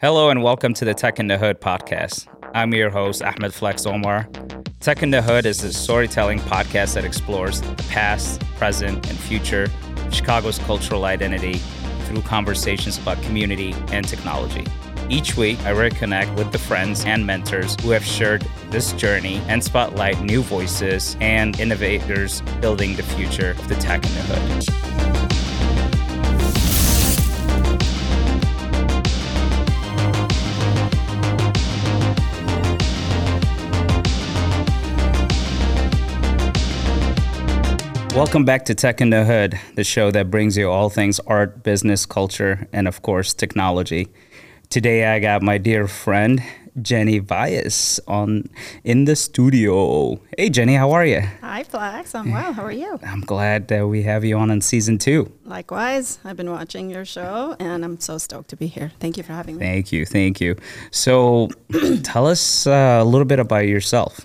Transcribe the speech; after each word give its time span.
Hello 0.00 0.30
and 0.30 0.44
welcome 0.44 0.74
to 0.74 0.84
the 0.84 0.94
Tech 0.94 1.18
in 1.18 1.26
the 1.26 1.36
Hood 1.36 1.60
podcast. 1.60 2.28
I'm 2.54 2.72
your 2.72 2.88
host, 2.88 3.20
Ahmed 3.20 3.52
Flex 3.52 3.84
Omar. 3.84 4.28
Tech 4.78 5.02
in 5.02 5.10
the 5.10 5.20
Hood 5.20 5.44
is 5.44 5.64
a 5.64 5.72
storytelling 5.72 6.38
podcast 6.38 6.94
that 6.94 7.04
explores 7.04 7.60
the 7.60 7.74
past, 7.90 8.40
present, 8.58 9.08
and 9.10 9.18
future 9.18 9.64
of 9.96 10.14
Chicago's 10.14 10.60
cultural 10.60 11.04
identity 11.04 11.54
through 12.04 12.22
conversations 12.22 12.96
about 12.96 13.20
community 13.24 13.74
and 13.90 14.06
technology. 14.06 14.64
Each 15.10 15.36
week, 15.36 15.58
I 15.62 15.72
reconnect 15.72 16.36
with 16.38 16.52
the 16.52 16.60
friends 16.60 17.04
and 17.04 17.26
mentors 17.26 17.74
who 17.80 17.90
have 17.90 18.04
shared 18.04 18.46
this 18.70 18.92
journey 18.92 19.42
and 19.48 19.64
spotlight 19.64 20.22
new 20.22 20.42
voices 20.42 21.16
and 21.20 21.58
innovators 21.58 22.40
building 22.60 22.94
the 22.94 23.02
future 23.02 23.50
of 23.50 23.66
the 23.66 23.74
tech 23.74 24.06
in 24.06 24.14
the 24.14 24.20
hood. 24.20 24.87
Welcome 38.14 38.44
back 38.44 38.64
to 38.64 38.74
Tech 38.74 39.00
in 39.00 39.10
the 39.10 39.24
Hood, 39.24 39.60
the 39.74 39.84
show 39.84 40.10
that 40.10 40.30
brings 40.30 40.56
you 40.56 40.68
all 40.68 40.88
things 40.88 41.20
art, 41.20 41.62
business, 41.62 42.06
culture, 42.06 42.66
and 42.72 42.88
of 42.88 43.02
course, 43.02 43.32
technology. 43.32 44.08
Today, 44.70 45.06
I 45.06 45.20
got 45.20 45.42
my 45.42 45.58
dear 45.58 45.86
friend 45.86 46.42
Jenny 46.82 47.20
Vyas 47.20 48.00
on 48.08 48.48
in 48.82 49.04
the 49.04 49.14
studio. 49.14 50.20
Hey, 50.36 50.48
Jenny, 50.48 50.74
how 50.74 50.90
are 50.92 51.04
you? 51.04 51.20
Hi, 51.42 51.62
Flex. 51.62 52.14
I'm 52.14 52.32
well. 52.32 52.52
How 52.52 52.64
are 52.64 52.72
you? 52.72 52.98
I'm 53.02 53.20
glad 53.20 53.68
that 53.68 53.86
we 53.86 54.02
have 54.02 54.24
you 54.24 54.36
on 54.36 54.50
in 54.50 54.62
season 54.62 54.98
two. 54.98 55.32
Likewise, 55.44 56.18
I've 56.24 56.36
been 56.36 56.50
watching 56.50 56.90
your 56.90 57.04
show, 57.04 57.56
and 57.60 57.84
I'm 57.84 58.00
so 58.00 58.18
stoked 58.18 58.50
to 58.50 58.56
be 58.56 58.66
here. 58.66 58.92
Thank 59.00 59.16
you 59.16 59.22
for 59.22 59.32
having 59.32 59.56
me. 59.56 59.64
Thank 59.64 59.92
you, 59.92 60.04
thank 60.06 60.40
you. 60.40 60.56
So, 60.90 61.50
tell 62.02 62.26
us 62.26 62.66
uh, 62.66 62.98
a 63.00 63.04
little 63.04 63.26
bit 63.26 63.38
about 63.38 63.66
yourself. 63.66 64.20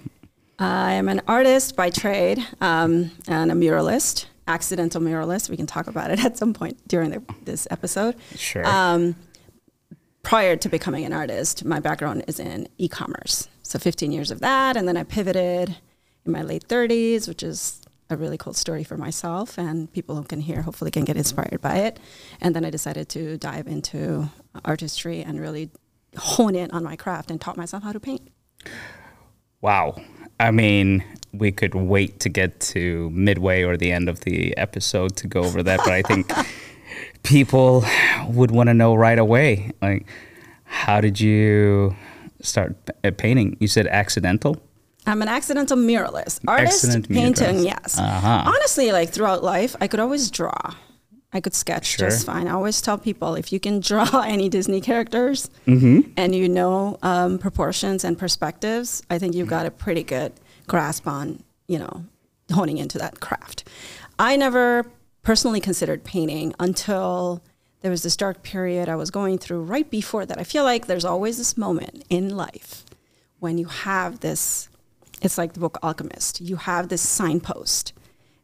I 0.59 0.93
am 0.93 1.09
an 1.09 1.21
artist 1.27 1.75
by 1.75 1.89
trade 1.89 2.45
um, 2.61 3.11
and 3.27 3.51
a 3.51 3.55
muralist, 3.55 4.25
accidental 4.47 5.01
muralist. 5.01 5.49
We 5.49 5.57
can 5.57 5.67
talk 5.67 5.87
about 5.87 6.11
it 6.11 6.23
at 6.25 6.37
some 6.37 6.53
point 6.53 6.87
during 6.87 7.11
the, 7.11 7.23
this 7.43 7.67
episode. 7.71 8.15
Sure. 8.35 8.65
Um, 8.65 9.15
prior 10.21 10.55
to 10.55 10.69
becoming 10.69 11.05
an 11.05 11.13
artist, 11.13 11.65
my 11.65 11.79
background 11.79 12.23
is 12.27 12.39
in 12.39 12.67
e 12.77 12.87
commerce. 12.87 13.49
So 13.63 13.79
15 13.79 14.11
years 14.11 14.31
of 14.31 14.39
that. 14.41 14.77
And 14.77 14.87
then 14.87 14.97
I 14.97 15.03
pivoted 15.03 15.75
in 16.25 16.31
my 16.31 16.41
late 16.41 16.67
30s, 16.67 17.27
which 17.27 17.43
is 17.43 17.81
a 18.09 18.17
really 18.17 18.37
cool 18.37 18.53
story 18.53 18.83
for 18.83 18.97
myself 18.97 19.57
and 19.57 19.91
people 19.91 20.15
who 20.15 20.23
can 20.23 20.41
hear 20.41 20.61
hopefully 20.61 20.91
can 20.91 21.03
get 21.03 21.17
inspired 21.17 21.59
by 21.61 21.77
it. 21.77 21.99
And 22.41 22.55
then 22.55 22.63
I 22.63 22.69
decided 22.69 23.09
to 23.09 23.37
dive 23.37 23.67
into 23.67 24.29
artistry 24.63 25.21
and 25.21 25.39
really 25.39 25.71
hone 26.17 26.55
in 26.55 26.69
on 26.71 26.83
my 26.83 26.95
craft 26.95 27.31
and 27.31 27.41
taught 27.41 27.57
myself 27.57 27.83
how 27.83 27.91
to 27.91 27.99
paint. 27.99 28.29
Wow. 29.61 29.95
I 30.43 30.51
mean, 30.51 31.05
we 31.31 31.53
could 31.53 31.73
wait 31.73 32.19
to 32.19 32.29
get 32.29 32.59
to 32.73 33.09
midway 33.11 33.63
or 33.63 33.77
the 33.77 33.93
end 33.93 34.09
of 34.09 34.19
the 34.21 34.55
episode 34.57 35.15
to 35.17 35.27
go 35.27 35.41
over 35.41 35.63
that, 35.63 35.79
but 35.79 35.93
I 35.93 36.01
think 36.01 36.31
people 37.23 37.85
would 38.27 38.51
want 38.51 38.67
to 38.67 38.73
know 38.73 38.93
right 38.93 39.17
away 39.17 39.71
like 39.81 40.05
how 40.65 40.99
did 40.99 41.19
you 41.21 41.95
start 42.41 42.75
uh, 43.05 43.11
painting? 43.17 43.55
You 43.61 43.67
said 43.69 43.87
accidental? 43.87 44.61
I'm 45.05 45.21
an 45.21 45.29
accidental 45.29 45.77
muralist. 45.77 46.41
Artist, 46.45 47.09
painting, 47.09 47.35
muralist. 47.35 47.65
yes. 47.65 47.97
Uh-huh. 47.97 48.43
Honestly, 48.45 48.91
like 48.91 49.11
throughout 49.11 49.43
life, 49.43 49.77
I 49.79 49.87
could 49.87 50.01
always 50.01 50.29
draw. 50.29 50.73
I 51.33 51.41
could 51.41 51.53
sketch 51.55 51.85
Sure. 51.87 52.09
just 52.09 52.25
fine. 52.25 52.47
I 52.47 52.51
always 52.51 52.79
tell 52.81 52.97
people 52.97 53.35
if 53.35 53.51
you 53.51 53.59
can 53.59 53.79
draw 53.79 54.21
any 54.25 54.49
Disney 54.49 54.81
characters 54.81 55.49
Mm-hmm. 55.67 56.11
and 56.17 56.35
you 56.35 56.47
know 56.47 56.97
um, 57.01 57.39
proportions 57.39 58.03
and 58.03 58.17
perspectives, 58.17 59.01
I 59.09 59.17
think 59.19 59.33
you've 59.35 59.47
got 59.49 59.65
a 59.65 59.71
pretty 59.71 60.03
good 60.03 60.33
grasp 60.67 61.07
on, 61.07 61.43
you 61.67 61.79
know, 61.79 62.05
honing 62.53 62.77
into 62.77 62.97
that 62.99 63.19
craft. 63.19 63.67
I 64.19 64.35
never 64.35 64.85
personally 65.23 65.59
considered 65.59 66.03
painting 66.03 66.53
until 66.59 67.41
there 67.81 67.91
was 67.91 68.03
this 68.03 68.15
dark 68.15 68.43
period 68.43 68.87
I 68.89 68.95
was 68.95 69.09
going 69.11 69.37
through 69.39 69.61
right 69.63 69.89
before 69.89 70.25
that. 70.25 70.37
I 70.39 70.43
feel 70.43 70.63
like 70.63 70.85
there's 70.87 71.03
always 71.05 71.37
this 71.37 71.57
moment 71.57 72.03
in 72.09 72.29
life 72.35 72.85
when 73.39 73.57
you 73.57 73.65
have 73.65 74.19
this, 74.21 74.69
it's 75.21 75.37
like 75.37 75.53
the 75.53 75.59
book 75.59 75.77
Alchemist, 75.83 76.39
you 76.39 76.55
have 76.57 76.87
this 76.89 77.01
signpost. 77.01 77.91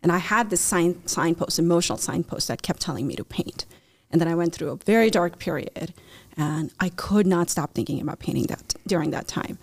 And 0.02 0.12
I 0.12 0.18
had 0.18 0.50
this 0.50 0.62
sign, 0.62 1.06
signpost, 1.06 1.60
emotional 1.60 1.98
signpost 1.98 2.48
that 2.48 2.62
kept 2.62 2.82
telling 2.82 3.06
me 3.06 3.16
to 3.16 3.24
paint. 3.24 3.66
And 4.12 4.20
then 4.20 4.28
I 4.28 4.36
went 4.36 4.54
through 4.54 4.70
a 4.70 4.76
very 4.78 5.10
dark 5.10 5.40
period 5.40 5.94
and 6.38 6.72
I 6.80 6.90
could 6.90 7.28
not 7.28 7.50
stop 7.50 7.74
thinking 7.74 8.02
about 8.02 8.20
painting 8.20 8.48
that 8.48 8.76
during 8.88 9.12
that 9.12 9.28
time. 9.28 9.60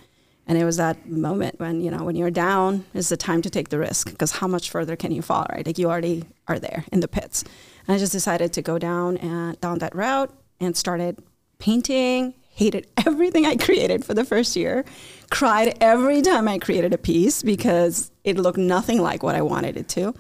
And 0.46 0.56
it 0.56 0.64
was 0.64 0.76
that 0.76 1.08
moment 1.08 1.58
when, 1.58 1.80
you 1.80 1.90
know, 1.90 2.04
when 2.04 2.14
you're 2.14 2.30
down 2.30 2.84
is 2.94 3.08
the 3.08 3.16
time 3.16 3.42
to 3.42 3.50
take 3.50 3.70
the 3.70 3.78
risk 3.78 4.10
because 4.10 4.32
how 4.32 4.46
much 4.46 4.70
further 4.70 4.94
can 4.94 5.10
you 5.10 5.22
fall, 5.22 5.46
right? 5.50 5.66
Like 5.66 5.78
you 5.78 5.88
already 5.88 6.24
are 6.46 6.60
there 6.60 6.84
in 6.92 7.00
the 7.00 7.08
pits. 7.08 7.42
And 7.86 7.96
I 7.96 7.98
just 7.98 8.12
decided 8.12 8.52
to 8.52 8.62
go 8.62 8.78
down 8.78 9.16
and 9.16 9.60
down 9.60 9.78
that 9.78 9.94
route 9.94 10.32
and 10.60 10.76
started 10.76 11.18
painting, 11.58 12.34
hated 12.56 12.86
everything 13.06 13.44
I 13.44 13.56
created 13.56 14.04
for 14.04 14.14
the 14.14 14.24
first 14.24 14.56
year, 14.56 14.84
cried 15.30 15.76
every 15.80 16.22
time 16.22 16.48
I 16.48 16.58
created 16.58 16.94
a 16.94 16.98
piece 16.98 17.42
because 17.42 18.10
it 18.24 18.38
looked 18.38 18.58
nothing 18.58 19.00
like 19.00 19.22
what 19.22 19.36
I 19.36 19.42
wanted 19.42 19.76
it 19.76 19.88
to. 19.90 20.14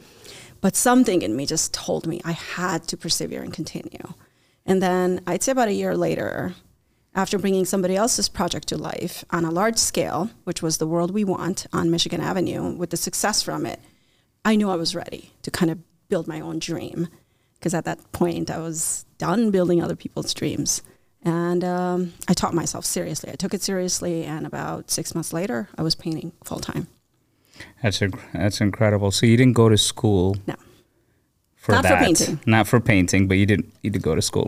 But 0.60 0.76
something 0.76 1.22
in 1.22 1.34
me 1.34 1.46
just 1.46 1.72
told 1.72 2.06
me 2.06 2.20
I 2.24 2.32
had 2.32 2.86
to 2.88 2.96
persevere 2.96 3.42
and 3.42 3.54
continue. 3.54 4.12
And 4.66 4.82
then 4.82 5.22
I'd 5.26 5.42
say 5.42 5.52
about 5.52 5.68
a 5.68 5.72
year 5.72 5.96
later, 5.96 6.54
after 7.14 7.38
bringing 7.38 7.64
somebody 7.64 7.96
else's 7.96 8.28
project 8.28 8.68
to 8.68 8.76
life 8.76 9.24
on 9.30 9.46
a 9.46 9.50
large 9.50 9.78
scale, 9.78 10.28
which 10.44 10.60
was 10.60 10.76
the 10.76 10.86
world 10.86 11.12
we 11.12 11.24
want 11.24 11.66
on 11.72 11.90
Michigan 11.90 12.20
Avenue, 12.20 12.76
with 12.76 12.90
the 12.90 12.98
success 12.98 13.42
from 13.42 13.64
it, 13.64 13.80
I 14.44 14.56
knew 14.56 14.68
I 14.68 14.76
was 14.76 14.94
ready 14.94 15.32
to 15.40 15.50
kind 15.50 15.70
of 15.70 15.78
build 16.10 16.28
my 16.28 16.40
own 16.40 16.58
dream. 16.58 17.08
Because 17.54 17.72
at 17.72 17.86
that 17.86 18.12
point, 18.12 18.50
I 18.50 18.58
was 18.58 19.06
done 19.16 19.50
building 19.50 19.82
other 19.82 19.96
people's 19.96 20.34
dreams. 20.34 20.82
And 21.26 21.64
um, 21.64 22.12
I 22.28 22.34
taught 22.34 22.54
myself 22.54 22.84
seriously. 22.84 23.30
I 23.32 23.34
took 23.34 23.52
it 23.52 23.60
seriously, 23.60 24.22
and 24.24 24.46
about 24.46 24.90
six 24.92 25.12
months 25.12 25.32
later, 25.32 25.68
I 25.76 25.82
was 25.82 25.96
painting 25.96 26.30
full 26.44 26.60
time. 26.60 26.86
That's 27.82 27.98
inc- 27.98 28.20
that's 28.32 28.60
incredible. 28.60 29.10
So 29.10 29.26
you 29.26 29.36
didn't 29.36 29.54
go 29.54 29.68
to 29.68 29.76
school 29.76 30.36
No. 30.46 30.54
for 31.56 31.72
Not 31.72 31.82
for 31.84 31.88
that. 31.88 32.04
painting. 32.04 32.38
Not 32.46 32.68
for 32.68 32.78
painting, 32.80 33.26
but 33.26 33.38
you 33.38 33.46
didn't 33.46 33.72
you 33.82 33.90
did 33.90 34.02
go 34.02 34.14
to 34.14 34.22
school. 34.22 34.46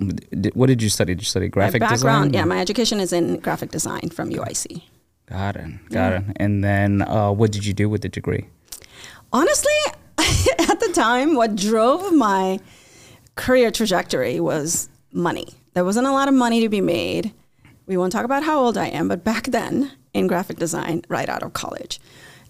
What 0.54 0.66
did 0.68 0.80
you 0.80 0.88
study? 0.88 1.14
Did 1.16 1.22
you 1.22 1.26
study 1.26 1.48
graphic 1.48 1.80
my 1.80 1.88
background, 1.88 2.32
design? 2.32 2.34
yeah, 2.34 2.44
my 2.54 2.60
education 2.60 3.00
is 3.00 3.12
in 3.12 3.40
graphic 3.40 3.70
design 3.72 4.10
from 4.10 4.30
UIC. 4.30 4.82
Got 5.26 5.56
it. 5.56 5.88
Got 5.90 6.12
it. 6.12 6.22
And 6.36 6.62
then 6.62 7.02
uh, 7.02 7.32
what 7.32 7.50
did 7.50 7.66
you 7.66 7.72
do 7.74 7.88
with 7.88 8.02
the 8.02 8.08
degree? 8.08 8.46
Honestly, 9.32 9.72
at 10.18 10.78
the 10.80 10.90
time, 10.94 11.34
what 11.34 11.56
drove 11.56 12.12
my 12.14 12.60
career 13.34 13.70
trajectory 13.72 14.38
was 14.38 14.88
money. 15.12 15.48
There 15.74 15.84
wasn't 15.84 16.06
a 16.06 16.12
lot 16.12 16.28
of 16.28 16.34
money 16.34 16.60
to 16.60 16.68
be 16.68 16.80
made. 16.80 17.32
We 17.86 17.96
won't 17.96 18.12
talk 18.12 18.24
about 18.24 18.42
how 18.42 18.58
old 18.58 18.76
I 18.76 18.86
am, 18.86 19.08
but 19.08 19.24
back 19.24 19.44
then 19.44 19.92
in 20.12 20.26
graphic 20.26 20.58
design, 20.58 21.02
right 21.08 21.28
out 21.28 21.42
of 21.42 21.52
college. 21.52 22.00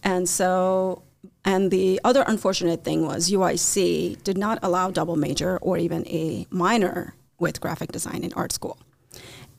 And 0.02 0.28
so, 0.28 1.02
and 1.44 1.70
the 1.70 2.00
other 2.04 2.24
unfortunate 2.26 2.84
thing 2.84 3.06
was 3.06 3.30
UIC 3.30 4.22
did 4.22 4.38
not 4.38 4.58
allow 4.62 4.90
double 4.90 5.16
major 5.16 5.58
or 5.58 5.78
even 5.78 6.06
a 6.06 6.46
minor 6.50 7.14
with 7.38 7.60
graphic 7.60 7.92
design 7.92 8.24
in 8.24 8.32
art 8.34 8.52
school. 8.52 8.78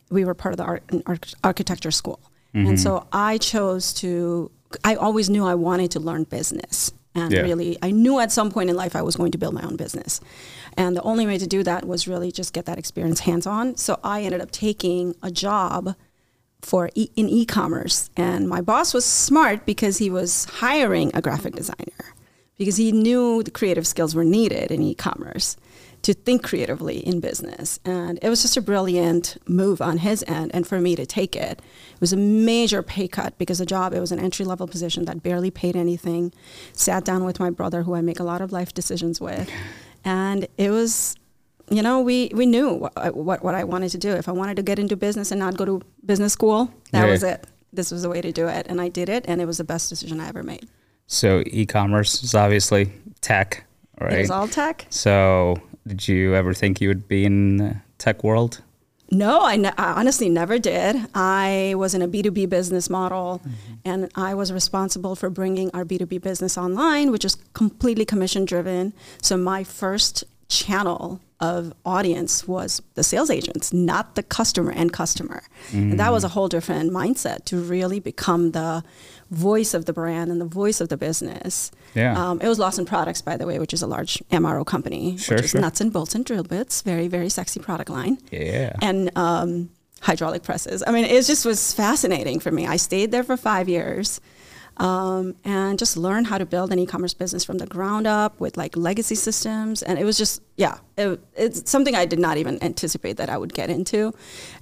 We 0.09 0.25
were 0.25 0.33
part 0.33 0.53
of 0.53 0.57
the 0.57 0.63
art, 0.63 0.83
arch- 1.05 1.35
architecture 1.43 1.91
school. 1.91 2.19
And 2.53 2.65
mm-hmm. 2.65 2.75
so 2.77 3.07
I 3.13 3.37
chose 3.37 3.93
to, 3.95 4.51
I 4.83 4.95
always 4.95 5.29
knew 5.29 5.45
I 5.45 5.55
wanted 5.55 5.91
to 5.91 5.99
learn 5.99 6.23
business. 6.23 6.91
And 7.15 7.31
Yeah. 7.33 7.41
really, 7.41 7.77
I 7.81 7.91
knew 7.91 8.19
at 8.19 8.31
some 8.31 8.51
point 8.51 8.69
in 8.69 8.75
life 8.75 8.95
I 8.95 9.01
was 9.01 9.15
going 9.15 9.31
to 9.31 9.37
build 9.37 9.53
my 9.53 9.63
own 9.63 9.75
business. 9.75 10.21
And 10.77 10.95
the 10.95 11.01
only 11.01 11.25
way 11.25 11.37
to 11.39 11.47
do 11.47 11.63
that 11.63 11.85
was 11.85 12.07
really 12.07 12.31
just 12.31 12.53
get 12.53 12.65
that 12.65 12.77
experience 12.77 13.21
hands 13.21 13.47
on. 13.47 13.75
So 13.77 13.99
I 14.03 14.21
ended 14.23 14.41
up 14.41 14.51
taking 14.51 15.15
a 15.23 15.31
job 15.31 15.95
for 16.61 16.89
e- 16.93 17.09
in 17.15 17.29
e-commerce 17.29 18.09
and 18.17 18.47
my 18.47 18.61
boss 18.61 18.93
was 18.93 19.05
smart 19.05 19.65
because 19.65 19.97
he 19.97 20.09
was 20.09 20.45
hiring 20.59 21.09
a 21.13 21.21
graphic 21.21 21.55
designer 21.55 22.13
because 22.57 22.75
he 22.75 22.91
knew 22.91 23.41
the 23.43 23.49
creative 23.51 23.87
skills 23.87 24.13
were 24.13 24.25
needed 24.25 24.69
in 24.69 24.81
e-commerce 24.81 25.55
to 26.01 26.13
think 26.13 26.43
creatively 26.43 26.97
in 27.05 27.19
business 27.19 27.79
and 27.83 28.17
it 28.21 28.29
was 28.29 28.41
just 28.41 28.55
a 28.57 28.61
brilliant 28.61 29.37
move 29.47 29.81
on 29.81 29.97
his 29.99 30.23
end 30.27 30.49
and 30.53 30.65
for 30.65 30.79
me 30.79 30.95
to 30.95 31.05
take 31.05 31.35
it 31.35 31.59
it 31.93 31.99
was 32.01 32.13
a 32.13 32.17
major 32.17 32.81
pay 32.81 33.07
cut 33.07 33.37
because 33.37 33.57
the 33.59 33.65
job 33.65 33.93
it 33.93 33.99
was 33.99 34.11
an 34.11 34.19
entry 34.19 34.45
level 34.45 34.65
position 34.67 35.05
that 35.05 35.21
barely 35.21 35.51
paid 35.51 35.75
anything 35.75 36.31
sat 36.73 37.03
down 37.03 37.23
with 37.25 37.39
my 37.39 37.49
brother 37.49 37.83
who 37.83 37.93
i 37.95 38.01
make 38.01 38.19
a 38.19 38.23
lot 38.23 38.41
of 38.41 38.51
life 38.51 38.73
decisions 38.73 39.19
with 39.19 39.49
and 40.05 40.47
it 40.57 40.69
was 40.71 41.15
you 41.71 41.83
know, 41.83 41.99
we, 42.01 42.31
we 42.33 42.47
knew 42.47 42.73
what, 42.73 43.15
what, 43.15 43.43
what 43.43 43.53
I 43.53 43.63
wanted 43.63 43.89
to 43.91 43.99
do. 43.99 44.09
If 44.13 44.27
I 44.27 44.31
wanted 44.31 44.55
to 44.55 44.63
get 44.63 44.79
into 44.79 44.95
business 44.97 45.29
and 45.29 45.37
not 45.37 45.55
go 45.55 45.65
to 45.65 45.81
business 46.03 46.33
school, 46.33 46.73
that 46.93 47.05
Yeah. 47.05 47.11
was 47.11 47.21
it. 47.21 47.45
This 47.71 47.91
was 47.91 48.01
the 48.01 48.09
way 48.09 48.21
to 48.21 48.31
do 48.31 48.47
it. 48.47 48.65
And 48.67 48.81
I 48.81 48.89
did 48.89 49.07
it, 49.07 49.23
and 49.27 49.39
it 49.39 49.45
was 49.45 49.59
the 49.59 49.63
best 49.63 49.87
decision 49.87 50.19
I 50.19 50.29
ever 50.29 50.41
made. 50.41 50.67
So 51.05 51.43
e-commerce 51.45 52.23
is 52.23 52.33
obviously 52.33 52.91
tech, 53.21 53.65
right? 54.01 54.13
It 54.13 54.21
was 54.21 54.31
all 54.31 54.47
tech. 54.47 54.87
so 54.89 55.61
did 55.87 56.07
you 56.07 56.35
ever 56.35 56.53
think 56.53 56.81
you 56.81 56.87
would 56.87 57.07
be 57.07 57.25
in 57.25 57.57
the 57.57 57.77
tech 57.97 58.23
world? 58.23 58.61
No, 59.11 59.43
I, 59.43 59.55
ne- 59.55 59.73
I 59.77 59.93
honestly 59.93 60.29
never 60.29 60.59
did. 60.59 60.95
I 61.15 61.73
was 61.75 61.95
in 61.95 62.01
a 62.01 62.07
B2B 62.07 62.47
business 62.49 62.89
model 62.89 63.41
mm-hmm. 63.43 63.73
and 63.83 64.11
I 64.15 64.35
was 64.35 64.53
responsible 64.53 65.15
for 65.15 65.29
bringing 65.29 65.71
our 65.73 65.83
B2B 65.83 66.21
business 66.21 66.57
online, 66.57 67.11
which 67.11 67.25
is 67.25 67.35
completely 67.53 68.05
commission 68.05 68.45
driven. 68.45 68.93
So 69.21 69.35
my 69.35 69.63
first 69.63 70.25
channel 70.47 71.21
of 71.39 71.73
audience 71.85 72.47
was 72.47 72.81
the 72.95 73.03
sales 73.03 73.29
agents, 73.29 73.71
not 73.71 74.15
the 74.15 74.23
customer 74.23 74.71
and 74.71 74.91
customer. 74.91 75.41
Mm. 75.71 75.91
And 75.91 75.99
that 75.99 76.11
was 76.11 76.23
a 76.23 76.29
whole 76.29 76.49
different 76.49 76.91
mindset 76.91 77.45
to 77.45 77.57
really 77.59 77.99
become 77.99 78.51
the 78.51 78.83
voice 79.31 79.73
of 79.73 79.85
the 79.85 79.93
brand 79.93 80.31
and 80.31 80.41
the 80.41 80.45
voice 80.45 80.81
of 80.81 80.89
the 80.89 80.97
business. 80.97 81.71
Yeah. 81.93 82.17
Um, 82.17 82.41
it 82.41 82.47
was 82.47 82.59
Lawson 82.59 82.85
Products, 82.85 83.21
by 83.21 83.37
the 83.37 83.45
way, 83.45 83.59
which 83.59 83.73
is 83.73 83.81
a 83.81 83.87
large 83.87 84.21
MRO 84.31 84.65
company, 84.65 85.17
sure, 85.17 85.37
which 85.37 85.45
is 85.45 85.51
sure. 85.51 85.61
nuts 85.61 85.81
and 85.81 85.93
bolts 85.93 86.15
and 86.15 86.25
drill 86.25 86.43
bits. 86.43 86.81
Very, 86.81 87.07
very 87.07 87.29
sexy 87.29 87.59
product 87.59 87.89
line. 87.89 88.17
Yeah. 88.31 88.75
And 88.81 89.15
um, 89.17 89.69
hydraulic 90.01 90.43
presses. 90.43 90.83
I 90.85 90.91
mean, 90.91 91.05
it 91.05 91.25
just 91.25 91.45
was 91.45 91.73
fascinating 91.73 92.39
for 92.39 92.51
me. 92.51 92.65
I 92.65 92.77
stayed 92.77 93.11
there 93.11 93.23
for 93.23 93.37
five 93.37 93.69
years. 93.69 94.19
Um, 94.77 95.35
and 95.43 95.77
just 95.77 95.97
learn 95.97 96.23
how 96.23 96.37
to 96.37 96.45
build 96.45 96.71
an 96.71 96.79
e-commerce 96.79 97.13
business 97.13 97.43
from 97.43 97.57
the 97.57 97.67
ground 97.67 98.07
up 98.07 98.39
with 98.39 98.55
like 98.55 98.77
legacy 98.77 99.15
systems. 99.15 99.83
And 99.83 99.99
it 99.99 100.05
was 100.05 100.17
just, 100.17 100.41
yeah, 100.55 100.77
it, 100.97 101.19
it's 101.35 101.69
something 101.69 101.95
I 101.95 102.05
did 102.05 102.17
not 102.17 102.37
even 102.37 102.63
anticipate 102.63 103.17
that 103.17 103.29
I 103.29 103.37
would 103.37 103.53
get 103.53 103.69
into. 103.69 104.13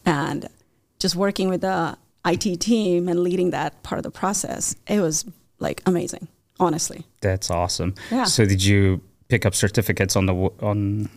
And 0.08 0.50
just 0.98 1.16
working 1.16 1.50
with 1.50 1.62
the 1.62 2.00
IT 2.28 2.60
team 2.60 3.08
and 3.08 3.20
leading 3.22 3.52
that 3.52 3.82
part 3.84 4.00
of 4.00 4.04
the 4.04 4.12
process, 4.12 4.76
it 4.88 5.00
was 5.02 5.26
like 5.60 5.82
amazing, 5.86 6.28
honestly. 6.60 7.06
That's 7.22 7.50
awesome. 7.50 7.96
Yeah. 8.12 8.26
So 8.26 8.46
did 8.46 8.64
you 8.64 9.02
pick 9.30 9.46
up 9.46 9.56
certificates 9.56 10.16
on 10.16 10.26
the 10.26 10.34
on 10.62 11.10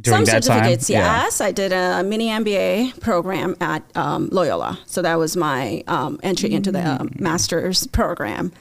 during 0.00 0.24
Some 0.24 0.34
that 0.34 0.44
certificates, 0.44 0.86
time? 0.86 0.96
yes. 0.96 1.40
I 1.42 1.52
did 1.52 1.70
a 1.72 2.02
mini 2.02 2.28
MBA 2.28 3.00
program 3.00 3.54
at 3.60 3.82
um, 3.94 4.28
Loyola, 4.32 4.78
so 4.86 5.02
that 5.02 5.18
was 5.18 5.36
my 5.36 5.82
um, 5.86 6.18
entry 6.22 6.52
into 6.52 6.72
the 6.72 6.80
um, 7.00 7.10
master's 7.18 7.86
program. 7.88 8.52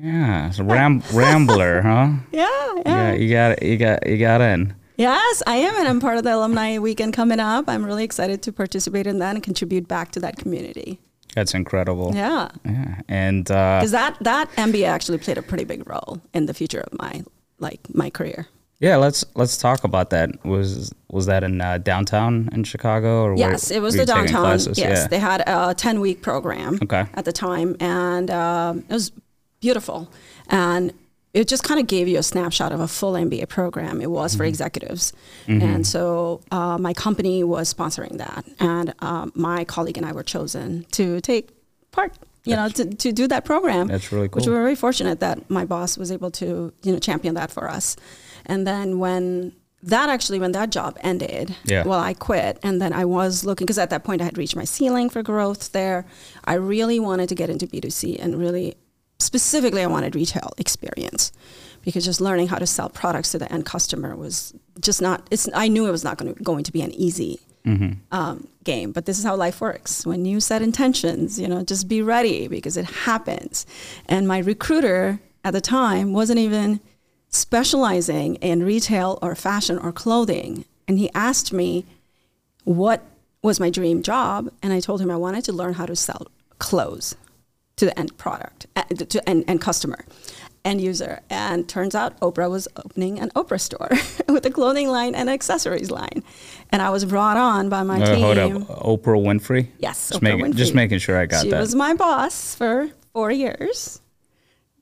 Yeah, 0.00 0.50
so 0.50 0.64
ram- 0.64 1.02
rambler, 1.12 1.82
huh? 1.82 2.08
Yeah, 2.32 2.48
yeah. 2.76 2.82
Yeah, 2.86 3.12
you 3.14 3.30
got 3.30 3.62
you 3.62 3.76
got 3.76 4.06
you 4.06 4.18
got 4.18 4.40
in. 4.40 4.74
Yes, 4.96 5.42
I 5.46 5.56
am, 5.56 5.76
and 5.76 5.86
I'm 5.86 6.00
part 6.00 6.18
of 6.18 6.24
the 6.24 6.34
alumni 6.34 6.78
weekend 6.78 7.12
coming 7.12 7.38
up. 7.38 7.68
I'm 7.68 7.84
really 7.84 8.02
excited 8.02 8.42
to 8.42 8.52
participate 8.52 9.06
in 9.06 9.20
that 9.20 9.36
and 9.36 9.44
contribute 9.44 9.86
back 9.86 10.10
to 10.12 10.20
that 10.20 10.36
community. 10.38 10.98
That's 11.38 11.54
incredible. 11.54 12.08
Yeah, 12.14 12.48
Yeah, 12.64 13.00
and 13.08 13.48
uh, 13.50 13.78
because 13.78 13.92
that 13.92 14.16
that 14.20 14.46
MBA 14.56 14.86
actually 14.96 15.18
played 15.18 15.38
a 15.38 15.42
pretty 15.42 15.64
big 15.64 15.82
role 15.88 16.20
in 16.34 16.46
the 16.46 16.54
future 16.54 16.80
of 16.80 16.92
my 16.98 17.22
like 17.58 17.80
my 17.94 18.10
career. 18.10 18.46
yeah, 18.80 18.96
let's 19.04 19.24
let's 19.40 19.56
talk 19.56 19.84
about 19.84 20.08
that. 20.10 20.28
Was 20.44 20.92
was 21.10 21.24
that 21.26 21.42
in 21.48 21.60
uh, 21.60 21.78
downtown 21.78 22.48
in 22.52 22.64
Chicago 22.64 23.10
or 23.24 23.30
where- 23.34 23.50
Yes, 23.52 23.70
it 23.70 23.80
was 23.82 23.94
the 23.94 24.06
downtown. 24.06 24.58
Yes, 24.58 24.78
yeah. 24.78 25.06
they 25.08 25.18
had 25.20 25.40
a 25.46 25.74
ten 25.74 26.00
week 26.00 26.18
program 26.22 26.78
Okay. 26.82 27.04
at 27.14 27.24
the 27.24 27.32
time, 27.32 27.76
and 27.80 28.30
um, 28.30 28.78
it 28.90 28.94
was 29.00 29.10
beautiful. 29.60 29.98
And 30.50 30.92
it 31.34 31.46
just 31.48 31.62
kind 31.62 31.78
of 31.80 31.86
gave 31.86 32.08
you 32.08 32.18
a 32.18 32.22
snapshot 32.22 32.72
of 32.72 32.80
a 32.80 32.88
full 32.88 33.12
MBA 33.12 33.48
program. 33.48 34.00
It 34.00 34.10
was 34.10 34.34
for 34.34 34.42
Mm-hmm. 34.44 34.48
executives, 34.48 35.12
and 35.46 35.86
so 35.86 36.40
uh, 36.50 36.78
my 36.78 36.94
company 36.94 37.44
was 37.44 37.72
sponsoring 37.72 38.18
that, 38.18 38.44
and 38.60 38.94
um, 39.00 39.32
my 39.34 39.64
colleague 39.64 39.96
and 39.98 40.06
I 40.06 40.12
were 40.12 40.22
chosen 40.24 40.84
to 40.92 41.20
take 41.20 41.50
part. 41.90 42.12
You 42.44 42.56
know, 42.56 42.68
to, 42.70 42.84
to 42.86 43.12
do 43.12 43.26
that 43.28 43.44
program. 43.44 43.88
That's 43.88 44.10
really 44.10 44.28
cool. 44.28 44.36
Which 44.40 44.46
we 44.46 44.52
were 44.54 44.62
very 44.62 44.74
fortunate 44.74 45.20
that 45.20 45.50
my 45.50 45.66
boss 45.66 45.98
was 45.98 46.10
able 46.10 46.30
to, 46.30 46.72
you 46.82 46.92
know, 46.92 46.98
champion 46.98 47.34
that 47.34 47.50
for 47.50 47.68
us. 47.68 47.94
And 48.46 48.66
then 48.66 48.98
when 48.98 49.52
that 49.82 50.08
actually, 50.08 50.38
when 50.38 50.52
that 50.52 50.70
job 50.70 50.96
ended, 51.02 51.54
Yeah. 51.64 51.84
well, 51.86 51.98
I 52.00 52.14
quit. 52.14 52.58
And 52.62 52.80
then 52.80 52.94
I 52.94 53.04
was 53.04 53.44
looking, 53.44 53.66
because 53.66 53.76
at 53.76 53.90
that 53.90 54.02
point 54.02 54.22
I 54.22 54.24
had 54.24 54.38
reached 54.38 54.56
my 54.56 54.64
ceiling 54.64 55.10
for 55.10 55.22
growth 55.22 55.72
there. 55.72 56.06
I 56.46 56.54
really 56.54 56.98
wanted 56.98 57.28
to 57.28 57.34
get 57.34 57.50
into 57.50 57.66
B2C 57.66 58.16
and 58.18 58.38
really, 58.38 58.76
specifically, 59.20 59.82
I 59.82 59.86
wanted 59.86 60.14
retail 60.14 60.52
experience 60.58 61.32
because 61.82 62.04
just 62.04 62.20
learning 62.20 62.48
how 62.48 62.58
to 62.58 62.66
sell 62.66 62.88
products 62.88 63.32
to 63.32 63.38
the 63.38 63.52
end 63.52 63.66
customer 63.66 64.14
was 64.14 64.54
just 64.80 65.02
not, 65.02 65.26
it's, 65.30 65.48
I 65.54 65.68
knew 65.68 65.86
it 65.86 65.90
was 65.90 66.04
not 66.04 66.18
going 66.18 66.34
to, 66.34 66.42
going 66.42 66.64
to 66.64 66.72
be 66.72 66.82
an 66.82 66.92
easy 66.92 67.40
um, 68.12 68.48
game. 68.64 68.92
But 68.92 69.06
this 69.06 69.18
is 69.18 69.24
how 69.24 69.36
life 69.36 69.60
works. 69.60 70.06
When 70.06 70.24
you 70.24 70.40
set 70.40 70.62
intentions, 70.62 71.38
you 71.38 71.48
know, 71.48 71.62
just 71.64 71.88
be 71.88 72.00
ready 72.00 72.48
because 72.48 72.76
it 72.76 72.84
happens. 72.84 73.66
And 74.06 74.26
my 74.26 74.38
recruiter 74.38 75.20
at 75.44 75.52
the 75.52 75.60
time 75.60 76.12
wasn't 76.12 76.38
even 76.38 76.80
specializing 77.28 78.36
in 78.36 78.62
retail 78.62 79.18
or 79.20 79.34
fashion 79.34 79.78
or 79.78 79.92
clothing. 79.92 80.64
And 80.86 80.98
he 80.98 81.10
asked 81.14 81.52
me 81.52 81.84
what 82.64 83.02
was 83.42 83.60
my 83.60 83.68
dream 83.70 84.02
job. 84.02 84.50
And 84.62 84.72
I 84.72 84.80
told 84.80 85.00
him 85.00 85.10
I 85.10 85.16
wanted 85.16 85.44
to 85.44 85.52
learn 85.52 85.74
how 85.74 85.86
to 85.86 85.96
sell 85.96 86.28
clothes 86.58 87.16
to 87.78 87.84
the 87.86 87.98
end 87.98 88.16
product, 88.18 88.66
uh, 88.76 88.82
to 88.84 89.28
end, 89.28 89.44
end 89.48 89.60
customer, 89.60 90.04
end 90.64 90.80
user. 90.80 91.20
And 91.30 91.68
turns 91.68 91.94
out 91.94 92.18
Oprah 92.20 92.50
was 92.50 92.68
opening 92.76 93.18
an 93.18 93.30
Oprah 93.30 93.60
store 93.60 93.88
with 94.28 94.44
a 94.46 94.50
clothing 94.50 94.88
line 94.88 95.14
and 95.14 95.30
accessories 95.30 95.90
line. 95.90 96.22
And 96.70 96.82
I 96.82 96.90
was 96.90 97.04
brought 97.04 97.36
on 97.36 97.68
by 97.68 97.82
my 97.82 98.00
Uh, 98.02 98.14
team. 98.14 98.22
hold 98.24 98.38
up, 98.38 98.52
Oprah 98.84 99.22
Winfrey. 99.22 99.68
Yes, 99.78 100.08
just 100.10 100.20
Oprah 100.20 100.36
making 100.38 100.52
just 100.54 100.74
making 100.74 100.98
sure 100.98 101.16
I 101.18 101.26
got 101.26 101.42
she 101.44 101.50
that. 101.50 101.56
She 101.56 101.60
was 101.60 101.74
my 101.74 101.94
boss 101.94 102.54
for 102.54 102.90
four 103.12 103.30
years. 103.32 104.00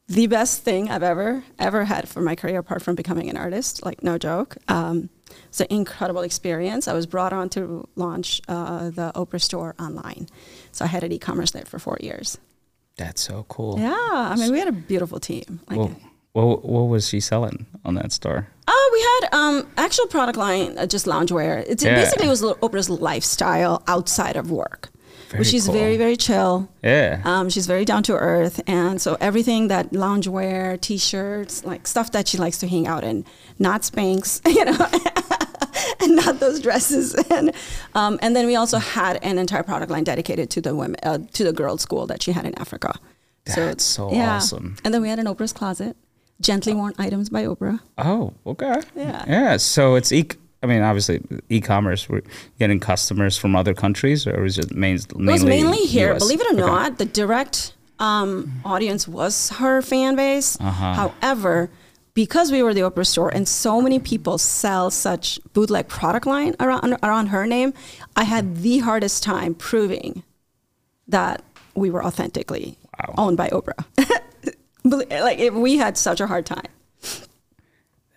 The 0.08 0.28
best 0.28 0.62
thing 0.62 0.88
I've 0.88 1.02
ever 1.02 1.42
ever 1.58 1.84
had 1.84 2.08
for 2.08 2.20
my 2.20 2.34
career, 2.36 2.58
apart 2.58 2.80
from 2.82 2.94
becoming 2.94 3.28
an 3.28 3.36
artist, 3.36 3.84
like 3.84 4.02
no 4.04 4.18
joke. 4.18 4.56
Um, 4.68 5.10
it's 5.48 5.60
an 5.60 5.66
incredible 5.70 6.22
experience. 6.22 6.86
I 6.86 6.92
was 6.92 7.06
brought 7.06 7.32
on 7.32 7.48
to 7.50 7.88
launch 7.96 8.40
uh, 8.46 8.90
the 8.90 9.10
Oprah 9.16 9.40
store 9.42 9.74
online, 9.80 10.28
so 10.70 10.84
I 10.84 10.88
had 10.88 11.02
an 11.02 11.10
e-commerce 11.12 11.50
there 11.50 11.64
for 11.64 11.80
four 11.80 11.98
years. 12.00 12.38
That's 12.96 13.20
so 13.20 13.44
cool. 13.48 13.78
Yeah, 13.78 13.94
I 13.94 14.36
mean 14.36 14.52
we 14.52 14.58
had 14.58 14.68
a 14.68 14.72
beautiful 14.72 15.20
team. 15.20 15.60
Like, 15.68 15.78
Well, 15.78 15.96
what 16.32 16.64
what 16.64 16.82
was 16.88 17.08
she 17.08 17.20
selling 17.20 17.66
on 17.84 17.94
that 17.94 18.12
store? 18.12 18.48
Oh, 18.68 18.90
we 18.92 19.00
had 19.28 19.38
um, 19.40 19.68
actual 19.76 20.06
product 20.06 20.38
line, 20.38 20.76
uh, 20.78 20.86
just 20.86 21.06
loungewear. 21.06 21.64
It's, 21.68 21.84
It 21.84 21.94
basically 21.94 22.28
was 22.28 22.42
Oprah's 22.42 22.90
lifestyle 22.90 23.82
outside 23.86 24.36
of 24.36 24.50
work. 24.50 24.90
Very 25.28 25.44
she's 25.44 25.66
cool. 25.66 25.74
very, 25.74 25.96
very 25.96 26.16
chill. 26.16 26.68
Yeah. 26.82 27.20
Um, 27.24 27.48
she's 27.50 27.66
very 27.66 27.84
down 27.84 28.02
to 28.04 28.14
earth, 28.14 28.60
and 28.66 29.00
so 29.00 29.16
everything 29.20 29.68
that 29.68 29.90
loungewear, 29.90 30.80
t-shirts, 30.80 31.64
like 31.64 31.86
stuff 31.86 32.12
that 32.12 32.28
she 32.28 32.38
likes 32.38 32.58
to 32.58 32.68
hang 32.68 32.86
out 32.86 33.02
in, 33.02 33.24
not 33.58 33.82
Spanx, 33.82 34.40
you 34.46 34.64
know, 34.64 34.76
and 36.00 36.16
not 36.16 36.40
those 36.40 36.60
dresses. 36.60 37.14
And 37.30 37.52
um, 37.94 38.18
and 38.22 38.34
then 38.34 38.46
we 38.46 38.56
also 38.56 38.78
had 38.78 39.18
an 39.22 39.38
entire 39.38 39.62
product 39.62 39.90
line 39.90 40.04
dedicated 40.04 40.48
to 40.50 40.60
the 40.60 40.74
women, 40.74 40.96
uh, 41.02 41.18
to 41.32 41.44
the 41.44 41.52
girls' 41.52 41.82
school 41.82 42.06
that 42.06 42.22
she 42.22 42.32
had 42.32 42.44
in 42.44 42.56
Africa. 42.58 42.98
That's 43.44 43.84
so 43.84 44.12
yeah. 44.12 44.36
awesome. 44.36 44.76
And 44.84 44.92
then 44.92 45.02
we 45.02 45.08
had 45.08 45.18
an 45.18 45.26
Oprah's 45.26 45.52
closet, 45.52 45.96
gently 46.40 46.74
worn 46.74 46.94
items 46.98 47.28
by 47.30 47.44
Oprah. 47.44 47.80
Oh, 47.98 48.32
okay. 48.46 48.80
Yeah. 48.94 49.24
Yeah. 49.26 49.56
So 49.58 49.94
it's 49.96 50.12
e. 50.12 50.28
I 50.62 50.66
mean, 50.66 50.82
obviously, 50.82 51.22
e-commerce. 51.48 52.08
We're 52.08 52.22
getting 52.58 52.80
customers 52.80 53.36
from 53.36 53.54
other 53.54 53.74
countries, 53.74 54.26
or 54.26 54.40
was 54.40 54.58
it 54.58 54.74
main, 54.74 54.98
mainly? 55.14 55.28
It 55.28 55.32
was 55.32 55.44
mainly 55.44 55.78
here. 55.78 56.14
US? 56.14 56.22
Believe 56.22 56.40
it 56.40 56.46
or 56.46 56.54
Okay. 56.54 56.66
not, 56.66 56.98
the 56.98 57.04
direct 57.04 57.74
um, 57.98 58.60
audience 58.64 59.06
was 59.06 59.50
her 59.50 59.82
fan 59.82 60.16
base. 60.16 60.58
Uh-huh. 60.60 60.92
However, 60.94 61.70
because 62.16 62.50
we 62.50 62.62
were 62.62 62.74
the 62.74 62.80
Oprah 62.80 63.06
store 63.06 63.28
and 63.28 63.46
so 63.46 63.80
many 63.80 63.98
people 64.00 64.38
sell 64.38 64.90
such 64.90 65.38
bootleg 65.52 65.86
product 65.86 66.26
line 66.26 66.56
around 66.58 66.96
around 67.04 67.26
her 67.28 67.46
name, 67.46 67.72
I 68.16 68.24
had 68.24 68.56
the 68.56 68.78
hardest 68.78 69.22
time 69.22 69.54
proving 69.54 70.24
that 71.06 71.42
we 71.74 71.90
were 71.90 72.04
authentically 72.04 72.76
Wow. 72.98 73.14
owned 73.18 73.36
by 73.36 73.48
Oprah. 73.50 73.84
Like 74.84 75.40
it, 75.40 75.52
we 75.52 75.76
had 75.78 75.98
such 75.98 76.20
a 76.20 76.28
hard 76.28 76.46
time. 76.46 76.70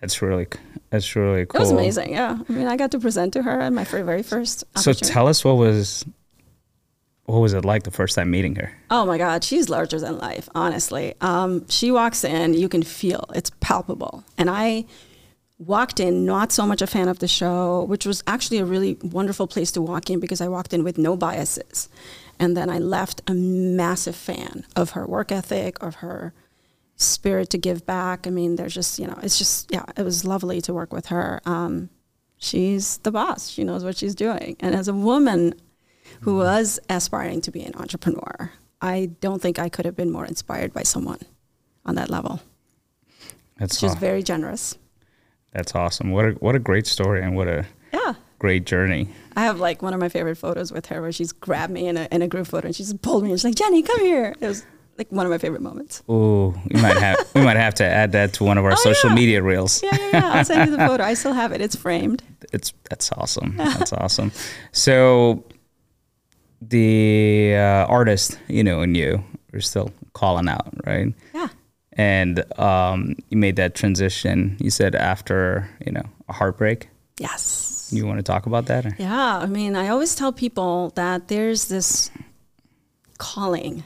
That's 0.01 0.21
really, 0.21 0.45
that's 0.91 1.15
really 1.15 1.47
cool. 1.47 1.57
It 1.57 1.63
was 1.63 1.71
amazing. 1.71 2.11
Yeah, 2.13 2.37
I 2.47 2.51
mean, 2.51 2.67
I 2.67 2.77
got 2.77 2.91
to 2.91 2.99
present 2.99 3.33
to 3.33 3.41
her 3.41 3.59
at 3.59 3.73
my 3.73 3.83
very 3.85 4.21
first. 4.21 4.63
So 4.77 4.93
tell 4.93 5.27
us 5.27 5.43
what 5.43 5.57
was, 5.57 6.05
what 7.29 7.41
was 7.41 7.53
it 7.53 7.63
like 7.63 7.83
the 7.83 7.91
first 7.91 8.15
time 8.15 8.31
meeting 8.31 8.55
her? 8.55 8.71
Oh 8.89 9.05
my 9.05 9.17
God, 9.17 9.43
she's 9.43 9.69
larger 9.69 10.00
than 10.00 10.17
life, 10.17 10.50
honestly. 10.55 11.13
Um, 11.21 11.67
she 11.69 11.91
walks 11.91 12.24
in, 12.24 12.53
you 12.55 12.67
can 12.67 12.81
feel 12.81 13.25
it's 13.36 13.51
palpable. 13.59 14.24
And 14.38 14.50
I 14.50 14.86
walked 15.59 16.00
in, 16.00 16.25
not 16.25 16.51
so 16.51 16.65
much 16.65 16.81
a 16.81 16.88
fan 16.88 17.07
of 17.07 17.19
the 17.19 17.27
show, 17.27 17.83
which 17.83 18.05
was 18.05 18.24
actually 18.25 18.57
a 18.57 18.65
really 18.65 18.98
wonderful 19.03 19.45
place 19.45 19.71
to 19.74 19.81
walk 19.81 20.09
in 20.09 20.19
because 20.19 20.41
I 20.41 20.48
walked 20.48 20.74
in 20.74 20.83
with 20.83 20.98
no 20.98 21.15
biases. 21.15 21.89
And 22.39 22.57
then 22.57 22.69
I 22.69 22.79
left 22.79 23.21
a 23.27 23.33
massive 23.33 24.15
fan 24.15 24.65
of 24.75 24.91
her 24.91 25.05
work 25.05 25.31
ethic, 25.31 25.81
of 25.83 25.95
her 25.95 26.33
spirit 26.95 27.50
to 27.51 27.57
give 27.57 27.86
back. 27.86 28.25
I 28.25 28.29
mean, 28.29 28.55
there's 28.55 28.74
just, 28.74 28.98
you 28.98 29.05
know, 29.05 29.19
it's 29.21 29.38
just, 29.38 29.71
yeah, 29.71 29.86
it 29.95 30.03
was 30.03 30.25
lovely 30.25 30.62
to 30.62 30.74
work 30.74 30.93
with 30.93 31.07
her. 31.07 31.41
Um, 31.45 31.89
she's 32.38 32.98
the 33.00 33.12
boss, 33.12 33.50
she 33.50 33.63
knows 33.63 33.83
what 33.83 33.98
she's 33.98 34.15
doing. 34.15 34.55
And 34.62 34.74
as 34.74 34.88
a 34.88 34.93
woman, 34.93 35.53
who 36.21 36.35
was 36.37 36.79
aspiring 36.89 37.41
to 37.41 37.51
be 37.51 37.61
an 37.63 37.73
entrepreneur. 37.75 38.51
I 38.81 39.11
don't 39.21 39.41
think 39.41 39.59
I 39.59 39.69
could 39.69 39.85
have 39.85 39.95
been 39.95 40.11
more 40.11 40.25
inspired 40.25 40.73
by 40.73 40.83
someone 40.83 41.19
on 41.85 41.95
that 41.95 42.09
level. 42.09 42.41
That's 43.57 43.77
She 43.79 43.85
was 43.85 43.95
very 43.95 44.23
generous. 44.23 44.77
that's 45.53 45.75
awesome. 45.75 46.11
What 46.11 46.25
a 46.25 46.31
what 46.33 46.55
a 46.55 46.59
great 46.59 46.87
story 46.87 47.21
and 47.21 47.35
what 47.35 47.47
a 47.47 47.65
Yeah. 47.93 48.13
great 48.37 48.65
journey. 48.65 49.09
I 49.35 49.41
have 49.43 49.59
like 49.59 49.81
one 49.81 49.93
of 49.93 49.99
my 49.99 50.09
favorite 50.09 50.35
photos 50.37 50.71
with 50.71 50.85
her 50.87 51.01
where 51.01 51.11
she's 51.11 51.31
grabbed 51.33 51.73
me 51.73 51.87
in 51.87 51.97
a, 51.97 52.07
in 52.11 52.21
a 52.21 52.27
group 52.27 52.47
photo 52.47 52.67
and 52.67 52.75
she's 52.75 52.93
pulled 52.93 53.23
me 53.23 53.31
and 53.31 53.39
she's 53.39 53.45
like, 53.45 53.55
Jenny, 53.55 53.81
come 53.81 53.99
here. 53.99 54.35
It 54.39 54.47
was 54.47 54.65
like 54.97 55.11
one 55.11 55.25
of 55.25 55.29
my 55.31 55.37
favorite 55.37 55.61
moments. 55.61 56.03
Oh, 56.07 56.53
we 56.69 56.79
might 56.81 56.97
have 56.97 57.17
we 57.35 57.41
might 57.41 57.57
have 57.57 57.73
to 57.75 57.85
add 57.85 58.11
that 58.13 58.33
to 58.33 58.43
one 58.45 58.57
of 58.57 58.63
our 58.65 58.73
Oh, 58.73 58.75
social 58.75 59.09
yeah. 59.09 59.15
media 59.15 59.41
reels. 59.43 59.81
Yeah, 59.83 59.97
yeah, 59.97 60.09
yeah. 60.13 60.31
I'll 60.33 60.45
send 60.45 60.69
you 60.69 60.77
the 60.77 60.85
photo. 60.85 61.03
I 61.03 61.15
still 61.15 61.33
have 61.33 61.51
it. 61.51 61.59
It's 61.61 61.75
framed. 61.75 62.23
It's 62.53 62.73
that's 62.89 63.11
awesome. 63.11 63.57
That's 63.57 63.91
awesome. 63.93 64.31
So 64.71 65.43
the 66.61 67.55
uh, 67.55 67.85
artist, 67.87 68.39
you 68.47 68.63
know, 68.63 68.81
and 68.81 68.95
you 68.97 69.23
are 69.53 69.61
still 69.61 69.91
calling 70.13 70.47
out, 70.47 70.73
right? 70.85 71.13
Yeah. 71.33 71.47
And 71.93 72.43
um, 72.59 73.15
you 73.29 73.37
made 73.37 73.55
that 73.57 73.75
transition. 73.75 74.55
You 74.59 74.69
said 74.69 74.95
after 74.95 75.69
you 75.85 75.91
know 75.91 76.03
a 76.27 76.33
heartbreak. 76.33 76.89
Yes. 77.17 77.89
You 77.91 78.05
want 78.05 78.19
to 78.19 78.23
talk 78.23 78.45
about 78.45 78.67
that? 78.67 78.85
or- 78.85 78.95
Yeah. 78.99 79.37
I 79.39 79.45
mean, 79.47 79.75
I 79.75 79.89
always 79.89 80.15
tell 80.15 80.31
people 80.31 80.91
that 80.95 81.27
there's 81.27 81.67
this 81.67 82.11
calling 83.17 83.83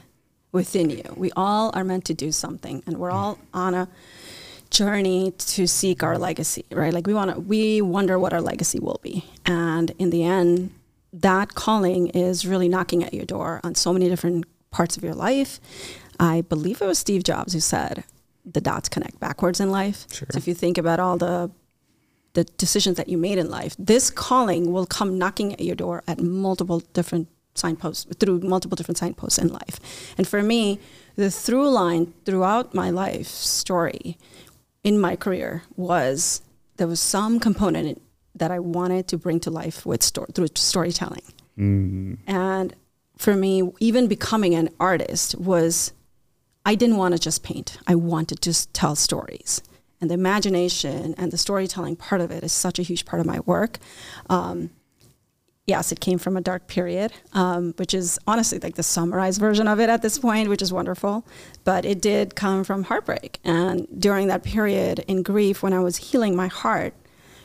within 0.52 0.90
you. 0.90 1.02
We 1.16 1.30
all 1.36 1.70
are 1.74 1.82
meant 1.84 2.04
to 2.06 2.14
do 2.14 2.30
something, 2.30 2.82
and 2.86 2.98
we're 2.98 3.10
all 3.10 3.38
on 3.52 3.74
a 3.74 3.88
journey 4.70 5.32
to 5.32 5.66
seek 5.66 6.02
our 6.02 6.18
legacy, 6.18 6.64
right? 6.70 6.92
Like 6.92 7.06
we 7.06 7.14
want 7.14 7.32
to, 7.34 7.40
we 7.40 7.80
wonder 7.80 8.18
what 8.18 8.32
our 8.32 8.40
legacy 8.40 8.78
will 8.78 9.00
be, 9.02 9.24
and 9.46 9.90
in 9.98 10.10
the 10.10 10.22
end, 10.24 10.70
that 11.20 11.54
calling 11.54 12.08
is 12.08 12.46
really 12.46 12.68
knocking 12.68 13.04
at 13.04 13.14
your 13.14 13.24
door 13.24 13.60
on 13.62 13.74
so 13.74 13.92
many 13.92 14.08
different 14.08 14.44
parts 14.70 14.96
of 14.96 15.04
your 15.04 15.14
life. 15.14 15.60
I 16.18 16.42
believe 16.42 16.82
it 16.82 16.86
was 16.86 16.98
Steve 16.98 17.22
Jobs 17.22 17.52
who 17.52 17.60
said, 17.60 18.04
"The 18.44 18.60
dots 18.60 18.88
connect 18.88 19.20
backwards 19.20 19.60
in 19.60 19.70
life." 19.70 20.06
Sure. 20.12 20.28
So 20.30 20.38
if 20.38 20.48
you 20.48 20.54
think 20.54 20.76
about 20.78 21.00
all 21.00 21.16
the 21.16 21.50
the 22.34 22.44
decisions 22.58 22.96
that 22.96 23.08
you 23.08 23.16
made 23.16 23.38
in 23.38 23.48
life, 23.48 23.76
this 23.78 24.10
calling 24.10 24.72
will 24.72 24.86
come 24.86 25.16
knocking 25.16 25.52
at 25.52 25.60
your 25.60 25.76
door 25.76 26.02
at 26.08 26.20
multiple 26.20 26.82
different 26.92 27.28
signposts 27.54 28.06
through 28.18 28.40
multiple 28.40 28.74
different 28.74 28.98
signposts 28.98 29.38
in 29.38 29.48
life. 29.48 29.78
And 30.18 30.26
for 30.26 30.42
me, 30.42 30.80
the 31.14 31.30
through 31.30 31.68
line 31.68 32.12
throughout 32.24 32.74
my 32.74 32.90
life 32.90 33.28
story 33.28 34.18
in 34.82 34.98
my 35.00 35.14
career 35.14 35.62
was 35.76 36.42
there 36.76 36.88
was 36.88 36.98
some 36.98 37.38
component 37.38 38.02
that 38.34 38.50
I 38.50 38.58
wanted 38.58 39.08
to 39.08 39.18
bring 39.18 39.40
to 39.40 39.50
life 39.50 39.86
with 39.86 40.02
sto- 40.02 40.26
through 40.34 40.48
storytelling. 40.54 41.22
And 42.26 42.74
for 43.16 43.34
me, 43.34 43.62
even 43.80 44.08
becoming 44.08 44.54
an 44.54 44.70
artist 44.80 45.36
was 45.38 45.92
I 46.66 46.74
didn't 46.74 46.96
want 46.96 47.12
to 47.14 47.20
just 47.20 47.42
paint. 47.42 47.76
I 47.86 47.94
wanted 47.94 48.40
to 48.42 48.72
tell 48.72 48.96
stories. 48.96 49.62
And 50.00 50.10
the 50.10 50.14
imagination 50.14 51.14
and 51.16 51.30
the 51.30 51.38
storytelling 51.38 51.96
part 51.96 52.20
of 52.20 52.30
it 52.30 52.42
is 52.42 52.52
such 52.52 52.78
a 52.78 52.82
huge 52.82 53.04
part 53.04 53.20
of 53.20 53.26
my 53.26 53.40
work. 53.40 53.78
Um, 54.28 54.70
yes, 55.66 55.92
it 55.92 56.00
came 56.00 56.18
from 56.18 56.36
a 56.36 56.40
dark 56.40 56.66
period, 56.66 57.12
um, 57.32 57.74
which 57.76 57.94
is 57.94 58.18
honestly 58.26 58.58
like 58.58 58.74
the 58.74 58.82
summarized 58.82 59.40
version 59.40 59.68
of 59.68 59.78
it 59.80 59.88
at 59.88 60.02
this 60.02 60.18
point, 60.18 60.48
which 60.48 60.60
is 60.62 60.72
wonderful. 60.72 61.24
But 61.64 61.84
it 61.84 62.02
did 62.02 62.34
come 62.34 62.64
from 62.64 62.84
heartbreak. 62.84 63.38
And 63.44 63.86
during 63.96 64.26
that 64.28 64.42
period 64.42 65.04
in 65.06 65.22
grief, 65.22 65.62
when 65.62 65.72
I 65.72 65.80
was 65.80 65.96
healing 65.96 66.34
my 66.34 66.48
heart 66.48 66.94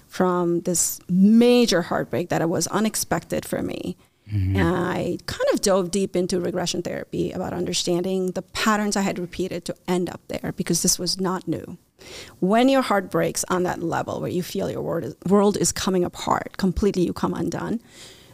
from 0.09 0.61
this 0.61 0.99
major 1.07 1.83
heartbreak 1.83 2.29
that 2.29 2.47
was 2.49 2.67
unexpected 2.67 3.45
for 3.45 3.61
me, 3.61 3.95
mm-hmm. 4.29 4.55
and 4.55 4.75
I 4.75 5.17
kind 5.27 5.45
of 5.53 5.61
dove 5.61 5.91
deep 5.91 6.15
into 6.15 6.41
regression 6.41 6.81
therapy 6.81 7.31
about 7.31 7.53
understanding 7.53 8.31
the 8.31 8.41
patterns 8.41 8.97
I 8.97 9.01
had 9.01 9.19
repeated 9.19 9.63
to 9.65 9.75
end 9.87 10.09
up 10.09 10.21
there 10.27 10.51
because 10.57 10.81
this 10.81 10.97
was 10.99 11.21
not 11.21 11.47
new. 11.47 11.77
When 12.39 12.69
your 12.69 12.81
heart 12.81 13.11
breaks 13.11 13.45
on 13.49 13.63
that 13.63 13.83
level 13.83 14.19
where 14.19 14.31
you 14.31 14.41
feel 14.41 14.69
your 14.69 14.81
world 14.81 15.03
is, 15.03 15.15
world 15.27 15.57
is 15.57 15.71
coming 15.71 16.03
apart, 16.03 16.57
completely 16.57 17.05
you 17.05 17.13
come 17.13 17.33
undone, 17.33 17.79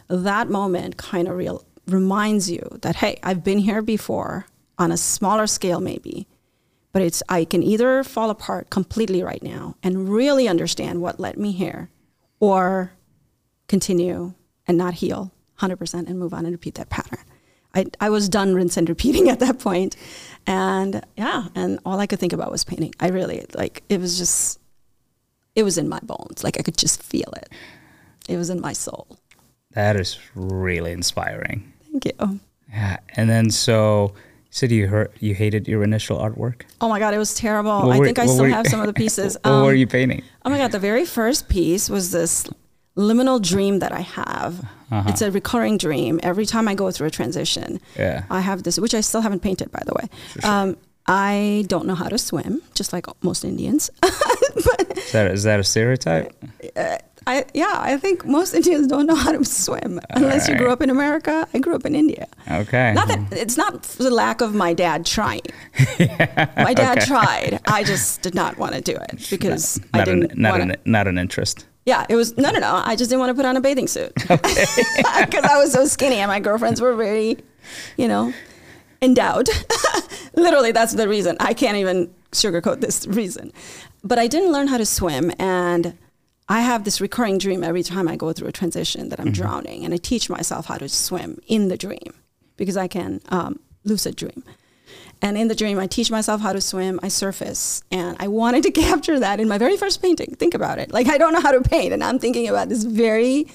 that 0.08 0.48
moment 0.48 0.96
kind 0.96 1.28
of 1.28 1.36
real 1.36 1.64
reminds 1.86 2.50
you 2.50 2.78
that 2.82 2.96
hey, 2.96 3.18
I've 3.22 3.44
been 3.44 3.58
here 3.58 3.82
before 3.82 4.46
on 4.78 4.90
a 4.90 4.96
smaller 4.96 5.46
scale 5.46 5.80
maybe, 5.80 6.26
but 6.96 7.02
it's 7.02 7.22
I 7.28 7.44
can 7.44 7.62
either 7.62 8.02
fall 8.02 8.30
apart 8.30 8.70
completely 8.70 9.22
right 9.22 9.42
now 9.42 9.76
and 9.82 10.08
really 10.08 10.48
understand 10.48 11.02
what 11.02 11.20
led 11.20 11.36
me 11.36 11.52
here 11.52 11.90
or 12.40 12.92
continue 13.68 14.32
and 14.66 14.78
not 14.78 14.94
heal 14.94 15.30
100% 15.60 15.92
and 16.08 16.18
move 16.18 16.32
on 16.32 16.46
and 16.46 16.52
repeat 16.54 16.76
that 16.76 16.88
pattern. 16.88 17.18
I, 17.74 17.84
I 18.00 18.08
was 18.08 18.30
done 18.30 18.54
rinse 18.54 18.78
and 18.78 18.88
repeating 18.88 19.28
at 19.28 19.40
that 19.40 19.58
point. 19.58 19.94
And 20.46 21.04
yeah, 21.18 21.48
and 21.54 21.80
all 21.84 22.00
I 22.00 22.06
could 22.06 22.18
think 22.18 22.32
about 22.32 22.50
was 22.50 22.64
painting. 22.64 22.94
I 22.98 23.08
really, 23.08 23.44
like, 23.52 23.82
it 23.90 24.00
was 24.00 24.16
just, 24.16 24.58
it 25.54 25.64
was 25.64 25.76
in 25.76 25.90
my 25.90 26.00
bones. 26.02 26.42
Like, 26.42 26.58
I 26.58 26.62
could 26.62 26.78
just 26.78 27.02
feel 27.02 27.30
it. 27.36 27.50
It 28.26 28.38
was 28.38 28.48
in 28.48 28.58
my 28.58 28.72
soul. 28.72 29.18
That 29.72 29.96
is 29.96 30.18
really 30.34 30.92
inspiring. 30.92 31.74
Thank 31.92 32.06
you. 32.06 32.40
Yeah. 32.70 33.00
And 33.10 33.28
then 33.28 33.50
so 33.50 34.14
you 34.56 34.58
said 34.60 34.72
you 34.72 34.86
heard 34.88 35.10
you 35.20 35.34
hated 35.34 35.68
your 35.68 35.82
initial 35.84 36.16
artwork. 36.18 36.62
Oh 36.80 36.88
my 36.88 36.98
God, 36.98 37.12
it 37.12 37.18
was 37.18 37.34
terrible. 37.34 37.70
What 37.82 37.96
I 37.96 37.98
were- 37.98 38.06
think 38.06 38.18
I 38.18 38.26
still 38.26 38.44
were 38.44 38.48
have 38.48 38.66
some 38.66 38.80
of 38.80 38.86
the 38.86 38.94
pieces. 39.04 39.36
what 39.42 39.50
were 39.64 39.70
Um, 39.72 39.76
you 39.76 39.86
painting? 39.86 40.22
Oh 40.46 40.50
my 40.50 40.56
God, 40.58 40.72
the 40.72 40.78
very 40.78 41.04
first 41.04 41.48
piece 41.48 41.90
was 41.90 42.10
this 42.10 42.46
liminal 42.96 43.38
dream 43.40 43.80
that 43.80 43.92
I 43.92 44.00
have. 44.00 44.60
Uh-huh. 44.90 45.02
It's 45.10 45.20
a 45.20 45.30
recurring 45.30 45.76
dream. 45.76 46.20
Every 46.22 46.46
time 46.46 46.68
I 46.68 46.74
go 46.74 46.90
through 46.90 47.08
a 47.08 47.10
transition, 47.10 47.80
Yeah. 47.98 48.22
I 48.30 48.40
have 48.40 48.62
this, 48.62 48.78
which 48.80 48.94
I 48.94 49.02
still 49.02 49.20
haven't 49.20 49.40
painted, 49.42 49.70
by 49.70 49.82
the 49.84 49.92
way. 49.92 50.08
Um, 50.42 50.76
I 51.06 51.64
don't 51.68 51.86
know 51.86 51.94
how 51.94 52.08
to 52.08 52.16
swim, 52.18 52.62
just 52.74 52.92
like 52.94 53.06
most 53.22 53.44
Indians. 53.44 53.90
Is 54.56 55.12
that 55.12 55.30
is 55.30 55.42
that 55.44 55.60
a 55.60 55.64
stereotype? 55.64 56.32
I, 57.28 57.44
yeah, 57.54 57.74
I 57.78 57.96
think 57.96 58.24
most 58.24 58.54
Indians 58.54 58.86
don't 58.86 59.06
know 59.06 59.16
how 59.16 59.32
to 59.32 59.44
swim 59.44 60.00
unless 60.10 60.48
you 60.48 60.56
grew 60.56 60.70
up 60.70 60.80
in 60.80 60.90
America. 60.90 61.48
I 61.52 61.58
grew 61.58 61.74
up 61.74 61.84
in 61.84 61.94
India. 61.96 62.28
Okay. 62.48 62.92
Not 62.94 63.08
that 63.08 63.32
it's 63.32 63.56
not 63.56 63.82
the 63.82 64.10
lack 64.10 64.40
of 64.40 64.54
my 64.54 64.72
dad 64.72 65.04
trying. 65.04 65.40
My 66.56 66.72
dad 66.74 66.98
Okay. 66.98 67.06
tried. 67.06 67.60
I 67.66 67.82
just 67.82 68.22
did 68.22 68.34
not 68.34 68.58
want 68.58 68.74
to 68.74 68.80
do 68.80 68.92
it 68.92 69.26
because 69.28 69.80
I 69.92 69.98
not 69.98 70.04
didn't 70.04 70.32
an, 70.32 70.40
not 70.40 70.58
want 70.58 70.70
an, 70.70 70.76
not 70.84 71.08
an 71.08 71.18
interest. 71.18 71.66
Yeah, 71.84 72.06
it 72.08 72.14
was 72.16 72.36
no, 72.36 72.50
no, 72.50 72.58
no. 72.60 72.80
I 72.84 72.94
just 72.96 73.10
didn't 73.10 73.20
want 73.20 73.30
to 73.30 73.34
put 73.34 73.44
on 73.44 73.56
a 73.56 73.60
bathing 73.60 73.88
suit 73.88 74.12
because 74.14 75.44
I 75.44 75.58
was 75.58 75.72
so 75.72 75.84
skinny, 75.86 76.16
and 76.16 76.28
my 76.28 76.38
girlfriends 76.40 76.80
were 76.80 76.94
very, 76.94 77.38
you 77.96 78.06
know, 78.08 78.32
endowed. 79.02 79.48
Literally, 80.34 80.72
that's 80.72 80.92
the 80.94 81.08
reason. 81.08 81.36
I 81.40 81.54
can't 81.54 81.76
even 81.76 82.12
sugarcoat 82.32 82.80
this 82.80 83.06
reason. 83.06 83.52
But 84.04 84.18
I 84.18 84.26
didn't 84.26 84.52
learn 84.52 84.68
how 84.68 84.78
to 84.78 84.86
swim, 84.86 85.32
and 85.38 85.96
I 86.48 86.60
have 86.60 86.84
this 86.84 87.00
recurring 87.00 87.38
dream 87.38 87.64
every 87.64 87.82
time 87.82 88.06
I 88.06 88.16
go 88.16 88.32
through 88.32 88.48
a 88.48 88.52
transition 88.52 89.08
that 89.08 89.18
I'm 89.18 89.32
drowning, 89.32 89.84
and 89.84 89.92
I 89.92 89.96
teach 89.96 90.30
myself 90.30 90.66
how 90.66 90.78
to 90.78 90.88
swim 90.88 91.40
in 91.46 91.68
the 91.68 91.76
dream 91.76 92.14
because 92.56 92.76
I 92.76 92.86
can 92.86 93.20
um, 93.28 93.58
lucid 93.84 94.14
dream. 94.16 94.44
And 95.22 95.36
in 95.36 95.48
the 95.48 95.54
dream, 95.54 95.78
I 95.78 95.86
teach 95.86 96.10
myself 96.10 96.40
how 96.40 96.52
to 96.52 96.60
swim. 96.60 97.00
I 97.02 97.08
surface, 97.08 97.82
and 97.90 98.16
I 98.20 98.28
wanted 98.28 98.62
to 98.64 98.70
capture 98.82 99.18
that 99.18 99.40
in 99.40 99.48
my 99.48 99.58
very 99.58 99.76
first 99.76 100.00
painting. 100.00 100.36
Think 100.36 100.54
about 100.54 100.78
it. 100.78 100.92
Like 100.92 101.08
I 101.08 101.18
don't 101.18 101.32
know 101.32 101.40
how 101.40 101.52
to 101.52 101.62
paint, 101.62 101.92
and 101.92 102.04
I'm 102.04 102.18
thinking 102.18 102.48
about 102.48 102.68
this 102.68 102.84
very 102.84 103.48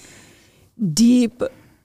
deep 0.93 1.41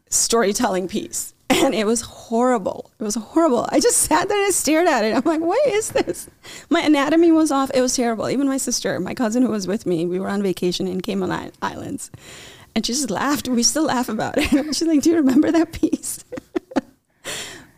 storytelling 0.08 0.88
piece, 0.88 1.34
and 1.50 1.74
it 1.74 1.86
was 1.86 2.00
horrible. 2.00 2.90
It 2.98 3.04
was 3.04 3.14
horrible. 3.14 3.66
I 3.70 3.80
just 3.80 3.98
sat 3.98 4.28
there 4.28 4.44
and 4.44 4.54
stared 4.54 4.88
at 4.88 5.04
it. 5.04 5.14
I'm 5.14 5.22
like, 5.24 5.40
what 5.40 5.66
is 5.68 5.90
this? 5.90 6.28
My 6.70 6.80
anatomy 6.80 7.32
was 7.32 7.50
off. 7.50 7.70
It 7.74 7.80
was 7.80 7.94
terrible. 7.94 8.28
Even 8.28 8.48
my 8.48 8.56
sister, 8.56 8.98
my 9.00 9.14
cousin 9.14 9.42
who 9.42 9.50
was 9.50 9.66
with 9.66 9.86
me, 9.86 10.06
we 10.06 10.18
were 10.18 10.28
on 10.28 10.42
vacation 10.42 10.86
in 10.88 11.00
Cayman 11.00 11.52
Islands, 11.62 12.10
and 12.74 12.84
she 12.84 12.92
just 12.92 13.10
laughed. 13.10 13.48
We 13.48 13.62
still 13.62 13.84
laugh 13.84 14.08
about 14.08 14.34
it. 14.38 14.48
She's 14.74 14.82
like, 14.82 15.02
"Do 15.02 15.10
you 15.10 15.16
remember 15.16 15.50
that 15.52 15.72
piece?" 15.72 16.24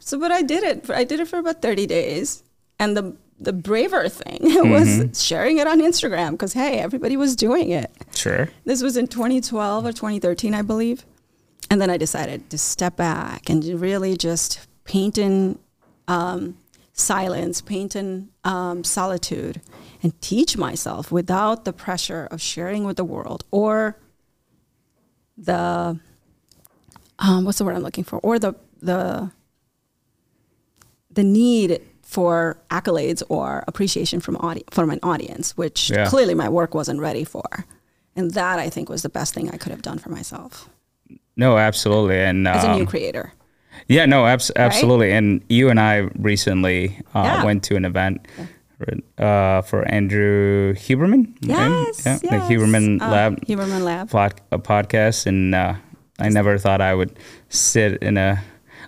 So, 0.08 0.18
but 0.18 0.32
I 0.32 0.40
did 0.40 0.64
it. 0.64 0.88
I 0.88 1.04
did 1.04 1.20
it 1.20 1.28
for 1.28 1.38
about 1.38 1.60
30 1.60 1.86
days. 1.86 2.42
And 2.80 2.96
the, 2.96 3.14
the 3.38 3.52
braver 3.52 4.08
thing 4.08 4.38
was 4.70 4.88
mm-hmm. 4.88 5.12
sharing 5.12 5.58
it 5.58 5.66
on 5.66 5.82
Instagram 5.82 6.30
because, 6.30 6.54
hey, 6.54 6.78
everybody 6.78 7.18
was 7.18 7.36
doing 7.36 7.68
it. 7.68 7.90
Sure. 8.14 8.48
This 8.64 8.82
was 8.82 8.96
in 8.96 9.06
2012 9.08 9.84
or 9.84 9.92
2013, 9.92 10.54
I 10.54 10.62
believe. 10.62 11.04
And 11.70 11.80
then 11.80 11.90
I 11.90 11.96
decided 11.96 12.48
to 12.50 12.58
step 12.58 12.96
back 12.96 13.50
and 13.50 13.62
really 13.80 14.16
just 14.16 14.66
paint 14.84 15.18
in 15.18 15.58
um, 16.06 16.56
silence, 16.94 17.60
paint 17.60 17.94
in 17.94 18.30
um, 18.44 18.84
solitude, 18.84 19.60
and 20.02 20.18
teach 20.22 20.56
myself 20.56 21.12
without 21.12 21.64
the 21.64 21.72
pressure 21.72 22.26
of 22.30 22.40
sharing 22.40 22.84
with 22.84 22.96
the 22.96 23.04
world 23.04 23.44
or 23.50 23.98
the 25.36 25.98
um, 27.20 27.44
what's 27.44 27.58
the 27.58 27.64
word 27.64 27.76
I'm 27.76 27.82
looking 27.82 28.04
for, 28.04 28.18
or 28.20 28.38
the 28.38 28.54
the 28.80 29.30
the 31.10 31.24
need 31.24 31.82
for 32.02 32.58
accolades 32.70 33.22
or 33.28 33.64
appreciation 33.66 34.20
from 34.20 34.36
audi- 34.36 34.64
from 34.70 34.88
an 34.90 35.00
audience, 35.02 35.56
which 35.56 35.90
Yeah. 35.90 36.06
clearly 36.08 36.34
my 36.34 36.48
work 36.48 36.74
wasn't 36.74 37.00
ready 37.00 37.24
for, 37.24 37.66
and 38.16 38.30
that 38.32 38.58
I 38.58 38.70
think 38.70 38.88
was 38.88 39.02
the 39.02 39.08
best 39.08 39.34
thing 39.34 39.50
I 39.50 39.56
could 39.58 39.72
have 39.72 39.82
done 39.82 39.98
for 39.98 40.08
myself 40.10 40.68
No, 41.38 41.56
absolutely. 41.56 42.18
And 42.20 42.46
as 42.46 42.64
a 42.64 42.70
um, 42.72 42.78
new 42.80 42.86
creator. 42.86 43.32
yeah, 43.88 44.04
no, 44.06 44.26
abs- 44.26 44.52
absolutely. 44.56 45.12
And 45.12 45.40
you 45.48 45.70
and 45.70 45.78
I 45.80 46.08
recently 46.18 46.98
uh, 47.14 47.22
Yeah. 47.24 47.44
went 47.44 47.62
to 47.64 47.76
an 47.76 47.84
event 47.86 48.26
uh, 49.18 49.62
for 49.62 49.86
Andrew 49.88 50.74
Huberman. 50.74 51.34
right? 51.48 51.84
Yes, 51.86 52.02
yeah, 52.06 52.18
the 52.18 52.36
yes. 52.36 52.50
Huberman 52.50 53.00
Uh, 53.00 53.10
Lab 53.10 53.40
Huberman 53.46 53.82
Lab. 53.82 54.10
pod, 54.10 54.34
a 54.52 54.58
podcast, 54.58 55.26
and 55.26 55.54
uh, 55.54 55.74
I 56.18 56.28
never 56.28 56.58
thought 56.58 56.80
I 56.80 56.94
would 56.94 57.16
sit 57.48 58.02
in 58.02 58.16
a 58.16 58.42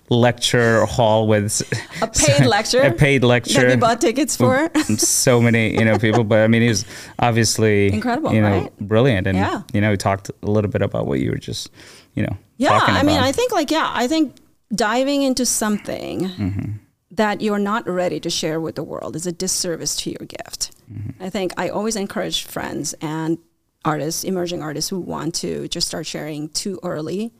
lecture 0.09 0.85
hall 0.85 1.25
with 1.27 1.61
A 2.01 2.07
paid 2.11 2.45
lecture 2.55 2.81
a 2.81 2.91
paid 2.91 3.23
lecture. 3.23 3.61
That 3.61 3.69
we 3.69 3.75
bought 3.77 4.01
tickets 4.01 4.35
for. 4.35 4.69
so 4.97 5.39
many 5.39 5.71
you 5.79 5.85
know 5.85 5.97
people 5.97 6.25
but 6.25 6.39
i 6.39 6.47
mean 6.47 6.61
he's 6.61 6.83
obviously 7.19 7.93
Incredible, 7.93 8.33
you 8.33 8.41
know 8.41 8.59
right? 8.63 8.79
brilliant 8.79 9.25
and 9.27 9.37
Yeah. 9.37 9.61
you 9.73 9.79
know 9.79 9.91
he 9.91 9.95
talked 9.95 10.29
a 10.29 10.51
little 10.51 10.69
bit 10.69 10.81
about 10.81 11.07
what 11.07 11.21
you 11.21 11.31
were 11.31 11.37
just 11.37 11.71
you 12.15 12.23
know 12.23 12.37
Yeah, 12.57 12.79
I 12.79 13.03
mean. 13.03 13.19
I 13.19 13.31
think 13.31 13.51
like 13.51 13.71
yeah, 13.71 13.89
I 13.93 14.07
think 14.07 14.35
diving 14.73 15.21
into 15.23 15.45
something 15.45 16.19
Mm-hmm. 16.29 16.71
that 17.11 17.41
you're 17.41 17.59
not 17.59 17.87
ready 17.87 18.19
to 18.21 18.29
share 18.29 18.59
with 18.61 18.75
the 18.75 18.83
world 18.83 19.15
is 19.15 19.25
a 19.27 19.31
disservice 19.31 19.95
to 19.97 20.09
your 20.11 20.25
gift. 20.27 20.71
Mm-hmm. 20.91 21.23
I 21.23 21.29
think 21.29 21.53
I 21.57 21.69
always 21.69 21.95
encourage 21.95 22.43
friends 22.45 22.93
and 23.01 23.37
artists, 23.83 24.23
emerging 24.23 24.61
artists 24.61 24.89
who 24.89 24.99
want 24.99 25.35
to 25.35 25.67
just 25.67 25.87
start 25.87 26.05
sharing 26.05 26.49
too 26.49 26.79
early 26.83 27.31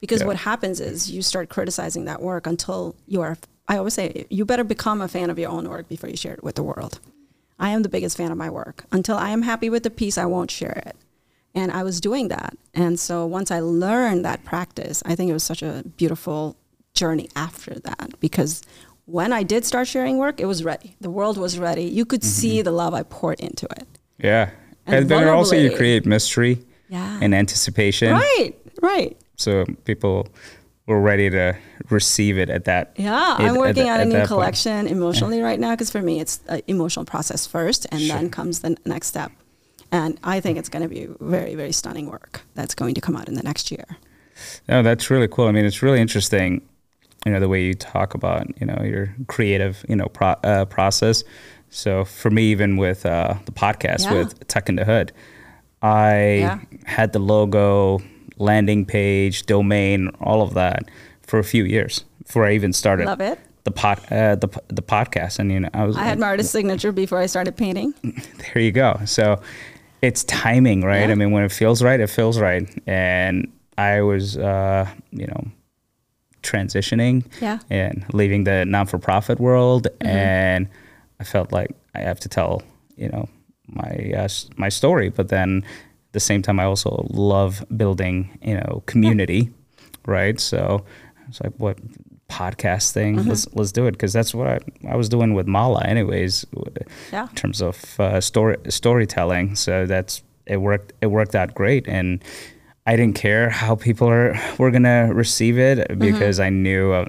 because 0.00 0.20
Yeah. 0.20 0.28
what 0.28 0.36
happens 0.36 0.80
is 0.80 1.10
you 1.10 1.22
start 1.22 1.48
criticizing 1.48 2.06
that 2.06 2.20
work 2.22 2.46
until 2.46 2.96
you 3.06 3.20
are 3.20 3.36
I 3.68 3.76
always 3.76 3.94
say 3.94 4.26
you 4.30 4.44
better 4.44 4.64
become 4.64 5.00
a 5.00 5.06
fan 5.08 5.30
of 5.30 5.38
your 5.38 5.50
own 5.50 5.68
work 5.68 5.88
before 5.88 6.10
you 6.10 6.16
share 6.16 6.34
it 6.34 6.42
with 6.42 6.56
the 6.56 6.62
world. 6.64 6.98
I 7.58 7.68
am 7.70 7.82
the 7.82 7.88
biggest 7.88 8.16
fan 8.16 8.32
of 8.32 8.38
my 8.38 8.50
work. 8.50 8.84
Until 8.90 9.16
I 9.16 9.30
am 9.30 9.42
happy 9.42 9.68
with 9.70 9.82
the 9.84 9.90
piece, 9.90 10.16
I 10.18 10.24
won't 10.24 10.50
share 10.50 10.82
it. 10.86 10.96
And 11.54 11.72
I 11.72 11.82
was 11.82 12.00
doing 12.00 12.28
that. 12.28 12.56
And 12.74 12.98
so 12.98 13.26
once 13.26 13.50
I 13.50 13.60
learned 13.60 14.24
that 14.24 14.44
practice, 14.44 15.02
I 15.04 15.14
think 15.16 15.30
it 15.30 15.32
was 15.32 15.42
such 15.42 15.62
a 15.62 15.82
beautiful 15.96 16.56
journey 16.94 17.28
after 17.34 17.74
that 17.80 18.10
because 18.20 18.62
when 19.06 19.32
I 19.32 19.42
did 19.42 19.64
start 19.64 19.88
sharing 19.88 20.18
work, 20.18 20.38
it 20.40 20.46
was 20.46 20.62
ready. 20.64 20.94
The 21.00 21.10
world 21.10 21.36
was 21.36 21.58
ready. 21.58 21.82
You 21.84 22.04
could 22.04 22.20
mm-hmm. 22.20 22.40
see 22.42 22.62
the 22.62 22.70
love 22.70 22.94
I 22.94 23.02
poured 23.02 23.40
into 23.40 23.66
it. 23.78 23.86
yeah 24.18 24.50
and 24.86 24.96
and, 24.96 25.08
then 25.10 25.28
also 25.28 25.54
you 25.56 25.70
create 25.76 26.06
mystery 26.06 26.58
Yeah. 26.88 27.18
and 27.22 27.34
anticipation 27.34 28.12
Right, 28.12 28.54
right. 28.82 29.16
so 29.36 29.64
people 29.84 30.26
were 30.86 31.00
ready 31.00 31.28
to 31.30 31.54
receive 31.90 32.38
it 32.38 32.48
at 32.50 32.64
that 32.64 32.92
Yeah, 32.96 33.36
at- 33.38 33.40
I'm 33.40 33.56
working 33.56 33.84
the- 33.84 33.90
on 33.90 34.00
a 34.00 34.04
new 34.04 34.12
that 34.12 34.18
point. 34.20 34.28
collection 34.28 34.86
emotionally 34.86 35.40
right 35.42 35.60
now 35.60 35.72
because 35.72 35.90
for 35.90 36.02
me, 36.02 36.18
it's 36.20 36.40
an 36.48 36.62
emotional 36.66 37.04
process 37.04 37.46
first, 37.46 37.86
and 37.92 38.02
then 38.10 38.30
comes 38.30 38.60
the 38.60 38.76
next 38.84 39.08
step. 39.08 39.30
And 39.92 40.18
I 40.22 40.40
think 40.40 40.56
it's 40.58 40.68
going 40.68 40.82
to 40.82 40.88
be 40.88 41.08
very, 41.20 41.54
very 41.54 41.72
stunning 41.72 42.06
work 42.10 42.42
that's 42.54 42.74
going 42.74 42.94
to 42.94 43.00
come 43.00 43.16
out 43.16 43.28
in 43.28 43.34
the 43.34 43.42
next 43.42 43.70
year. 43.70 43.84
No, 44.68 44.82
that's 44.82 45.10
really 45.10 45.28
cool. 45.28 45.46
I 45.48 45.52
mean, 45.52 45.64
it's 45.64 45.82
really 45.82 46.00
interesting, 46.00 46.62
you 47.26 47.32
know, 47.32 47.40
the 47.40 47.48
way 47.48 47.62
you 47.64 47.74
talk 47.74 48.14
about, 48.14 48.46
you 48.60 48.66
know, 48.66 48.82
your 48.84 49.14
creative, 49.26 49.84
you 49.88 49.96
know, 49.96 50.06
pro- 50.06 50.36
uh, 50.44 50.64
process. 50.66 51.24
So 51.70 52.04
for 52.04 52.30
me, 52.30 52.44
even 52.50 52.76
with 52.76 53.04
uh, 53.04 53.34
the 53.46 53.52
podcast 53.52 54.04
Yeah. 54.04 54.14
with 54.14 54.46
Tech 54.48 54.68
in 54.68 54.76
the 54.76 54.84
Hood, 54.84 55.12
I 55.82 56.16
Yeah. 56.38 56.58
had 56.84 57.12
the 57.12 57.18
logo, 57.18 58.00
landing 58.38 58.86
page, 58.86 59.46
domain, 59.46 60.10
all 60.20 60.42
of 60.42 60.54
that 60.54 60.84
for 61.22 61.38
a 61.38 61.44
few 61.44 61.64
years 61.64 62.04
before 62.24 62.46
I 62.46 62.54
even 62.54 62.72
started. 62.72 63.06
Love 63.06 63.20
it. 63.20 63.38
The 63.64 63.70
pod, 63.72 63.98
uh, 64.10 64.36
the 64.36 64.48
the 64.68 64.82
podcast, 64.82 65.38
and 65.38 65.52
you 65.52 65.60
know, 65.60 65.68
I 65.74 65.84
was 65.84 65.94
I 65.96 66.04
had 66.04 66.18
my 66.18 66.28
artist 66.28 66.50
signature 66.50 66.92
before 66.92 67.18
I 67.18 67.26
started 67.26 67.56
painting. 67.58 67.92
there 68.02 68.62
you 68.62 68.72
go. 68.72 68.98
So 69.04 69.38
it's 70.02 70.24
timing, 70.24 70.82
right? 70.82 71.06
Yeah. 71.06 71.12
I 71.12 71.14
mean, 71.14 71.30
when 71.32 71.44
it 71.44 71.52
feels 71.52 71.82
right, 71.82 72.00
it 72.00 72.08
feels 72.08 72.38
right. 72.38 72.68
And 72.86 73.50
I 73.78 74.00
was, 74.02 74.36
uh, 74.38 74.88
you 75.10 75.26
know, 75.26 75.44
transitioning 76.42 77.24
Yeah. 77.40 77.58
and 77.68 78.04
leaving 78.12 78.44
the 78.44 78.64
non 78.64 78.86
for 78.86 78.98
profit 78.98 79.38
world. 79.40 79.86
Mm-hmm. 80.00 80.06
And 80.06 80.68
I 81.18 81.24
felt 81.24 81.52
like 81.52 81.70
I 81.94 82.00
have 82.00 82.20
to 82.20 82.28
tell, 82.28 82.62
you 82.96 83.08
know, 83.08 83.28
my, 83.66 84.12
uh, 84.16 84.28
my 84.56 84.68
story. 84.68 85.10
But 85.10 85.28
then 85.28 85.62
at 85.64 86.12
the 86.12 86.20
same 86.20 86.42
time, 86.42 86.58
I 86.58 86.64
also 86.64 87.06
love 87.10 87.64
building, 87.76 88.38
you 88.42 88.54
know, 88.54 88.82
community, 88.86 89.50
right? 90.06 90.40
So 90.40 90.84
it's 91.28 91.40
like, 91.40 91.52
what? 91.58 91.78
Podcast 92.30 92.92
thing 92.92 93.16
Mm-hmm. 93.16 93.28
let's 93.30 93.46
let's 93.58 93.72
do 93.72 93.86
it 93.88 93.92
because 93.92 94.12
that's 94.12 94.32
what 94.34 94.46
I, 94.54 94.58
I 94.88 94.96
was 94.96 95.08
doing 95.08 95.34
with 95.34 95.46
mala 95.46 95.82
anyways 95.84 96.46
Yeah. 97.12 97.28
in 97.28 97.34
terms 97.34 97.60
of 97.62 97.76
uh, 98.00 98.20
story 98.20 98.56
storytelling. 98.68 99.56
So 99.56 99.86
that's 99.86 100.22
it 100.46 100.56
worked. 100.60 100.92
It 101.00 101.06
worked 101.08 101.34
out 101.34 101.54
great, 101.54 101.86
and 101.88 102.22
I 102.86 102.96
didn't 102.96 103.14
care 103.16 103.50
how 103.50 103.76
people 103.76 104.08
are 104.08 104.34
were 104.58 104.70
gonna 104.70 105.12
receive 105.14 105.58
it 105.58 105.78
Mm-hmm. 105.78 105.98
because 106.00 106.40
I 106.40 106.50
knew 106.50 106.92
uh, 106.92 107.04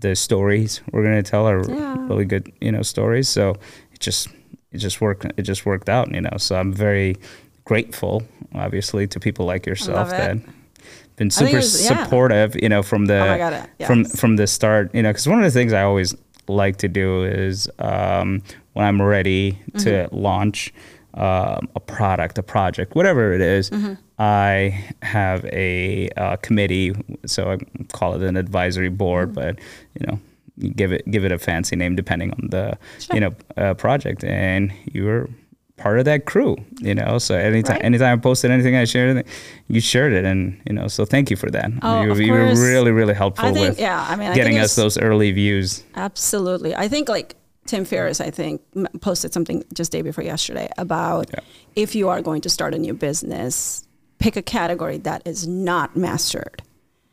the 0.00 0.14
stories 0.14 0.80
we're 0.92 1.02
gonna 1.04 1.22
tell 1.22 1.46
are 1.46 1.62
Yeah. 1.68 1.96
really 2.08 2.24
good, 2.24 2.50
you 2.60 2.72
know, 2.72 2.82
stories. 2.82 3.28
So 3.28 3.50
it 3.94 4.00
just 4.00 4.28
it 4.72 4.78
just 4.78 5.00
worked. 5.00 5.26
It 5.36 5.42
just 5.42 5.66
worked 5.66 5.88
out, 5.88 6.06
you 6.14 6.20
know. 6.20 6.36
So 6.38 6.56
I'm 6.60 6.72
very 6.72 7.16
grateful, 7.64 8.22
obviously, 8.54 9.06
to 9.08 9.20
people 9.20 9.44
like 9.46 9.66
yourself 9.70 10.08
that 10.10 10.36
been 11.20 11.30
super 11.30 11.56
was- 11.56 11.84
yeah. 11.84 12.02
supportive, 12.04 12.56
you 12.62 12.68
know, 12.68 12.82
from 12.82 13.02
the 13.06 13.20
Oh 13.22 13.36
God, 13.44 13.52
uh, 13.52 13.86
from 13.86 14.04
from 14.06 14.36
the 14.36 14.46
start, 14.46 14.84
you 14.94 15.02
know, 15.02 15.10
because 15.10 15.28
one 15.28 15.38
of 15.38 15.44
the 15.44 15.56
things 15.58 15.72
I 15.72 15.82
always 15.82 16.14
like 16.48 16.76
to 16.78 16.88
do 16.88 17.24
is 17.24 17.68
um, 17.78 18.42
when 18.72 18.84
I'm 18.88 19.00
ready 19.02 19.44
to 19.84 19.90
Mm-hmm. 19.90 20.16
launch 20.16 20.72
um, 21.14 21.68
a 21.76 21.80
product, 21.80 22.38
a 22.38 22.42
project, 22.42 22.94
whatever 22.94 23.32
it 23.34 23.40
is, 23.42 23.70
Mm-hmm. 23.70 23.94
I 24.18 24.84
have 25.02 25.44
a 25.46 26.08
uh, 26.16 26.36
committee, 26.46 26.94
so 27.26 27.40
I 27.52 27.56
call 27.92 28.14
it 28.16 28.22
an 28.22 28.36
advisory 28.36 28.88
board, 28.90 29.28
Mm-hmm. 29.28 29.40
but 29.40 29.58
you 29.98 30.06
know, 30.06 30.18
give 30.76 30.90
it 30.96 31.02
give 31.10 31.24
it 31.26 31.32
a 31.32 31.38
fancy 31.38 31.76
name 31.76 31.94
depending 31.96 32.30
on 32.32 32.48
the 32.50 32.78
you 33.14 33.20
know 33.20 33.32
uh, 33.56 33.74
project, 33.74 34.24
and 34.24 34.72
you're 34.92 35.28
part 35.80 35.98
of 35.98 36.04
that 36.04 36.24
crew, 36.26 36.56
you 36.80 36.94
know. 36.94 37.18
So 37.18 37.34
anytime 37.34 37.76
Right. 37.76 37.84
anytime 37.84 38.18
I 38.18 38.20
posted 38.20 38.50
anything, 38.50 38.76
I 38.76 38.84
shared 38.84 39.16
it, 39.16 39.26
you 39.68 39.80
shared 39.80 40.12
it, 40.12 40.24
and 40.24 40.60
you 40.66 40.74
know, 40.74 40.86
so 40.88 41.04
thank 41.04 41.30
you 41.30 41.36
for 41.36 41.50
that. 41.50 41.70
Oh, 41.82 42.02
you, 42.02 42.10
of 42.12 42.20
you 42.20 42.32
were 42.32 42.46
course. 42.46 42.58
really 42.60 42.92
really 42.92 43.14
helpful 43.14 43.46
I 43.48 43.52
think, 43.52 43.68
with 43.70 43.80
yeah, 43.80 44.06
I 44.08 44.14
mean, 44.16 44.30
I 44.30 44.34
getting 44.34 44.54
think 44.54 44.64
us 44.64 44.76
those 44.76 44.96
early 44.98 45.32
views. 45.32 45.82
Absolutely. 45.96 46.74
I 46.76 46.86
think 46.88 47.08
like 47.08 47.34
Tim 47.66 47.84
Ferriss, 47.84 48.20
I 48.20 48.30
think, 48.30 48.60
posted 49.00 49.32
something 49.32 49.64
just 49.74 49.92
day 49.92 50.02
before 50.02 50.24
yesterday 50.24 50.68
about 50.78 51.28
Yeah. 51.32 51.40
if 51.76 51.94
you 51.94 52.08
are 52.08 52.20
going 52.22 52.40
to 52.42 52.48
start 52.50 52.74
a 52.74 52.78
new 52.78 52.94
business, 52.94 53.86
pick 54.18 54.36
a 54.36 54.42
category 54.42 54.98
that 54.98 55.22
is 55.26 55.46
not 55.46 55.96
mastered. 55.96 56.62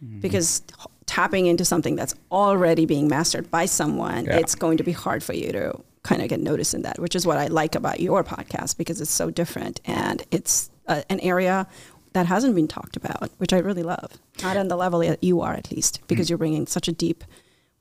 Mm-hmm. 0.03 0.19
Because 0.19 0.61
tapping 1.05 1.45
into 1.47 1.63
something 1.65 1.95
that's 1.95 2.15
already 2.31 2.85
being 2.85 3.07
mastered 3.07 3.49
by 3.51 3.65
someone, 3.65 4.25
Yeah. 4.25 4.37
it's 4.37 4.55
going 4.55 4.77
to 4.77 4.83
be 4.83 4.91
hard 4.93 5.21
for 5.23 5.33
you 5.33 5.51
to 5.51 5.73
kind 6.07 6.21
of 6.21 6.29
get 6.29 6.39
noticed 6.39 6.73
in 6.73 6.81
that, 6.83 6.97
which 6.99 7.15
is 7.15 7.25
what 7.27 7.37
I 7.37 7.47
like 7.47 7.75
about 7.75 7.99
your 7.99 8.23
podcast 8.23 8.77
because 8.77 9.01
it's 9.01 9.11
so 9.11 9.29
different 9.29 9.79
and 9.85 10.23
it's 10.31 10.69
uh, 10.87 11.01
an 11.09 11.19
area 11.19 11.67
that 12.13 12.25
hasn't 12.25 12.55
been 12.55 12.67
talked 12.67 12.95
about, 12.95 13.29
which 13.37 13.53
I 13.53 13.59
really 13.59 13.83
love. 13.83 14.09
Not 14.41 14.55
on 14.57 14.69
the 14.69 14.77
level 14.77 14.99
that 15.01 15.23
you 15.23 15.41
are, 15.41 15.53
at 15.53 15.69
least, 15.71 15.93
Mm. 16.01 16.07
because 16.07 16.29
you're 16.29 16.37
bringing 16.39 16.65
such 16.65 16.87
a 16.87 16.91
deep, 16.93 17.23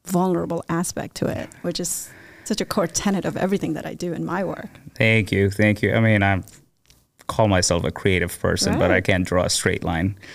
vulnerable 0.04 0.64
aspect 0.68 1.14
to 1.16 1.26
it, 1.26 1.48
which 1.62 1.78
is 1.80 2.10
such 2.44 2.60
a 2.60 2.64
core 2.64 2.86
tenet 2.88 3.24
of 3.24 3.36
everything 3.36 3.72
that 3.74 3.86
I 3.86 3.94
do 3.94 4.12
in 4.12 4.24
my 4.24 4.42
work. 4.44 4.68
Thank 4.96 5.32
you, 5.32 5.48
thank 5.50 5.80
you. 5.82 5.94
I 5.94 6.00
mean, 6.00 6.22
I 6.22 6.42
call 7.28 7.48
myself 7.48 7.84
a 7.84 7.90
creative 7.90 8.38
person, 8.40 8.78
but 8.78 8.90
I 8.90 9.00
can't 9.00 9.24
draw 9.26 9.44
a 9.44 9.50
straight 9.50 9.84
line. 9.84 10.16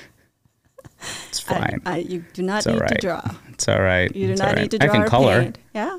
It's 1.29 1.39
fine. 1.39 1.81
I, 1.85 1.97
you 1.97 2.23
do 2.33 2.43
not 2.43 2.65
It's 2.65 2.67
need 2.67 2.87
to 2.87 2.97
draw. 3.01 3.21
It's 3.49 3.67
all 3.67 3.81
right. 3.81 4.15
You 4.15 4.27
do 4.27 4.31
It's 4.33 4.39
not 4.41 4.49
right. 4.53 4.61
need 4.61 4.71
to 4.71 4.77
draw 4.77 4.89
I 4.89 4.93
can 4.93 5.01
or 5.03 5.07
color. 5.07 5.41
paint. 5.43 5.57
Yeah. 5.73 5.97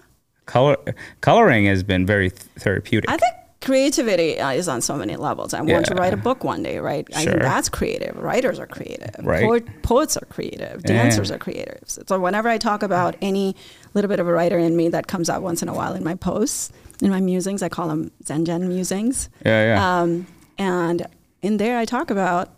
Color 0.53 0.77
coloring 1.23 1.65
has 1.65 1.83
been 1.83 2.05
very 2.05 2.29
th- 2.29 2.43
therapeutic. 2.59 3.09
I 3.09 3.17
think 3.17 3.33
creativity 3.63 4.39
uh, 4.39 4.51
is 4.51 4.69
on 4.69 4.83
so 4.83 4.97
many 4.97 5.17
levels. 5.17 5.55
I 5.55 5.63
want 5.63 5.87
to 5.87 5.95
write 5.95 6.13
a 6.13 6.17
book 6.19 6.45
one 6.45 6.63
day, 6.63 6.79
right? 6.79 7.09
I 7.17 7.25
think 7.25 7.41
that's 7.41 7.71
creative. 7.71 8.15
Writers 8.19 8.59
are 8.59 8.67
creative. 8.67 9.15
Right. 9.25 9.43
Poet, 9.43 9.83
poets 9.83 10.15
are 10.19 10.27
creative. 10.27 10.83
Yeah. 10.85 11.05
Dancers 11.05 11.31
are 11.31 11.39
creative. 11.39 11.81
So 11.87 12.21
whenever 12.21 12.51
I 12.51 12.59
talk 12.59 12.83
about 12.83 13.17
any 13.23 13.57
little 13.95 14.11
bit 14.11 14.21
of 14.21 14.29
a 14.29 14.33
writer 14.33 14.59
in 14.59 14.77
me 14.77 14.91
that 14.91 15.07
comes 15.07 15.31
out 15.31 15.41
once 15.41 15.63
in 15.63 15.69
a 15.71 15.75
while 15.75 15.95
in 15.95 16.05
my 16.05 16.17
posts, 16.17 16.71
in 17.01 17.09
my 17.09 17.21
musings, 17.21 17.63
I 17.63 17.71
call 17.71 17.89
them 17.89 18.11
Zengen 18.25 18.69
musings. 18.69 19.31
yeah, 19.47 19.75
yeah. 19.75 20.01
Um, 20.01 20.27
and 20.59 21.07
in 21.41 21.57
there, 21.57 21.79
I 21.79 21.87
talk 21.87 22.11
about 22.11 22.51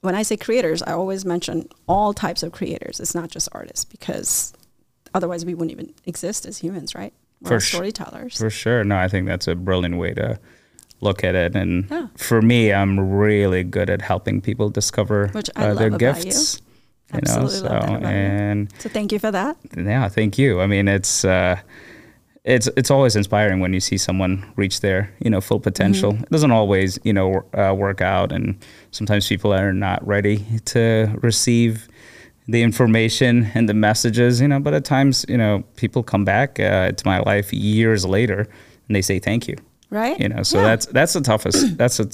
when 0.00 0.14
I 0.14 0.22
say 0.22 0.38
creators, 0.38 0.82
I 0.82 0.92
always 0.92 1.26
mention 1.26 1.68
all 1.86 2.14
types 2.14 2.42
of 2.42 2.52
creators. 2.52 2.98
It's 2.98 3.14
not 3.14 3.28
just 3.28 3.50
artists 3.52 3.84
because 3.84 4.54
otherwise 5.12 5.44
we 5.44 5.52
wouldn't 5.52 5.72
even 5.72 5.92
exist 6.06 6.46
as 6.46 6.58
humans, 6.58 6.94
right? 6.94 7.12
For 7.44 7.60
storytellers. 7.60 8.38
For 8.38 8.50
sure. 8.50 8.84
No, 8.84 8.96
I 8.96 9.08
think 9.08 9.26
that's 9.26 9.48
a 9.48 9.54
brilliant 9.54 9.98
way 9.98 10.14
to 10.14 10.38
look 11.00 11.24
at 11.24 11.34
it. 11.34 11.54
And 11.56 11.86
Yeah. 11.90 12.06
for 12.16 12.40
me, 12.42 12.72
I'm 12.72 12.98
really 13.00 13.64
good 13.64 13.90
at 13.90 14.02
helping 14.02 14.40
people 14.40 14.68
discover 14.70 15.30
uh, 15.56 15.74
their 15.74 15.88
about 15.88 15.92
you. 15.92 15.98
gifts. 15.98 16.60
Absolutely 17.12 17.68
know, 17.68 17.80
so 17.80 17.90
you. 17.90 18.06
and 18.06 18.72
so 18.78 18.88
thank 18.88 19.12
you 19.12 19.18
for 19.18 19.30
that. 19.30 19.56
yeah, 19.76 20.08
thank 20.08 20.38
you. 20.38 20.60
I 20.62 20.66
mean, 20.66 20.88
it's 20.88 21.24
uh, 21.26 21.56
it's 22.44 22.68
it's 22.76 22.90
always 22.90 23.16
inspiring 23.16 23.60
when 23.60 23.74
you 23.74 23.80
see 23.80 23.98
someone 23.98 24.50
reach 24.56 24.80
their 24.80 25.12
you 25.22 25.28
know 25.28 25.40
full 25.42 25.60
potential. 25.60 26.12
Mm-hmm. 26.12 26.22
It 26.22 26.30
doesn't 26.30 26.52
always 26.52 26.98
you 27.04 27.12
know 27.12 27.42
uh, 27.52 27.74
work 27.76 28.00
out, 28.00 28.32
and 28.32 28.56
sometimes 28.92 29.28
people 29.28 29.52
are 29.52 29.74
not 29.74 30.06
ready 30.06 30.42
to 30.66 31.14
receive 31.22 31.86
the 32.48 32.62
information 32.62 33.50
and 33.54 33.68
the 33.68 33.74
messages. 33.74 34.40
You 34.40 34.48
know, 34.48 34.60
but 34.60 34.74
at 34.74 34.84
times 34.84 35.24
you 35.28 35.36
know 35.36 35.62
people 35.76 36.02
come 36.02 36.24
back 36.24 36.58
uh, 36.60 36.92
to 36.92 37.06
my 37.06 37.20
life 37.20 37.52
years 37.52 38.04
later 38.04 38.48
and 38.88 38.96
they 38.96 39.02
say 39.02 39.18
thank 39.18 39.48
you. 39.48 39.56
Right. 39.90 40.18
You 40.18 40.30
know, 40.30 40.42
so 40.42 40.58
Yeah. 40.58 40.64
that's 40.68 40.86
that's 40.86 41.12
the 41.12 41.20
toughest. 41.20 41.76
That's 41.78 42.00
a, 42.00 42.08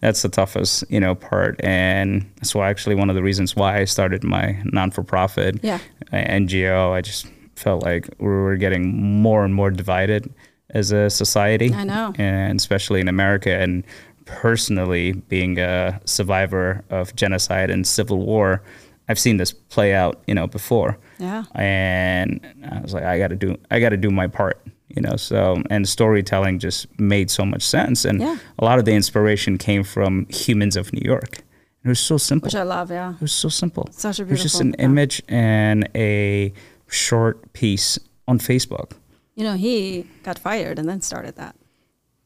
that's 0.00 0.22
the 0.22 0.28
toughest 0.28 0.84
you 0.88 1.00
know 1.00 1.14
part, 1.16 1.60
and 1.64 2.24
that's 2.36 2.54
why 2.54 2.70
actually 2.70 2.94
one 2.94 3.10
of 3.10 3.16
the 3.16 3.22
reasons 3.24 3.56
why 3.56 3.80
I 3.80 3.84
started 3.86 4.22
my 4.22 4.56
non 4.64 4.90
for 4.92 5.02
profit 5.02 5.58
Yeah. 5.62 5.80
NGO. 6.12 6.92
I 6.92 7.00
just 7.00 7.26
felt 7.56 7.82
like 7.82 8.08
we 8.18 8.26
were 8.28 8.56
getting 8.56 9.20
more 9.22 9.44
and 9.44 9.52
more 9.54 9.70
divided 9.72 10.32
as 10.70 10.92
a 10.92 11.10
society. 11.10 11.74
I 11.74 11.82
know. 11.84 12.12
and 12.18 12.58
especially 12.60 13.00
in 13.00 13.08
America. 13.08 13.50
And 13.50 13.82
personally, 14.26 15.12
being 15.28 15.58
a 15.58 16.00
survivor 16.04 16.84
of 16.90 17.14
genocide 17.16 17.70
and 17.70 17.86
civil 17.86 18.18
war, 18.24 18.62
I've 19.08 19.18
seen 19.18 19.36
this 19.36 19.52
play 19.52 19.94
out, 19.94 20.22
you 20.26 20.34
know, 20.34 20.46
before. 20.46 20.98
Yeah. 21.18 21.44
And 21.54 22.40
I 22.70 22.80
was 22.80 22.94
like, 22.94 23.04
I 23.04 23.18
got 23.18 23.28
to 23.28 23.36
do, 23.36 23.56
I 23.70 23.80
got 23.80 23.90
to 23.90 23.96
do 23.96 24.10
my 24.10 24.26
part, 24.26 24.66
you 24.88 25.02
know. 25.02 25.16
So, 25.16 25.62
and 25.70 25.88
storytelling 25.88 26.58
just 26.58 26.86
made 26.98 27.30
so 27.30 27.44
much 27.44 27.62
sense, 27.62 28.04
and 28.04 28.20
Yeah. 28.20 28.38
a 28.58 28.64
lot 28.64 28.78
of 28.78 28.84
the 28.84 28.92
inspiration 28.92 29.58
came 29.58 29.84
from 29.84 30.26
Humans 30.30 30.76
of 30.76 30.92
New 30.92 31.02
York. 31.04 31.38
It 31.84 31.88
was 31.88 32.00
so 32.00 32.16
simple. 32.16 32.46
Which 32.46 32.54
I 32.54 32.62
love. 32.62 32.90
Yeah. 32.90 33.14
It 33.14 33.20
was 33.20 33.32
so 33.32 33.50
simple. 33.50 33.88
Such 33.90 34.18
a 34.18 34.24
beautiful. 34.24 34.40
It 34.40 34.44
was 34.44 34.52
just 34.52 34.60
an 34.62 34.74
yeah. 34.78 34.84
image 34.86 35.22
and 35.28 35.88
a 35.94 36.54
short 36.86 37.52
piece 37.52 37.98
on 38.26 38.38
Facebook. 38.38 38.92
You 39.34 39.44
know, 39.44 39.54
he 39.54 40.06
got 40.22 40.38
fired 40.38 40.78
and 40.78 40.88
then 40.88 41.02
started 41.02 41.36
that. 41.36 41.56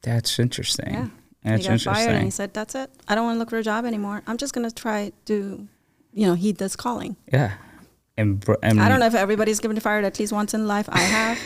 That's 0.03 0.39
interesting. 0.39 0.95
Yeah. 0.95 1.09
That's 1.43 1.63
he 1.63 1.69
got 1.69 1.81
fired 1.81 2.15
and 2.15 2.25
he 2.25 2.31
said, 2.31 2.55
"That's 2.55 2.75
it. 2.75 2.91
I 3.09 3.15
don't 3.17 3.25
want 3.25 3.35
to 3.37 3.39
look 3.41 3.51
for 3.51 3.59
a 3.59 3.63
job 3.63 3.85
anymore. 3.85 4.23
I'm 4.27 4.37
just 4.37 4.53
going 4.55 4.69
to 4.69 4.75
try 4.75 5.13
to, 5.27 5.67
you 6.19 6.27
know, 6.27 6.35
heed 6.35 6.57
this 6.59 6.75
calling." 6.77 7.17
Yeah. 7.33 7.53
And, 8.17 8.41
br- 8.41 8.55
and 8.63 8.81
I 8.81 8.89
don't 8.89 8.99
know 9.01 9.07
if 9.07 9.15
everybody's 9.15 9.61
given 9.61 9.79
fired 9.81 10.05
at 10.05 10.19
least 10.19 10.33
once 10.33 10.53
in 10.53 10.67
life. 10.67 10.89
I 10.91 10.99
have. 11.01 11.39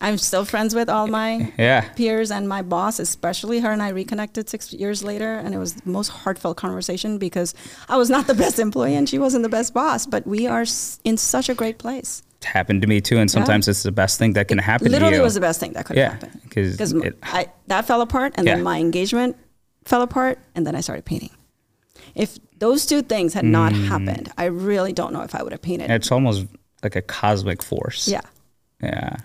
I'm 0.00 0.18
still 0.18 0.44
friends 0.44 0.74
with 0.74 0.88
all 0.90 1.06
my 1.06 1.30
Yeah. 1.56 1.80
peers 1.96 2.30
and 2.30 2.46
my 2.48 2.60
boss, 2.62 2.98
especially 2.98 3.60
her 3.60 3.70
and 3.70 3.80
I 3.80 3.88
reconnected 3.88 4.50
six 4.50 4.72
years 4.72 5.02
later, 5.02 5.32
and 5.42 5.54
it 5.54 5.58
was 5.58 5.74
the 5.74 5.88
most 5.98 6.08
heartfelt 6.08 6.56
conversation 6.58 7.16
because 7.16 7.54
I 7.88 7.96
was 7.96 8.10
not 8.10 8.26
the 8.26 8.34
best 8.34 8.58
employee 8.58 8.96
and 8.96 9.08
she 9.08 9.18
wasn't 9.18 9.44
the 9.44 9.48
best 9.58 9.72
boss, 9.72 10.04
but 10.04 10.26
we 10.26 10.46
are 10.46 10.66
in 11.04 11.16
such 11.16 11.48
a 11.48 11.54
great 11.54 11.78
place. 11.78 12.22
It 12.42 12.44
happened 12.46 12.82
to 12.82 12.88
me 12.88 13.00
too. 13.00 13.16
And 13.18 13.30
sometimes 13.30 13.66
it's 13.68 13.84
the 13.84 13.92
best 13.92 14.18
thing 14.18 14.34
that 14.34 14.48
can 14.48 14.58
happen 14.58 14.90
Literally 14.92 15.12
to 15.14 15.18
you. 15.18 15.22
was 15.22 15.34
the 15.34 15.40
best 15.48 15.58
thing 15.60 15.72
that 15.72 15.86
could 15.86 15.96
Yeah, 15.96 16.10
happen 16.10 16.30
'cause 16.50 16.72
because 16.72 16.92
it- 16.92 17.16
that 17.68 17.86
fell 17.86 18.02
apart, 18.02 18.34
and 18.36 18.46
Yeah. 18.46 18.56
then 18.56 18.62
my 18.64 18.78
engagement 18.80 19.36
fell 19.86 20.02
apart, 20.02 20.38
and 20.54 20.66
then 20.66 20.74
I 20.76 20.82
started 20.82 21.04
painting. 21.06 21.30
If 22.14 22.38
those 22.58 22.86
two 22.86 23.02
things 23.02 23.34
had 23.34 23.44
not 23.44 23.72
Mm. 23.72 23.86
happened, 23.88 24.32
I 24.38 24.44
really 24.46 24.92
don't 24.92 25.12
know 25.12 25.22
if 25.22 25.34
I 25.34 25.42
would 25.42 25.52
have 25.52 25.62
painted. 25.62 25.90
it's 25.90 26.10
almost 26.12 26.46
like 26.82 26.96
a 26.96 27.02
cosmic 27.02 27.62
force. 27.62 28.08
yeah. 28.08 28.20
Yeah. 28.82 29.16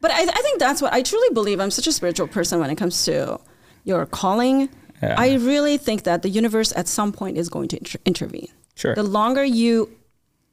But 0.00 0.10
I, 0.12 0.22
I 0.22 0.42
think 0.42 0.58
that's 0.58 0.80
what 0.80 0.92
I 0.92 1.02
truly 1.02 1.28
believe. 1.34 1.60
I'm 1.60 1.70
such 1.70 1.86
a 1.86 1.92
spiritual 1.92 2.26
person 2.28 2.58
when 2.60 2.70
it 2.70 2.76
comes 2.76 3.04
to 3.04 3.38
your 3.84 4.06
calling. 4.06 4.68
Yeah. 5.02 5.14
I 5.18 5.34
really 5.34 5.76
think 5.78 6.04
that 6.04 6.22
the 6.22 6.28
universe 6.30 6.72
at 6.76 6.86
some 6.88 7.12
point 7.12 7.36
is 7.36 7.48
going 7.48 7.68
to 7.68 7.76
inter- 7.78 7.98
intervene. 8.06 8.48
Sure. 8.76 8.94
The 8.94 9.02
longer 9.02 9.44
you 9.44 9.90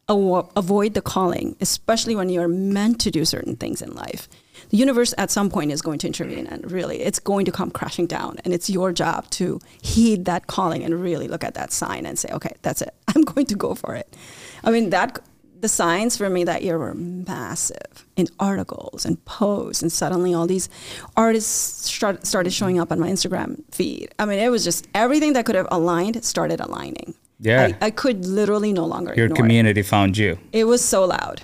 avoid 0.10 0.94
the 0.94 1.02
calling, 1.02 1.56
especially 1.60 2.16
when 2.16 2.30
you're 2.30 2.48
meant 2.48 3.02
to 3.02 3.12
do 3.12 3.26
certain 3.26 3.56
things 3.56 3.82
in 3.82 3.94
life, 3.94 4.30
the 4.70 4.78
universe 4.78 5.14
at 5.18 5.32
some 5.32 5.50
point 5.50 5.72
is 5.72 5.82
going 5.82 6.00
to 6.00 6.08
intervene 6.08 6.48
and 6.48 6.72
really 6.72 7.02
it's 7.02 7.20
going 7.20 7.46
to 7.46 7.52
come 7.52 7.72
crashing 7.72 8.08
down. 8.08 8.38
And 8.44 8.54
it's 8.54 8.70
your 8.70 8.92
job 8.92 9.30
to 9.32 9.60
heed 9.82 10.26
that 10.26 10.48
calling 10.48 10.84
and 10.84 11.02
really 11.02 11.28
look 11.28 11.44
at 11.44 11.56
that 11.56 11.72
sign 11.72 12.06
and 12.06 12.18
say, 12.18 12.30
okay, 12.32 12.56
that's 12.62 12.82
it. 12.82 12.94
I'm 13.16 13.24
going 13.24 13.46
to 13.48 13.56
go 13.56 13.76
for 13.76 13.96
it. 13.96 14.16
I 14.64 14.72
mean, 14.72 14.90
that 14.92 15.20
the 15.60 15.68
signs 15.68 16.18
for 16.18 16.30
me 16.30 16.44
that 16.44 16.64
year 16.64 16.78
were 16.78 16.94
massive 16.94 18.06
in 18.16 18.28
articles 18.40 19.06
and 19.06 19.24
posts, 19.26 19.82
and 19.82 19.92
suddenly 19.92 20.34
all 20.34 20.46
these 20.46 20.70
artists 21.16 21.90
start, 21.92 22.28
started 22.28 22.54
showing 22.54 22.80
up 22.80 22.92
on 22.92 23.00
my 23.00 23.10
Instagram 23.10 23.64
feed. 23.74 24.14
I 24.20 24.26
mean, 24.26 24.40
it 24.40 24.50
was 24.50 24.64
just 24.64 24.88
everything 24.94 25.34
that 25.34 25.46
could 25.46 25.56
have 25.56 25.68
aligned 25.72 26.24
started 26.24 26.60
aligning. 26.60 27.16
Yeah. 27.40 27.74
I, 27.82 27.86
I 27.88 27.92
could 27.92 28.26
literally 28.26 28.74
no 28.74 28.86
longer 28.86 29.14
Your 29.16 29.30
community 29.30 29.84
found 29.84 30.18
you. 30.18 30.32
it. 30.32 30.40
It 30.62 30.64
was 30.66 30.84
so 30.84 31.06
loud. 31.06 31.42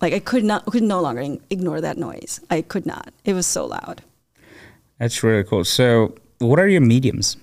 Like 0.00 0.12
I 0.14 0.20
could 0.20 0.44
not 0.44 0.64
could 0.66 0.82
no 0.82 1.00
longer 1.00 1.38
ignore 1.50 1.80
that 1.80 1.96
noise. 1.96 2.40
I 2.50 2.62
could 2.62 2.86
not. 2.86 3.12
It 3.24 3.34
was 3.34 3.46
so 3.46 3.66
loud. 3.66 4.02
That's 4.98 5.22
really 5.22 5.44
cool. 5.44 5.64
So, 5.64 6.14
what 6.38 6.58
are 6.58 6.68
your 6.68 6.80
mediums? 6.80 7.36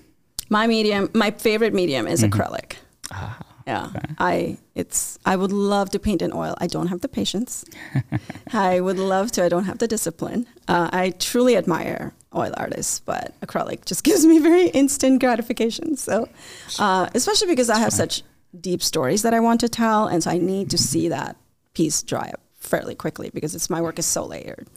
My 0.50 0.68
medium, 0.68 1.10
my 1.14 1.32
favorite 1.32 1.74
medium 1.74 2.08
is 2.08 2.22
Mm-hmm. 2.24 2.34
acrylic. 2.42 2.76
Ah, 3.12 3.38
Yeah, 3.68 3.92
I 4.18 4.58
it's 4.76 5.20
I 5.26 5.36
would 5.36 5.52
love 5.52 5.90
to 5.92 6.00
paint 6.00 6.22
in 6.22 6.32
oil. 6.34 6.56
I 6.60 6.68
don't 6.68 6.88
have 6.88 7.00
the 7.02 7.08
patience. 7.10 7.64
I 8.54 8.80
would 8.80 8.98
love 9.00 9.32
to. 9.34 9.44
I 9.46 9.50
don't 9.50 9.66
have 9.66 9.78
the 9.78 9.88
discipline. 9.88 10.46
Uh, 10.68 10.90
I 10.92 11.12
truly 11.12 11.56
admire 11.56 12.14
oil 12.36 12.54
artists, 12.58 13.00
but 13.00 13.34
acrylic 13.42 13.86
just 13.86 14.04
gives 14.10 14.26
me 14.26 14.40
very 14.40 14.68
instant 14.70 15.20
gratification. 15.20 15.98
So, 15.98 16.30
uh, 16.78 17.10
especially 17.16 17.48
because 17.48 17.70
I 17.70 17.80
have 17.80 17.94
such 17.94 18.24
deep 18.60 18.82
stories 18.84 19.22
that 19.24 19.34
I 19.34 19.40
want 19.40 19.60
to 19.62 19.70
tell, 19.70 20.08
and 20.08 20.24
so 20.24 20.32
I 20.32 20.38
need 20.38 20.70
to 20.72 20.78
see 20.78 21.10
that 21.10 21.36
piece 21.74 22.02
dry 22.04 22.30
up 22.34 22.42
fairly 22.60 22.96
quickly 22.96 23.30
because 23.34 23.56
it's 23.56 23.70
my 23.70 23.82
work 23.82 23.98
is 24.00 24.06
so 24.06 24.26
layered, 24.26 24.68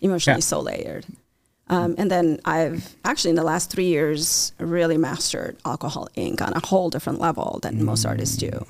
emotionally 0.00 0.38
Yeah. 0.38 0.42
so 0.44 0.60
layered. 0.60 1.06
Um, 1.68 1.94
and 1.96 2.10
then 2.10 2.38
I've 2.44 2.96
actually 3.04 3.30
in 3.30 3.36
the 3.36 3.44
last 3.44 3.70
three 3.70 3.86
years 3.86 4.52
really 4.58 4.98
mastered 4.98 5.56
alcohol 5.64 6.08
ink 6.16 6.42
on 6.42 6.52
a 6.52 6.66
whole 6.66 6.90
different 6.90 7.18
level 7.20 7.60
than 7.62 7.82
most 7.84 8.04
artists 8.04 8.36
do. 8.36 8.66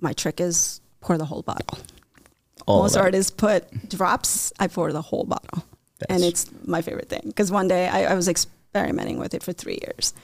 My 0.00 0.12
trick 0.14 0.40
is 0.40 0.80
pour 1.00 1.18
the 1.18 1.26
whole 1.26 1.42
bottle. 1.42 1.78
All 2.66 2.82
most 2.82 2.96
artists 2.96 3.30
put 3.30 3.88
drops. 3.88 4.52
I 4.58 4.68
pour 4.68 4.92
the 4.92 5.02
whole 5.02 5.24
bottle, 5.24 5.64
and 6.08 6.22
it's 6.22 6.50
my 6.64 6.82
favorite 6.82 7.08
thing. 7.08 7.22
Because 7.26 7.50
one 7.50 7.68
day 7.68 7.88
I, 7.88 8.12
I 8.12 8.14
was 8.14 8.28
experimenting 8.28 9.18
with 9.18 9.34
it 9.34 9.42
for 9.42 9.52
three 9.52 9.78
years, 9.82 10.14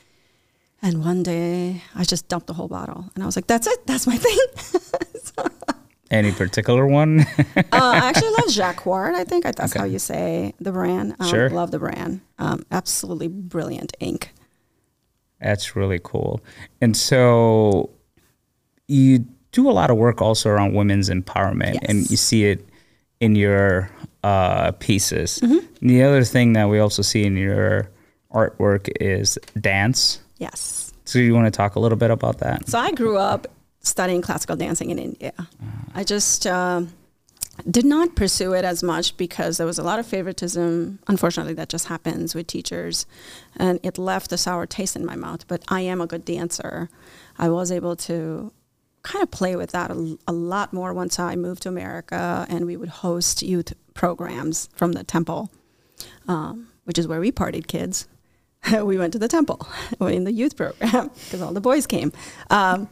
and 0.82 1.04
one 1.04 1.22
day 1.22 1.82
I 1.94 2.04
just 2.04 2.28
dumped 2.28 2.46
the 2.46 2.54
whole 2.54 2.68
bottle, 2.68 3.10
and 3.14 3.22
I 3.22 3.26
was 3.26 3.36
like, 3.36 3.46
"That's 3.46 3.66
it. 3.66 3.86
That's 3.86 4.06
my 4.06 4.16
thing." 4.26 4.38
Any 6.10 6.32
particular 6.32 6.86
one? 6.86 7.20
uh, 7.56 7.64
I 7.72 8.08
actually 8.08 8.30
love 8.30 8.48
Jacquard. 8.50 9.14
I 9.14 9.24
think 9.24 9.44
that's 9.44 9.60
Okay. 9.60 9.78
how 9.78 9.84
you 9.84 9.98
say 9.98 10.54
the 10.58 10.72
brand. 10.72 11.14
Um, 11.20 11.28
Sure. 11.28 11.50
Love 11.50 11.70
the 11.70 11.78
brand. 11.78 12.22
Um, 12.38 12.64
absolutely 12.70 13.28
brilliant 13.28 13.94
ink. 14.00 14.32
That's 15.38 15.76
really 15.76 16.00
cool. 16.02 16.40
And 16.80 16.96
so, 16.96 17.90
you 18.86 19.26
do 19.52 19.68
a 19.68 19.72
lot 19.72 19.90
of 19.90 19.98
work 19.98 20.22
also 20.22 20.48
around 20.48 20.72
women's 20.72 21.10
empowerment, 21.10 21.78
and 21.82 22.10
you 22.10 22.16
see 22.16 22.44
it 22.46 22.66
in 23.20 23.36
your 23.36 23.90
uh, 24.24 24.72
pieces. 24.72 25.40
Mm-hmm. 25.40 25.86
The 25.86 26.02
other 26.02 26.24
thing 26.24 26.54
that 26.54 26.68
we 26.68 26.78
also 26.78 27.02
see 27.02 27.24
in 27.24 27.36
your 27.36 27.90
artwork 28.32 28.88
is 29.00 29.38
dance. 29.60 30.20
Yes. 30.38 30.92
So, 31.04 31.18
you 31.18 31.34
want 31.34 31.46
to 31.46 31.50
talk 31.50 31.76
a 31.76 31.80
little 31.80 31.98
bit 31.98 32.10
about 32.10 32.38
that? 32.38 32.68
So 32.68 32.78
I 32.78 32.92
grew 32.92 33.16
up 33.16 33.46
studying 33.80 34.20
classical 34.20 34.56
dancing 34.56 34.90
in 34.90 34.98
India. 34.98 35.32
I 35.94 36.04
just 36.04 36.46
um 36.46 36.92
did 37.68 37.84
not 37.84 38.14
pursue 38.14 38.52
it 38.52 38.64
as 38.64 38.82
much 38.82 39.16
because 39.16 39.56
there 39.56 39.66
was 39.66 39.78
a 39.78 39.82
lot 39.82 39.98
of 39.98 40.06
favoritism. 40.06 40.98
Unfortunately, 41.08 41.54
that 41.54 41.68
just 41.68 41.88
happens 41.88 42.34
with 42.34 42.46
teachers, 42.46 43.06
and 43.56 43.80
it 43.82 43.98
left 43.98 44.32
a 44.32 44.36
sour 44.36 44.66
taste 44.66 44.94
in 44.94 45.04
my 45.04 45.16
mouth. 45.16 45.46
But 45.48 45.64
I 45.68 45.80
am 45.80 46.00
a 46.00 46.06
good 46.06 46.24
dancer. 46.24 46.88
I 47.36 47.48
was 47.48 47.72
able 47.72 47.96
to 47.96 48.52
kind 49.02 49.22
of 49.22 49.30
play 49.30 49.56
with 49.56 49.70
that 49.72 49.90
a, 49.90 50.18
a 50.26 50.32
lot 50.32 50.72
more 50.72 50.92
once 50.92 51.18
I 51.18 51.34
moved 51.36 51.62
to 51.62 51.68
America, 51.68 52.46
and 52.48 52.66
we 52.66 52.76
would 52.76 52.88
host 52.88 53.42
youth 53.42 53.72
programs 53.98 54.68
from 54.76 54.92
the 54.92 55.02
temple, 55.02 55.50
um, 56.28 56.68
which 56.84 56.98
is 56.98 57.08
where 57.08 57.18
we 57.18 57.32
partied 57.32 57.66
kids. 57.66 58.06
we 58.84 58.96
went 58.96 59.12
to 59.12 59.18
the 59.18 59.26
temple 59.26 59.66
in 60.00 60.22
the 60.22 60.32
youth 60.32 60.56
program 60.56 61.10
because 61.24 61.42
all 61.42 61.52
the 61.52 61.60
boys 61.60 61.84
came. 61.86 62.12
Um, 62.48 62.88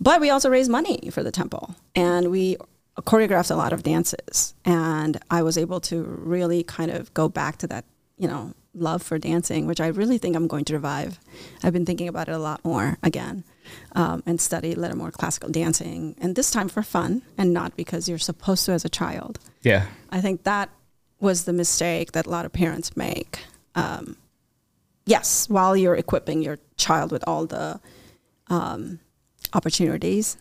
but 0.00 0.18
we 0.18 0.30
also 0.30 0.48
raised 0.48 0.70
money 0.70 1.10
for 1.12 1.22
the 1.22 1.30
temple 1.30 1.76
and 1.94 2.30
we 2.30 2.56
choreographed 3.00 3.50
a 3.50 3.54
lot 3.54 3.74
of 3.74 3.82
dances. 3.82 4.54
And 4.64 5.20
I 5.30 5.42
was 5.42 5.58
able 5.58 5.80
to 5.82 6.02
really 6.02 6.62
kind 6.62 6.90
of 6.90 7.12
go 7.12 7.28
back 7.28 7.58
to 7.58 7.66
that, 7.66 7.84
you 8.16 8.26
know, 8.26 8.54
love 8.72 9.02
for 9.02 9.18
dancing, 9.18 9.66
which 9.66 9.80
I 9.80 9.88
really 9.88 10.16
think 10.16 10.36
I'm 10.36 10.48
going 10.48 10.64
to 10.66 10.74
revive. 10.74 11.20
I've 11.62 11.74
been 11.74 11.86
thinking 11.86 12.08
about 12.08 12.28
it 12.28 12.32
a 12.32 12.38
lot 12.38 12.64
more 12.64 12.96
again 13.02 13.44
um, 13.92 14.22
and 14.26 14.40
study 14.40 14.72
a 14.72 14.76
little 14.76 14.96
more 14.96 15.10
classical 15.10 15.50
dancing. 15.50 16.16
And 16.20 16.36
this 16.36 16.50
time 16.50 16.68
for 16.68 16.82
fun 16.82 17.22
and 17.38 17.52
not 17.52 17.76
because 17.76 18.08
you're 18.08 18.18
supposed 18.18 18.66
to 18.66 18.72
as 18.72 18.84
a 18.84 18.88
child. 18.88 19.38
Yeah. 19.62 19.86
I 20.10 20.20
think 20.20 20.44
that 20.44 20.70
was 21.20 21.44
the 21.44 21.52
mistake 21.52 22.12
that 22.12 22.26
a 22.26 22.30
lot 22.30 22.44
of 22.44 22.52
parents 22.52 22.96
make. 22.96 23.40
Um, 23.74 24.16
yes, 25.06 25.48
while 25.48 25.76
you're 25.76 25.96
equipping 25.96 26.42
your 26.42 26.58
child 26.76 27.12
with 27.12 27.24
all 27.26 27.46
the 27.46 27.80
um, 28.48 29.00
opportunities, 29.54 30.36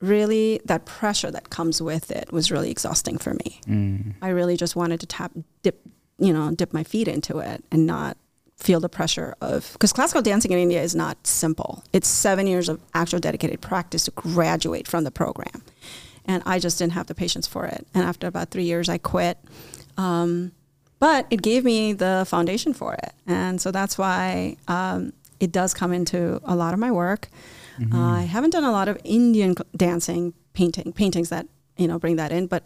really 0.00 0.60
that 0.64 0.84
pressure 0.84 1.30
that 1.30 1.50
comes 1.50 1.82
with 1.82 2.10
it 2.10 2.32
was 2.32 2.50
really 2.50 2.70
exhausting 2.70 3.18
for 3.18 3.34
me. 3.34 3.60
Mm. 3.66 4.14
I 4.22 4.28
really 4.28 4.56
just 4.56 4.76
wanted 4.76 5.00
to 5.00 5.06
tap, 5.06 5.32
dip, 5.62 5.80
you 6.18 6.32
know, 6.32 6.50
dip 6.52 6.72
my 6.72 6.84
feet 6.84 7.08
into 7.08 7.38
it 7.38 7.64
and 7.70 7.86
not 7.86 8.16
feel 8.58 8.80
the 8.80 8.88
pressure 8.88 9.34
of 9.40 9.72
because 9.72 9.92
classical 9.92 10.20
dancing 10.20 10.50
in 10.50 10.58
India 10.58 10.82
is 10.82 10.94
not 10.94 11.26
simple. 11.26 11.84
It's 11.92 12.08
seven 12.08 12.46
years 12.46 12.68
of 12.68 12.80
actual 12.92 13.20
dedicated 13.20 13.60
practice 13.60 14.04
to 14.04 14.10
graduate 14.10 14.88
from 14.88 15.04
the 15.04 15.10
program, 15.10 15.62
and 16.24 16.42
I 16.44 16.58
just 16.58 16.78
didn't 16.78 16.92
have 16.92 17.06
the 17.06 17.14
patience 17.14 17.46
for 17.46 17.66
it. 17.66 17.86
And 17.94 18.04
after 18.04 18.26
about 18.26 18.50
three 18.50 18.64
years, 18.64 18.88
I 18.88 18.98
quit. 18.98 19.38
Um, 19.96 20.52
but 21.00 21.26
it 21.30 21.42
gave 21.42 21.64
me 21.64 21.92
the 21.92 22.24
foundation 22.28 22.74
for 22.74 22.94
it, 22.94 23.12
and 23.26 23.60
so 23.60 23.70
that's 23.70 23.96
why 23.96 24.56
um, 24.66 25.12
it 25.38 25.52
does 25.52 25.72
come 25.72 25.92
into 25.92 26.40
a 26.44 26.56
lot 26.56 26.74
of 26.74 26.80
my 26.80 26.90
work. 26.90 27.28
Mm-hmm. 27.78 27.96
I 27.96 28.22
haven't 28.22 28.50
done 28.50 28.64
a 28.64 28.72
lot 28.72 28.88
of 28.88 28.98
Indian 29.04 29.54
dancing 29.76 30.34
painting 30.52 30.92
paintings 30.92 31.28
that 31.28 31.46
you 31.76 31.86
know 31.86 31.98
bring 31.98 32.16
that 32.16 32.32
in, 32.32 32.48
but 32.48 32.64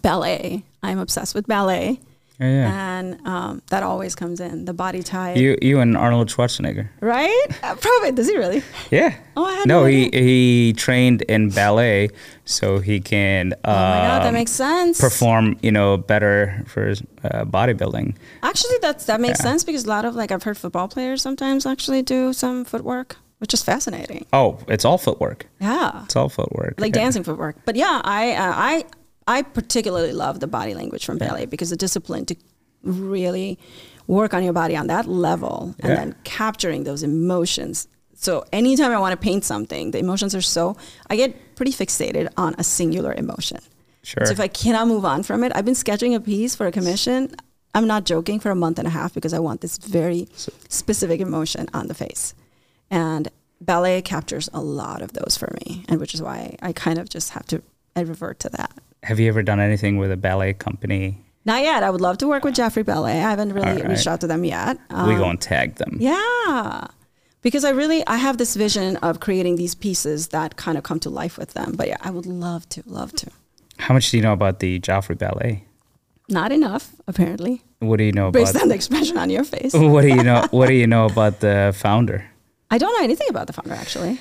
ballet. 0.00 0.64
I'm 0.82 0.98
obsessed 0.98 1.34
with 1.34 1.46
ballet, 1.46 2.00
Yeah, 2.40 2.48
yeah. 2.50 2.98
and 2.98 3.26
um, 3.26 3.62
that 3.70 3.82
always 3.84 4.14
comes 4.16 4.40
in 4.40 4.64
the 4.64 4.74
body 4.74 5.02
type. 5.04 5.36
You 5.36 5.56
you 5.62 5.78
and 5.80 5.96
Arnold 5.96 6.28
Schwarzenegger. 6.28 6.88
right? 7.00 7.46
Uh, 7.62 7.76
probably 7.76 8.10
does 8.12 8.28
he 8.28 8.36
really? 8.36 8.62
Yeah. 8.90 9.14
Oh, 9.36 9.44
I 9.44 9.52
had 9.54 9.66
no, 9.68 9.82
no 9.82 9.86
he 9.86 10.10
he 10.12 10.72
trained 10.72 11.22
in 11.22 11.50
ballet 11.50 12.08
so 12.44 12.78
he 12.80 12.98
can 13.00 13.52
uh, 13.52 13.56
oh 13.64 13.70
my 13.72 14.06
god, 14.08 14.24
that 14.24 14.32
makes 14.32 14.50
sense. 14.50 15.00
perform, 15.00 15.56
you 15.62 15.70
know, 15.70 15.96
better 15.96 16.62
for 16.66 16.86
his, 16.88 17.02
uh, 17.22 17.44
bodybuilding. 17.44 18.16
Actually, 18.42 18.78
that's 18.82 19.06
that 19.06 19.20
makes 19.20 19.38
Yeah. 19.38 19.50
sense 19.50 19.62
because 19.64 19.84
a 19.84 19.88
lot 19.88 20.04
of 20.04 20.16
like 20.16 20.32
I've 20.32 20.42
heard 20.42 20.58
football 20.58 20.88
players 20.88 21.22
sometimes 21.22 21.66
actually 21.66 22.02
do 22.02 22.32
some 22.32 22.64
footwork, 22.64 23.16
which 23.38 23.54
is 23.54 23.62
fascinating. 23.62 24.26
Oh, 24.32 24.58
it's 24.66 24.84
all 24.84 24.98
footwork. 24.98 25.46
Yeah, 25.60 26.02
It's 26.04 26.16
all 26.16 26.28
footwork. 26.28 26.80
like 26.80 26.94
Yeah. 26.96 27.02
dancing 27.02 27.22
footwork. 27.22 27.56
But 27.64 27.76
yeah, 27.76 28.00
I 28.02 28.32
uh, 28.32 28.52
I 28.56 28.84
I 29.26 29.42
particularly 29.42 30.12
love 30.12 30.40
the 30.40 30.46
body 30.46 30.74
language 30.74 31.04
from 31.04 31.18
ballet 31.18 31.46
because 31.46 31.70
the 31.70 31.76
discipline 31.76 32.26
to 32.26 32.36
really 32.82 33.58
work 34.06 34.34
on 34.34 34.44
your 34.44 34.52
body 34.52 34.76
on 34.76 34.86
that 34.88 35.06
level 35.08 35.74
and 35.80 35.90
Yeah. 35.90 35.96
then 35.96 36.14
capturing 36.24 36.84
those 36.84 37.02
emotions. 37.02 37.88
So 38.14 38.44
anytime 38.52 38.92
I 38.92 38.98
want 38.98 39.12
to 39.12 39.16
paint 39.16 39.44
something, 39.44 39.90
the 39.92 39.98
emotions 39.98 40.34
are 40.34 40.42
so 40.42 40.76
I 41.08 41.16
get 41.16 41.56
pretty 41.56 41.72
fixated 41.72 42.28
on 42.36 42.54
a 42.58 42.64
singular 42.64 43.14
emotion. 43.14 43.58
Sure. 44.02 44.26
So 44.26 44.32
if 44.32 44.40
I 44.40 44.48
cannot 44.48 44.86
move 44.88 45.04
on 45.06 45.22
from 45.22 45.42
it, 45.44 45.52
I've 45.54 45.64
been 45.64 45.74
sketching 45.74 46.14
a 46.14 46.20
piece 46.20 46.54
for 46.54 46.66
a 46.66 46.72
commission. 46.72 47.34
I'm 47.74 47.86
not 47.86 48.04
joking 48.04 48.38
for 48.38 48.50
a 48.50 48.54
month 48.54 48.78
and 48.78 48.86
a 48.86 48.90
half 48.90 49.14
because 49.14 49.32
I 49.32 49.38
want 49.38 49.62
this 49.62 49.78
very 49.78 50.28
specific 50.68 51.20
emotion 51.20 51.68
on 51.72 51.88
the 51.88 51.94
face. 51.94 52.34
And 52.90 53.28
ballet 53.60 54.02
captures 54.02 54.48
a 54.52 54.60
lot 54.60 55.00
of 55.00 55.14
those 55.14 55.36
for 55.38 55.50
me, 55.64 55.84
and 55.88 55.98
which 55.98 56.14
is 56.14 56.20
why 56.20 56.56
I 56.60 56.72
kind 56.74 56.98
of 56.98 57.08
just 57.08 57.30
have 57.30 57.46
to 57.46 57.62
I 57.96 58.00
revert 58.00 58.38
to 58.40 58.48
that. 58.50 58.72
Have 59.04 59.20
you 59.20 59.28
ever 59.28 59.42
done 59.42 59.60
anything 59.60 59.98
with 59.98 60.10
a 60.10 60.16
ballet 60.16 60.52
company? 60.54 61.18
Not 61.44 61.62
yet. 61.62 61.82
I 61.82 61.90
would 61.90 62.00
love 62.00 62.16
to 62.18 62.26
work 62.26 62.42
with 62.44 62.54
Joffrey 62.54 62.84
Ballet. 62.84 63.12
I 63.12 63.30
haven't 63.30 63.52
really 63.52 63.68
All 63.68 63.74
right. 63.76 63.88
reached 63.88 64.06
out 64.06 64.20
to 64.22 64.26
them 64.26 64.44
yet. 64.44 64.78
we 64.90 64.96
Um, 64.96 65.18
go 65.18 65.28
and 65.28 65.40
tag 65.40 65.76
them. 65.76 65.96
yeah. 66.00 66.86
Because 67.42 67.64
I 67.66 67.70
really 67.70 68.02
I 68.06 68.16
have 68.16 68.38
this 68.38 68.54
vision 68.56 68.96
of 69.08 69.20
creating 69.20 69.56
these 69.56 69.74
pieces 69.74 70.28
that 70.28 70.56
kind 70.56 70.78
of 70.78 70.84
come 70.84 70.98
to 71.00 71.10
life 71.10 71.36
with 71.36 71.52
them. 71.52 71.74
But 71.76 71.88
yeah, 71.88 71.98
I 72.00 72.10
would 72.10 72.24
love 72.24 72.66
to, 72.70 72.82
love 72.86 73.12
to. 73.16 73.26
How 73.78 73.92
much 73.92 74.10
do 74.10 74.16
you 74.16 74.22
know 74.22 74.32
about 74.32 74.60
the 74.60 74.80
Joffrey 74.80 75.18
Ballet? 75.18 75.64
Not 76.30 76.50
enough, 76.52 76.92
apparently. 77.06 77.62
What 77.80 77.98
do 77.98 78.04
you 78.04 78.12
know 78.12 78.30
Based 78.30 78.52
about? 78.52 78.62
on 78.62 78.68
the 78.70 78.74
expression 78.74 79.18
on 79.18 79.28
your 79.28 79.44
face. 79.44 79.74
what 79.94 80.00
do 80.02 80.08
you 80.08 80.22
know? 80.22 80.46
What 80.52 80.68
do 80.68 80.74
you 80.74 80.86
know 80.86 81.04
about 81.04 81.40
the 81.40 81.74
founder? 81.76 82.24
I 82.70 82.78
don't 82.78 82.92
know 82.96 83.04
anything 83.04 83.28
about 83.28 83.46
the 83.48 83.52
founder 83.52 83.74
actually. 83.74 84.18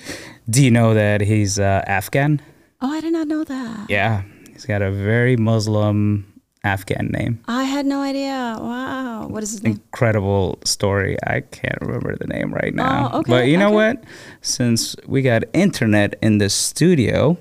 Do 0.49 0.61
you 0.61 0.69
know 0.71 0.93
that 0.93 1.21
he's 1.21 1.57
uh, 1.59 1.81
Afghan? 1.87 2.41
Oh, 2.81 2.91
I 2.91 2.99
did 2.99 3.13
not 3.13 3.29
know 3.29 3.45
that. 3.45 3.89
Yeah, 3.89 4.23
he's 4.63 4.67
got 4.67 4.81
a 4.81 4.91
very 4.91 5.35
Muslim 5.35 6.25
Afghan 6.63 7.07
name. 7.07 7.43
I 7.49 7.63
had 7.65 7.85
no 7.85 8.01
idea. 8.01 8.55
Wow. 8.57 9.27
What 9.27 9.43
is 9.43 9.51
his 9.51 9.61
name? 9.63 9.73
Incredible 9.73 10.57
story. 10.63 11.17
I 11.27 11.41
can't 11.41 11.77
remember 11.81 12.15
the 12.15 12.27
name 12.27 12.53
right 12.53 12.73
now. 12.73 13.09
Oh, 13.11 13.19
okay, 13.19 13.29
But 13.29 13.47
you 13.47 13.57
know 13.57 13.67
okay. 13.67 13.75
what? 13.97 14.03
Since 14.41 14.95
we 15.05 15.21
got 15.21 15.43
internet 15.51 16.15
in 16.21 16.37
the 16.37 16.49
studio, 16.49 17.37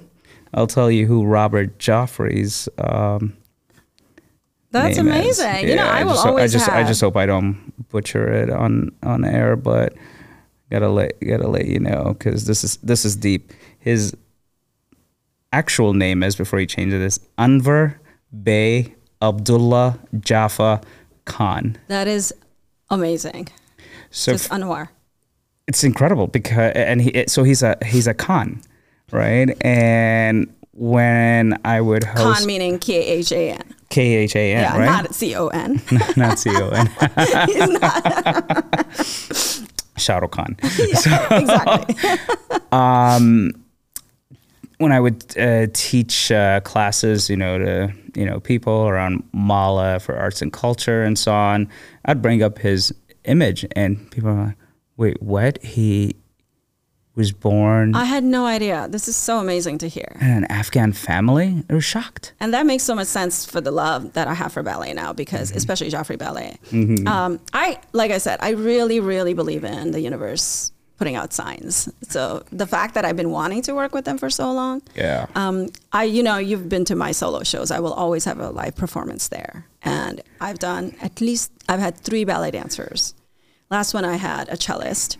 I'll 0.53 0.67
tell 0.67 0.91
you 0.91 1.07
who 1.07 1.25
Robert 1.25 1.79
Joffrey's 1.79 2.69
um, 2.79 3.37
That's 4.73 4.97
name 4.97 5.07
is. 5.09 5.39
amazing. 5.39 5.69
you 5.69 5.77
know, 5.77 5.85
Yeah, 5.85 5.93
I 5.93 6.03
will 6.03 6.15
just, 6.15 6.27
always 6.27 6.55
I 6.55 6.59
just, 6.59 6.71
have. 6.71 6.85
I 6.85 6.89
just 6.89 7.01
hope 7.01 7.17
I 7.17 7.27
don't 7.27 7.73
butcher 7.91 8.29
it 8.33 8.51
on 8.51 8.91
on 9.05 9.25
air, 9.25 9.55
but 9.55 9.95
gotta 10.73 10.89
let 10.89 11.13
gotta 11.21 11.47
let 11.47 11.67
you 11.67 11.79
know 11.79 12.17
because 12.19 12.47
this 12.47 12.65
is 12.65 12.77
this 12.79 13.05
is 13.05 13.15
deep. 13.15 13.53
His 13.79 14.17
actual 15.53 15.93
name 15.95 16.23
is 16.23 16.35
before 16.37 16.59
he 16.59 16.67
changed 16.67 16.95
it 16.95 17.01
is 17.03 17.21
Anwar 17.38 17.97
Bey 18.43 18.95
Abdullah 19.21 19.99
Jaffa 20.21 20.81
Khan. 21.25 21.77
that 21.88 22.09
is 22.09 22.33
amazing. 22.91 23.49
So 24.11 24.33
Just 24.33 24.51
Anwar. 24.51 24.88
it's 25.69 25.85
incredible 25.85 26.27
because 26.27 26.73
and 26.75 27.01
he 27.01 27.25
so 27.29 27.43
he's 27.45 27.62
a 27.62 27.77
he's 27.85 28.07
a 28.07 28.15
Khan, 28.15 28.61
right? 29.11 29.49
And 29.65 30.53
when 30.73 31.59
I 31.65 31.81
would 31.81 32.05
host 32.05 32.38
Khan 32.41 32.47
meaning 32.47 32.79
K 32.79 32.95
H 33.03 33.33
A 33.33 33.51
N. 33.53 33.62
K 33.91 34.03
H 34.17 34.35
A 34.37 34.53
N, 34.55 34.61
Yeah, 34.62 34.77
right? 34.79 34.87
not 35.05 35.15
C 35.15 35.35
O 35.37 35.49
N. 35.49 35.81
not 36.17 36.38
C 36.38 36.51
O 36.55 36.69
N. 36.71 36.87
He's 37.47 37.69
not. 37.81 38.87
Shah 39.99 40.17
Rukh 40.19 40.31
Khan. 40.33 40.57
exactly. 40.62 41.97
Um, 42.73 43.53
when 44.83 44.92
I 44.92 45.01
would 45.01 45.37
uh, 45.38 45.66
teach 45.73 46.31
uh, 46.31 46.61
classes, 46.61 47.31
you 47.31 47.37
know, 47.37 47.59
to 47.59 47.92
you 48.14 48.27
know 48.27 48.40
people 48.40 48.88
around 48.88 49.23
Mala 49.33 49.99
for 50.01 50.16
arts 50.16 50.42
and 50.42 50.53
culture 50.53 51.03
and 51.03 51.18
so 51.18 51.33
on, 51.33 51.68
I'd 52.05 52.21
bring 52.21 52.42
up 52.42 52.59
his 52.59 52.92
image, 53.25 53.64
and 53.77 54.11
people 54.11 54.31
are 54.31 54.45
like, 54.47 54.57
"Wait, 54.97 55.23
what? 55.23 55.62
He 55.62 56.16
was 57.14 57.31
born 57.31 57.95
I 57.95 58.05
had 58.05 58.25
no 58.25 58.47
idea. 58.47 58.88
This 58.88 59.07
is 59.07 59.16
so 59.16 59.38
amazing 59.38 59.77
to 59.79 59.87
hear. 59.88 60.16
in 60.21 60.31
an 60.31 60.45
Afghan 60.47 60.92
family?" 60.92 61.62
They 61.68 61.75
were 61.75 61.81
shocked. 61.83 62.33
And 62.40 62.55
that 62.55 62.64
makes 62.66 62.85
so 62.85 62.95
much 62.95 63.07
sense 63.09 63.45
for 63.45 63.61
the 63.61 63.71
love 63.71 64.14
that 64.14 64.29
I 64.29 64.35
have 64.35 64.53
for 64.53 64.62
ballet 64.62 64.95
now, 64.95 65.12
because 65.12 65.49
Mm-hmm. 65.51 65.59
especially 65.59 65.90
Joffrey 65.90 66.16
Ballet. 66.18 66.57
Um, 67.07 67.38
I, 67.53 67.79
like 67.92 68.11
I 68.11 68.18
said, 68.18 68.38
I 68.40 68.51
really, 68.51 68.99
really 69.01 69.35
believe 69.35 69.62
in 69.62 69.90
the 69.92 70.01
universe 70.01 70.72
putting 71.03 71.17
out 71.17 71.33
signs. 71.33 71.88
So 72.15 72.45
the 72.53 72.67
fact 72.77 72.95
that 72.95 73.05
I've 73.05 73.17
been 73.17 73.33
wanting 73.41 73.62
to 73.62 73.73
work 73.75 73.93
with 73.93 74.05
them 74.05 74.19
for 74.19 74.31
so 74.31 74.53
long, 74.53 74.83
Yeah. 74.95 75.27
um, 75.35 75.57
I, 75.93 76.05
you 76.05 76.23
know, 76.23 76.37
you've 76.49 76.69
been 76.69 76.85
to 76.85 76.95
my 76.95 77.11
solo 77.12 77.43
shows. 77.43 77.69
I 77.77 77.81
will 77.81 77.93
always 78.03 78.25
have 78.25 78.38
a 78.38 78.51
live 78.51 78.77
performance 78.77 79.25
there, 79.37 79.67
and 79.83 80.21
I've 80.41 80.61
done 80.61 80.85
at 81.03 81.21
least 81.21 81.51
I've 81.69 81.81
had 81.81 81.95
three 81.97 82.25
ballet 82.25 82.53
dancers. 82.53 83.15
Last 83.69 83.95
one 83.95 84.05
I 84.05 84.17
had 84.31 84.49
a 84.49 84.57
cellist, 84.57 85.17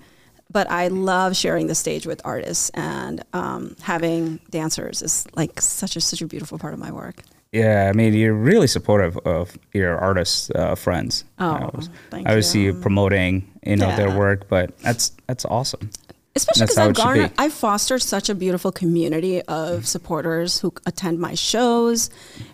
but 0.57 0.71
I 0.71 0.85
love 0.89 1.31
sharing 1.37 1.67
the 1.67 1.75
stage 1.75 2.07
with 2.07 2.21
artists 2.25 2.71
and 2.75 3.25
um, 3.33 3.75
having 3.83 4.39
dancers 4.51 5.03
is 5.03 5.27
like 5.35 5.61
such 5.61 5.97
a 5.97 6.01
such 6.01 6.23
a 6.23 6.27
beautiful 6.29 6.59
part 6.59 6.75
of 6.75 6.79
my 6.87 6.93
work. 6.93 7.17
Yeah, 7.53 7.91
I 7.91 7.93
mean, 7.93 8.15
you're 8.15 8.33
really 8.33 8.67
supportive 8.67 9.19
of 9.19 9.59
your 9.75 9.99
artist 9.99 10.51
uh, 10.55 10.75
friends. 10.75 11.25
Oh, 11.39 11.53
You 11.53 11.61
know, 11.61 11.73
thank 12.11 12.27
I 12.27 12.31
always 12.31 12.49
see 12.49 12.63
you 12.65 12.73
promoting, 12.73 13.47
you 13.63 13.77
know, 13.77 13.95
their 13.95 14.17
work, 14.17 14.49
but 14.49 14.77
that's 14.79 15.13
that's 15.27 15.45
awesome. 15.45 15.91
Especially 16.35 16.63
because 16.63 16.79
I've 16.79 16.95
garnered, 16.95 17.29
be. 17.29 17.35
I've 17.37 17.53
fostered 17.53 18.01
such 18.01 18.31
a 18.31 18.35
beautiful 18.35 18.73
community 18.73 19.43
of 19.43 19.87
supporters 19.87 20.61
who 20.61 20.73
attend 20.87 21.19
my 21.19 21.35
shows, 21.35 22.09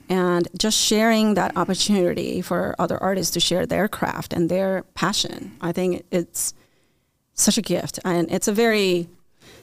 and 0.08 0.48
just 0.58 0.76
sharing 0.76 1.34
that 1.34 1.56
opportunity 1.56 2.42
for 2.42 2.74
other 2.80 3.00
artists 3.00 3.32
to 3.34 3.40
share 3.40 3.66
their 3.66 3.86
craft 3.86 4.32
and 4.32 4.48
their 4.50 4.82
passion. 4.94 5.56
I 5.60 5.70
think 5.70 6.06
it's 6.10 6.54
such 7.34 7.56
a 7.56 7.62
gift, 7.62 8.00
and 8.04 8.28
it's 8.32 8.48
a 8.48 8.52
very 8.52 9.08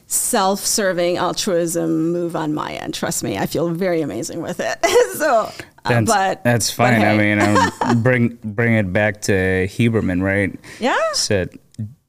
self-serving 0.06 1.16
altruism 1.16 2.12
move 2.12 2.36
on 2.36 2.54
my 2.54 2.72
end. 2.74 2.94
Trust 2.94 3.24
me, 3.24 3.36
I 3.38 3.46
feel 3.46 3.68
very 3.70 4.00
amazing 4.02 4.40
with 4.40 4.60
it. 4.60 4.78
so, 5.16 5.50
uh, 5.84 5.88
That's, 5.88 6.06
but 6.06 6.44
that's 6.44 6.70
but 6.70 6.76
fine. 6.92 7.02
I 7.02 7.16
hey. 7.16 7.34
mean, 7.34 7.40
um, 7.88 8.02
bring 8.02 8.38
bring 8.44 8.74
it 8.74 8.92
back 8.92 9.22
to 9.22 9.32
Huberman, 9.68 10.22
right? 10.22 10.54
yeah. 10.80 10.96
Said, 11.12 11.58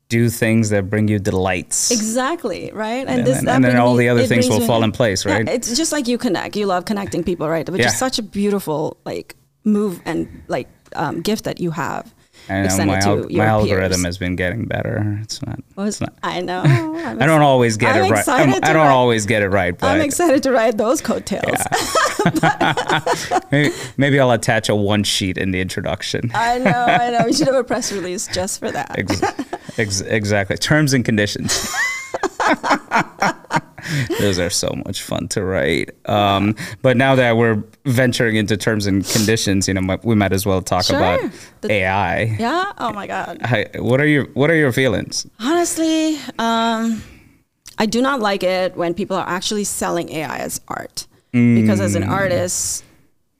do 0.09 0.29
things 0.29 0.69
that 0.69 0.89
bring 0.89 1.07
you 1.09 1.19
delights. 1.19 1.91
Exactly, 1.91 2.71
right? 2.73 3.05
And 3.07 3.25
this- 3.27 3.41
then- 3.43 3.55
and 3.55 3.63
then 3.65 3.75
all 3.77 3.93
me- 3.95 4.05
the 4.05 4.09
other 4.09 4.25
things 4.25 4.47
will 4.47 4.61
fall 4.61 4.83
in 4.83 4.91
place, 4.91 5.25
Yeah, 5.25 5.33
right? 5.33 5.49
it's 5.49 5.75
just 5.75 5.91
like 5.91 6.07
you 6.07 6.17
connect. 6.17 6.55
You 6.55 6.65
love 6.65 6.85
connecting 6.85 7.23
people, 7.23 7.49
right? 7.49 7.67
Which 7.69 7.81
Yeah. 7.81 7.87
is 7.87 7.97
such 7.97 8.17
a 8.19 8.23
beautiful 8.23 8.97
like 9.05 9.35
move 9.65 9.99
and 10.05 10.27
like 10.47 10.69
um, 10.95 11.21
gift 11.21 11.43
that 11.43 11.59
you 11.59 11.71
have. 11.71 12.13
I 12.49 12.61
know 12.67 12.85
my, 12.85 12.97
al- 12.99 13.29
my 13.29 13.45
algorithm 13.45 14.03
has 14.05 14.17
been 14.17 14.35
getting 14.35 14.65
better. 14.65 15.19
It's 15.21 15.45
not. 15.45 15.59
Was- 15.75 15.95
It's 15.95 16.01
not 16.01 16.13
I 16.23 16.41
know. 16.41 16.61
I'm 16.65 17.21
I 17.21 17.25
don't 17.25 17.41
always 17.41 17.77
get 17.77 17.95
I'm 17.95 18.05
it 18.05 18.11
right. 18.11 18.27
I'm, 18.27 18.49
I 18.55 18.59
don't 18.59 18.75
write- 18.77 18.87
always 18.91 19.25
get 19.25 19.41
it 19.41 19.49
right, 19.49 19.77
but 19.77 19.87
I'm 19.87 20.01
excited 20.01 20.43
to 20.43 20.51
ride 20.51 20.77
those 20.77 21.01
coattails. 21.01 21.57
maybe, 23.51 23.75
maybe 23.97 24.19
I'll 24.19 24.31
attach 24.31 24.69
a 24.69 24.75
one 24.75 25.03
sheet 25.03 25.37
in 25.37 25.51
the 25.51 25.59
introduction. 25.61 26.31
I 26.33 26.57
know, 26.59 26.71
I 26.71 27.09
know. 27.11 27.21
We 27.25 27.33
should 27.33 27.47
have 27.47 27.55
a 27.55 27.63
press 27.63 27.91
release 27.91 28.27
just 28.27 28.59
for 28.59 28.71
that. 28.71 28.97
Ex- 28.97 29.21
ex- 29.79 30.01
exactly. 30.01 30.57
Terms 30.57 30.93
and 30.93 31.03
conditions. 31.03 31.73
Those 34.19 34.39
are 34.39 34.49
so 34.49 34.73
much 34.85 35.01
fun 35.01 35.27
to 35.29 35.43
write. 35.43 35.89
Um, 36.09 36.55
but 36.81 36.97
now 36.97 37.15
that 37.15 37.37
we're 37.37 37.63
venturing 37.85 38.35
into 38.35 38.57
terms 38.57 38.85
and 38.87 39.05
conditions, 39.05 39.67
you 39.67 39.73
know, 39.73 39.97
we 40.03 40.15
might 40.15 40.33
as 40.33 40.45
well 40.45 40.61
talk 40.61 40.85
Sure. 40.85 40.97
about 40.97 41.21
The- 41.61 41.71
AI. 41.71 42.35
Yeah. 42.39 42.71
Oh 42.77 42.91
my 42.93 43.07
God. 43.07 43.39
Hi, 43.43 43.67
what 43.75 43.99
are 44.01 44.07
your 44.07 44.25
What 44.33 44.49
are 44.49 44.55
your 44.55 44.71
feelings? 44.71 45.25
Honestly, 45.39 46.17
um, 46.39 47.01
I 47.77 47.85
do 47.85 48.01
not 48.01 48.19
like 48.19 48.43
it 48.43 48.75
when 48.75 48.93
people 48.93 49.15
are 49.17 49.27
actually 49.27 49.63
selling 49.63 50.09
AI 50.09 50.37
as 50.39 50.61
art. 50.67 51.07
Because 51.31 51.79
as 51.81 51.93
an 51.95 52.03
Mm. 52.03 52.09
artist, 52.09 52.83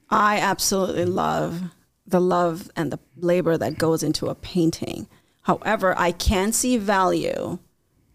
I 0.10 0.38
absolutely 0.40 1.06
love 1.06 1.62
the 2.06 2.22
love 2.22 2.70
and 2.76 2.92
the 2.92 3.00
labor 3.20 3.58
that 3.58 3.78
goes 3.80 4.04
into 4.04 4.28
a 4.28 4.36
painting. 4.36 5.08
However, 5.42 5.96
I 5.98 6.12
can 6.12 6.52
see 6.54 6.78
value 6.78 7.58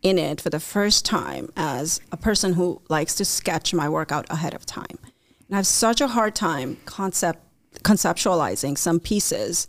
in 0.03 0.19
it 0.19 0.41
for 0.41 0.51
the 0.51 0.61
first 0.61 1.05
time 1.05 1.51
as 1.57 2.01
a 2.11 2.17
person 2.17 2.55
who 2.55 2.83
likes 2.89 3.15
to 3.15 3.25
sketch 3.25 3.73
my 3.73 3.89
work 3.89 4.13
out 4.13 4.27
ahead 4.29 4.55
of 4.55 4.67
time. 4.67 4.99
And 5.01 5.55
I 5.55 5.57
have 5.57 5.67
such 5.67 6.01
a 6.01 6.09
hard 6.09 6.35
time 6.35 6.79
concept 6.85 7.41
conceptualizing 7.81 8.77
some 8.77 9.01
pieces 9.01 9.67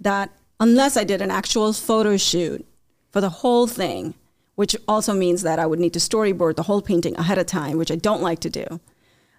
that 0.00 0.30
unless 0.60 0.96
I 0.96 1.04
did 1.04 1.22
an 1.22 1.30
actual 1.30 1.72
photo 1.72 2.16
shoot 2.16 2.66
for 3.10 3.20
the 3.20 3.30
whole 3.30 3.66
thing, 3.66 4.14
which 4.56 4.76
also 4.86 5.14
means 5.14 5.42
that 5.42 5.58
I 5.58 5.66
would 5.66 5.78
need 5.78 5.92
to 5.94 5.98
storyboard 5.98 6.56
the 6.56 6.64
whole 6.64 6.82
painting 6.82 7.16
ahead 7.16 7.38
of 7.38 7.46
time, 7.46 7.78
which 7.78 7.90
I 7.90 7.96
don't 7.96 8.22
like 8.22 8.40
to 8.40 8.50
do. 8.50 8.80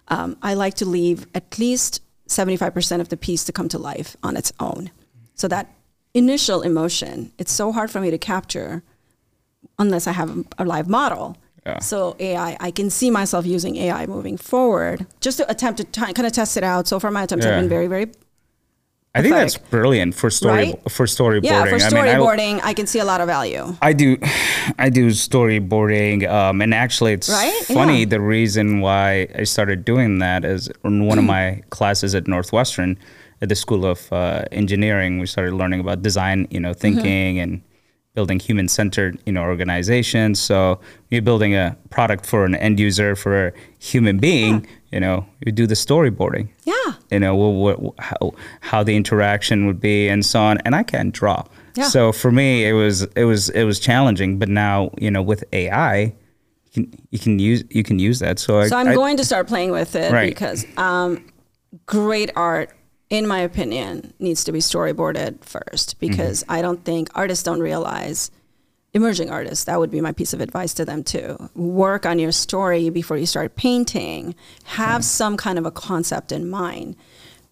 Um, 0.08 0.36
I 0.42 0.54
like 0.54 0.74
to 0.74 0.84
leave 0.84 1.26
at 1.34 1.58
least 1.58 2.02
75% 2.28 3.00
of 3.00 3.10
the 3.10 3.16
piece 3.16 3.44
to 3.44 3.52
come 3.52 3.68
to 3.68 3.78
life 3.78 4.16
on 4.22 4.36
its 4.36 4.52
own. 4.58 4.90
So 5.34 5.46
that 5.48 5.72
initial 6.14 6.62
emotion, 6.62 7.32
it's 7.38 7.52
so 7.52 7.70
hard 7.72 7.90
for 7.90 8.00
me 8.00 8.10
to 8.10 8.18
capture 8.18 8.82
unless 9.78 10.06
I 10.06 10.12
have 10.12 10.46
a 10.58 10.64
live 10.64 10.88
model. 10.88 11.36
Yeah. 11.66 11.78
So 11.80 12.16
AI, 12.18 12.56
I 12.58 12.70
can 12.70 12.88
see 12.90 13.10
myself 13.10 13.44
using 13.44 13.76
AI 13.76 14.06
moving 14.06 14.36
forward 14.36 15.06
just 15.20 15.38
to 15.38 15.50
attempt 15.50 15.78
to 15.78 15.84
t- 15.84 16.12
kind 16.12 16.26
of 16.26 16.32
test 16.32 16.56
it 16.56 16.64
out. 16.64 16.88
So 16.88 16.98
far, 16.98 17.10
my 17.10 17.24
attempts 17.24 17.44
yeah. 17.44 17.52
have 17.52 17.60
been 17.60 17.68
very, 17.68 17.86
very 17.86 18.10
I 19.12 19.22
think 19.22 19.34
that's 19.34 19.58
brilliant 19.58 20.14
for 20.14 20.30
story 20.30 20.54
right? 20.54 20.90
for 20.90 21.06
storyboarding. 21.06 21.44
Yeah, 21.44 21.64
for 21.64 21.78
storyboarding, 21.78 22.50
I, 22.50 22.54
mean, 22.54 22.60
I, 22.60 22.68
I, 22.68 22.74
can 22.74 22.86
see 22.86 23.00
a 23.00 23.04
lot 23.04 23.20
of 23.20 23.26
value. 23.26 23.76
I 23.82 23.92
do, 23.92 24.16
I 24.78 24.88
do 24.88 25.08
storyboarding, 25.08 26.30
um, 26.30 26.62
and 26.62 26.72
actually, 26.72 27.14
it's 27.14 27.28
right? 27.28 27.52
funny. 27.64 28.00
Yeah. 28.00 28.04
The 28.04 28.20
reason 28.20 28.80
why 28.80 29.26
I 29.34 29.42
started 29.42 29.84
doing 29.84 30.20
that 30.20 30.44
is 30.44 30.70
in 30.84 31.06
one 31.06 31.18
of 31.18 31.24
my 31.36 31.60
classes 31.70 32.14
at 32.14 32.28
Northwestern, 32.28 32.96
at 33.42 33.48
the 33.48 33.56
School 33.56 33.84
of 33.84 34.12
uh, 34.12 34.44
Engineering, 34.52 35.18
we 35.18 35.26
started 35.26 35.54
learning 35.54 35.80
about 35.80 36.02
design, 36.02 36.46
you 36.50 36.60
know, 36.60 36.72
thinking 36.72 37.34
mm-hmm. 37.36 37.42
and 37.42 37.62
building 38.14 38.40
human-centered, 38.40 39.18
you 39.24 39.32
know, 39.32 39.42
organizations. 39.42 40.40
So 40.40 40.80
you're 41.10 41.22
building 41.22 41.54
a 41.54 41.76
product 41.90 42.26
for 42.26 42.44
an 42.44 42.54
end 42.56 42.80
user 42.80 43.14
for 43.14 43.48
a 43.48 43.52
human 43.78 44.18
being. 44.18 44.64
Yeah 44.64 44.70
you 44.90 45.00
know 45.00 45.26
you 45.44 45.52
do 45.52 45.66
the 45.66 45.74
storyboarding 45.74 46.48
yeah 46.64 46.94
you 47.10 47.18
know 47.18 47.34
what, 47.34 47.80
what, 47.80 47.94
how, 47.98 48.32
how 48.60 48.82
the 48.82 48.96
interaction 48.96 49.66
would 49.66 49.80
be 49.80 50.08
and 50.08 50.24
so 50.24 50.40
on 50.40 50.58
and 50.64 50.74
i 50.74 50.82
can't 50.82 51.14
draw 51.14 51.44
yeah. 51.76 51.84
so 51.84 52.12
for 52.12 52.30
me 52.30 52.66
it 52.66 52.72
was 52.72 53.02
it 53.16 53.24
was 53.24 53.48
it 53.50 53.64
was 53.64 53.78
challenging 53.78 54.38
but 54.38 54.48
now 54.48 54.90
you 54.98 55.10
know 55.10 55.22
with 55.22 55.44
ai 55.52 56.12
you 56.72 56.72
can 56.72 57.06
you 57.10 57.18
can 57.18 57.38
use 57.38 57.64
you 57.70 57.82
can 57.82 57.98
use 57.98 58.18
that 58.18 58.38
so, 58.38 58.66
so 58.66 58.76
I, 58.76 58.82
am 58.82 58.94
going 58.94 59.16
to 59.16 59.24
start 59.24 59.46
playing 59.46 59.70
with 59.70 59.94
it 59.94 60.12
right. 60.12 60.28
because 60.28 60.66
um, 60.76 61.24
great 61.86 62.30
art 62.36 62.70
in 63.10 63.26
my 63.26 63.40
opinion 63.40 64.14
needs 64.18 64.44
to 64.44 64.52
be 64.52 64.60
storyboarded 64.60 65.44
first 65.44 65.98
because 66.00 66.42
mm-hmm. 66.42 66.52
i 66.52 66.62
don't 66.62 66.84
think 66.84 67.08
artists 67.14 67.44
don't 67.44 67.60
realize 67.60 68.30
emerging 68.92 69.30
artists, 69.30 69.64
that 69.64 69.78
would 69.78 69.90
be 69.90 70.00
my 70.00 70.12
piece 70.12 70.32
of 70.32 70.40
advice 70.40 70.74
to 70.74 70.84
them 70.84 71.04
too. 71.04 71.50
Work 71.54 72.06
on 72.06 72.18
your 72.18 72.32
story 72.32 72.90
before 72.90 73.16
you 73.16 73.26
start 73.26 73.56
painting. 73.56 74.34
Have 74.64 75.04
some 75.04 75.36
kind 75.36 75.58
of 75.58 75.66
a 75.66 75.70
concept 75.70 76.32
in 76.32 76.48
mind. 76.48 76.96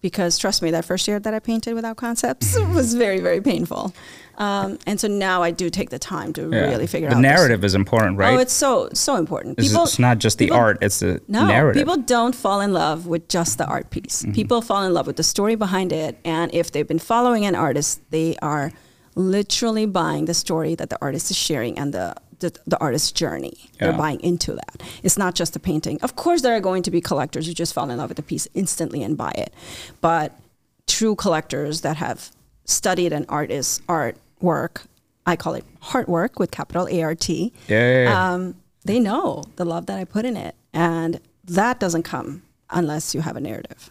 Because 0.01 0.37
trust 0.37 0.61
me, 0.61 0.71
that 0.71 0.85
first 0.85 1.07
year 1.07 1.19
that 1.19 1.33
I 1.33 1.39
painted 1.39 1.73
without 1.73 1.97
concepts 1.97 2.57
was 2.73 2.93
very, 2.93 3.19
very 3.19 3.41
painful. 3.41 3.93
Um, 4.39 4.79
and 4.87 4.97
so 4.97 5.09
now 5.09 5.43
I 5.43 5.51
do 5.51 5.69
take 5.69 5.89
the 5.89 5.99
time 5.99 6.31
to 6.33 6.49
yeah. 6.49 6.61
really 6.61 6.87
figure 6.87 7.09
the 7.09 7.15
out. 7.15 7.17
The 7.17 7.21
narrative 7.21 7.61
this. 7.61 7.71
is 7.71 7.75
important, 7.75 8.17
right? 8.17 8.35
Oh, 8.35 8.39
it's 8.39 8.53
so 8.53 8.89
so 8.93 9.15
important. 9.15 9.57
People, 9.57 9.83
it's 9.83 9.99
not 9.99 10.17
just 10.17 10.37
the 10.37 10.45
people, 10.45 10.57
art; 10.57 10.77
it's 10.81 11.01
the 11.01 11.21
no, 11.27 11.45
narrative. 11.45 11.81
People 11.81 11.97
don't 11.97 12.33
fall 12.33 12.61
in 12.61 12.71
love 12.71 13.05
with 13.05 13.27
just 13.27 13.57
the 13.57 13.67
art 13.67 13.89
piece. 13.89 14.23
Mm-hmm. 14.23 14.31
People 14.31 14.61
fall 14.61 14.85
in 14.85 14.93
love 14.93 15.07
with 15.07 15.17
the 15.17 15.23
story 15.23 15.55
behind 15.55 15.91
it, 15.91 16.17
and 16.23 16.53
if 16.53 16.71
they've 16.71 16.87
been 16.87 16.99
following 16.99 17.45
an 17.45 17.53
artist, 17.53 17.99
they 18.11 18.37
are 18.41 18.71
literally 19.15 19.85
buying 19.85 20.23
the 20.23 20.33
story 20.33 20.73
that 20.75 20.89
the 20.89 20.97
artist 21.01 21.29
is 21.29 21.37
sharing 21.37 21.77
and 21.77 21.93
the 21.93 22.15
the, 22.39 22.57
the 22.65 22.79
artist's 22.79 23.11
journey. 23.11 23.69
Yeah. 23.73 23.87
They're 23.87 23.97
buying 23.97 24.21
into 24.21 24.53
that. 24.53 24.81
It's 25.03 25.17
not 25.17 25.35
just 25.35 25.57
a 25.57 25.59
painting. 25.59 25.99
Of 26.01 26.15
course, 26.15 26.41
there 26.41 26.55
are 26.55 26.61
going 26.61 26.83
to 26.83 26.91
be 26.91 27.01
collectors 27.01 27.45
who 27.47 27.53
just 27.53 27.73
fall 27.73 27.89
in 27.89 27.97
love 27.97 28.09
with 28.09 28.15
the 28.15 28.23
piece 28.23 28.47
instantly 28.53 29.03
and 29.03 29.17
buy 29.17 29.33
it, 29.35 29.53
but 29.99 30.39
true 30.87 31.15
collectors 31.15 31.81
that 31.81 31.97
have 31.97 32.31
studied 32.63 33.11
an 33.11 33.25
artist's 33.27 33.81
artwork, 34.41 34.85
I 35.25 35.35
call 35.35 35.53
it 35.53 35.65
heart 35.81 36.09
work 36.09 36.39
with 36.39 36.51
capital 36.51 36.87
A 36.89 37.03
R 37.03 37.15
T. 37.15 37.53
Yeah, 37.67 38.03
yeah, 38.03 38.33
um, 38.33 38.55
they 38.85 38.99
know 38.99 39.43
the 39.55 39.65
love 39.65 39.85
that 39.87 39.97
I 39.97 40.05
put 40.05 40.25
in 40.25 40.37
it, 40.37 40.55
and 40.73 41.19
that 41.45 41.79
doesn't 41.79 42.03
come 42.03 42.43
unless 42.69 43.13
you 43.15 43.21
have 43.21 43.35
a 43.35 43.41
narrative. 43.41 43.89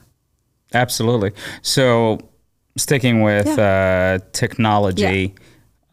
Absolutely. 0.74 1.32
So 1.62 2.18
sticking 2.76 3.22
with 3.22 3.46
yeah. 3.46 4.18
uh, 4.20 4.24
technology, 4.32 5.34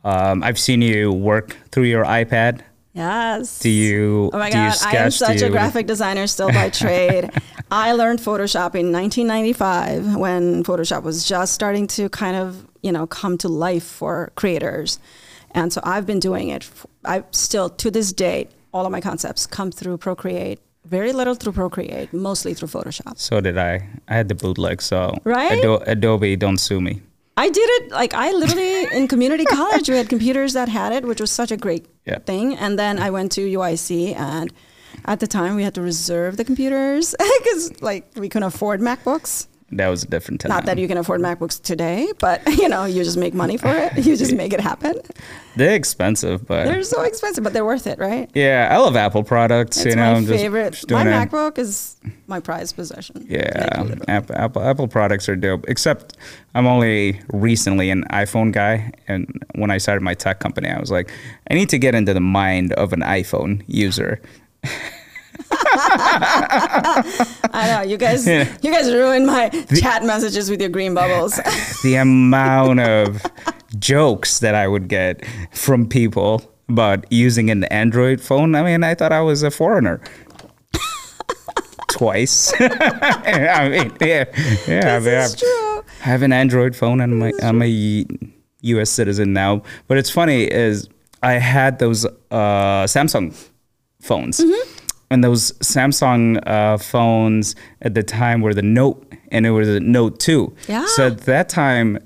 um, 0.04 0.44
I've 0.44 0.60
seen 0.60 0.82
you 0.82 1.12
work 1.12 1.58
through 1.72 1.86
your 1.86 2.06
iPad. 2.06 2.62
Yes. 2.94 3.60
Do 3.60 3.70
you? 3.70 4.30
Oh 4.32 4.40
my 4.40 4.50
God! 4.50 4.72
Sketch, 4.72 4.94
I 4.94 4.98
am 5.04 5.12
such 5.12 5.42
a 5.42 5.50
graphic 5.50 5.86
designer 5.86 6.28
still 6.28 6.50
by 6.50 6.70
trade. 6.70 7.30
I 7.72 7.92
learned 7.92 8.20
Photoshop 8.20 8.76
in 8.76 8.92
1995 8.92 10.16
when 10.16 10.64
Photoshop 10.64 11.04
was 11.04 11.28
just 11.28 11.54
starting 11.54 11.88
to 11.88 12.08
kind 12.10 12.38
of 12.38 12.66
you 12.86 12.92
know 12.92 13.06
come 13.08 13.38
to 13.44 13.50
life 13.68 13.88
for 14.00 14.32
creators, 14.36 15.00
and 15.52 15.74
so 15.74 15.80
I've 15.84 16.06
been 16.06 16.20
doing 16.30 16.50
it. 16.56 16.70
I 17.04 17.24
still 17.32 17.70
to 17.84 17.92
this 17.92 18.14
date, 18.14 18.48
all 18.74 18.86
of 18.86 18.92
my 18.92 19.02
concepts 19.02 19.48
come 19.48 19.72
through 19.72 19.98
Procreate 19.98 20.60
very 20.86 21.14
little 21.14 21.36
through 21.36 21.54
Procreate, 21.54 22.14
mostly 22.14 22.54
through 22.54 22.68
Photoshop. 22.68 23.18
So 23.18 23.42
did 23.42 23.58
I. 23.58 23.88
I 24.08 24.16
had 24.16 24.28
the 24.28 24.36
bootleg, 24.36 24.82
so 24.82 25.18
right? 25.24 25.58
Ado- 25.58 25.84
Adobe, 25.88 26.36
don't 26.36 26.60
sue 26.60 26.80
me. 26.80 27.02
I 27.38 27.50
did 27.50 27.70
it 27.78 27.92
like 27.92 28.14
I 28.14 28.32
literally 28.32 28.86
in 28.98 29.08
community 29.08 29.46
college 29.62 29.90
we 29.90 29.98
had 29.98 30.08
computers 30.08 30.54
that 30.54 30.70
had 30.70 30.94
it, 30.94 31.04
which 31.06 31.20
was 31.20 31.32
such 31.32 31.52
a 31.52 31.58
great 31.58 31.86
yeah. 32.06 32.20
thing. 32.20 32.56
And 32.56 32.80
then 32.80 32.98
I 33.00 33.10
went 33.10 33.32
to 33.34 33.42
UIC 33.42 34.16
and 34.16 34.54
at 35.06 35.20
the 35.20 35.28
time 35.28 35.56
we 35.56 35.64
had 35.64 35.76
to 35.76 35.82
reserve 35.82 36.38
the 36.38 36.46
computers 36.46 37.14
because 37.40 37.82
like 37.82 38.10
we 38.16 38.30
couldn't 38.30 38.48
afford 38.48 38.80
MacBooks 38.80 39.48
that 39.78 39.90
was 39.90 40.04
a 40.04 40.08
different 40.08 40.42
time. 40.42 40.50
Not 40.50 40.66
that 40.66 40.78
you 40.78 40.88
can 40.88 40.98
afford 40.98 41.22
MacBooks 41.22 41.62
today, 41.62 42.12
but 42.20 42.42
you 42.58 42.70
know, 42.70 42.86
you 42.86 43.04
just 43.04 43.18
make 43.18 43.34
money 43.34 43.58
for 43.58 43.70
it. 43.70 44.06
You 44.06 44.16
just 44.16 44.34
make 44.34 44.54
it 44.54 44.62
happen. 44.62 45.00
They're 45.56 45.76
expensive, 45.76 46.46
but 46.46 46.66
they're 46.66 46.84
so 46.84 47.02
expensive, 47.02 47.44
but 47.44 47.54
they're 47.54 47.66
worth 47.66 47.88
it, 47.88 48.00
right? 48.00 48.30
Yeah, 48.34 48.70
I 48.72 48.78
love 48.78 48.96
Apple 48.96 49.24
products. 49.24 49.78
It's 49.78 49.88
you 49.88 49.96
know, 49.96 50.20
my 50.20 50.26
favorite. 50.26 50.74
Just 50.74 50.90
my 50.90 51.06
MacBook 51.06 51.58
is 51.58 51.98
my 52.28 52.40
prized 52.40 52.76
possession. 52.76 53.26
Yeah, 53.30 53.70
Apple, 54.08 54.36
Apple 54.38 54.62
Apple 54.62 54.88
products 54.88 55.30
are 55.30 55.36
dope. 55.36 55.66
Except 55.68 56.18
I'm 56.54 56.68
only 56.68 57.22
recently 57.30 57.90
an 57.90 58.04
iPhone 58.12 58.52
guy, 58.52 58.92
and 59.08 59.28
when 59.56 59.72
I 59.72 59.78
started 59.78 60.02
my 60.02 60.14
tech 60.14 60.40
company, 60.40 60.70
I 60.70 60.80
was 60.80 60.92
like, 60.92 61.12
I 61.50 61.54
need 61.54 61.70
to 61.70 61.78
get 61.78 61.96
into 61.96 62.14
the 62.14 62.22
mind 62.22 62.74
of 62.74 62.94
an 62.94 63.02
iPhone 63.02 63.64
user. 63.68 64.22
I 67.54 67.68
know 67.70 67.82
you 67.82 67.98
guys. 67.98 68.26
Yeah. 68.26 68.50
You 68.62 68.72
guys 68.72 68.92
ruined 68.92 69.28
my 69.28 69.50
the, 69.50 69.80
chat 69.82 70.04
messages 70.04 70.50
with 70.50 70.62
your 70.62 70.70
green 70.70 70.94
bubbles. 70.94 71.36
the 71.84 71.96
amount 71.96 72.80
of 72.80 73.22
jokes 73.78 74.40
that 74.40 74.56
I 74.56 74.68
would 74.68 74.88
get 74.88 75.26
from 75.52 75.90
people 75.90 76.42
about 76.70 77.06
using 77.12 77.50
an 77.50 77.66
Android 77.66 78.22
phone. 78.22 78.56
I 78.56 78.64
mean, 78.64 78.84
I 78.84 78.96
thought 78.96 79.12
I 79.12 79.22
was 79.22 79.44
a 79.44 79.52
foreigner. 79.52 80.00
Twice. 81.90 82.54
I 82.60 83.70
mean, 83.70 83.92
yeah, 84.00 84.26
yeah. 84.68 85.00
This 85.00 85.34
I, 85.34 85.38
true. 85.38 85.84
I 86.02 86.06
have 86.06 86.22
an 86.22 86.32
Android 86.32 86.78
phone, 86.78 87.02
and 87.02 87.24
I'm, 87.24 87.34
I'm 87.44 87.62
a 87.62 88.06
U.S. 88.62 88.90
citizen 88.90 89.34
now. 89.34 89.64
But 89.88 89.98
it's 89.98 90.10
funny 90.10 90.44
is 90.44 90.88
I 91.22 91.34
had 91.34 91.80
those 91.80 92.06
uh, 92.06 92.86
Samsung 92.86 93.36
phones. 94.00 94.40
Mm-hmm 94.40 94.75
and 95.10 95.24
those 95.24 95.52
Samsung 95.54 96.46
uh, 96.48 96.78
phones 96.78 97.56
at 97.82 97.94
the 97.94 98.04
time 98.04 98.42
were 98.42 98.54
the 98.54 98.62
Note, 98.62 99.14
and 99.30 99.46
it 99.46 99.52
was 99.52 99.68
the 99.68 99.80
Note 99.80 100.20
2. 100.20 100.56
Yeah. 100.68 100.86
So 100.88 101.08
at 101.08 101.22
that 101.22 101.50
time, 101.50 102.00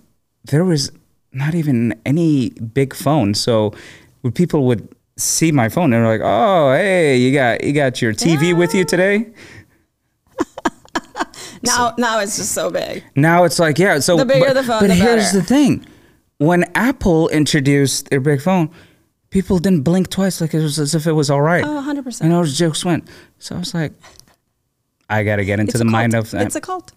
there 0.45 0.65
was 0.65 0.91
not 1.31 1.55
even 1.55 1.99
any 2.05 2.49
big 2.49 2.93
phone. 2.93 3.33
So 3.33 3.73
when 4.21 4.33
people 4.33 4.65
would 4.65 4.95
see 5.17 5.51
my 5.51 5.69
phone, 5.69 5.91
they're 5.91 6.05
like, 6.05 6.21
"Oh, 6.23 6.73
hey, 6.73 7.17
you 7.17 7.33
got 7.33 7.63
you 7.63 7.73
got 7.73 8.01
your 8.01 8.13
TV 8.13 8.49
yeah. 8.49 8.53
with 8.53 8.73
you 8.73 8.83
today." 8.85 9.27
now, 11.61 11.89
so, 11.89 11.93
now 11.97 12.19
it's 12.19 12.37
just 12.37 12.53
so 12.53 12.69
big. 12.69 13.03
Now 13.15 13.43
it's 13.43 13.59
like, 13.59 13.77
yeah. 13.77 13.99
So 13.99 14.17
the 14.17 14.25
bigger 14.25 14.47
but, 14.47 14.53
the 14.53 14.63
phone, 14.63 14.79
but 14.81 14.87
the 14.87 14.95
here's 14.95 15.31
the 15.31 15.43
thing: 15.43 15.85
when 16.37 16.65
Apple 16.75 17.29
introduced 17.29 18.09
their 18.09 18.19
big 18.21 18.41
phone, 18.41 18.69
people 19.29 19.59
didn't 19.59 19.81
blink 19.81 20.09
twice 20.09 20.41
like 20.41 20.53
it 20.53 20.61
was 20.61 20.79
as 20.79 20.95
if 20.95 21.07
it 21.07 21.13
was 21.13 21.29
all 21.29 21.41
right. 21.41 21.63
Oh, 21.63 21.83
100%. 21.85 22.21
And 22.21 22.33
all 22.33 22.41
those 22.41 22.57
jokes 22.57 22.83
went. 22.83 23.07
So 23.39 23.55
I 23.55 23.59
was 23.59 23.73
like, 23.73 23.93
I 25.09 25.23
got 25.23 25.37
to 25.37 25.45
get 25.45 25.59
into 25.59 25.71
it's 25.71 25.79
the 25.79 25.85
mind 25.85 26.13
of 26.13 26.31
that. 26.31 26.45
It's 26.45 26.55
a 26.55 26.61
cult. 26.61 26.91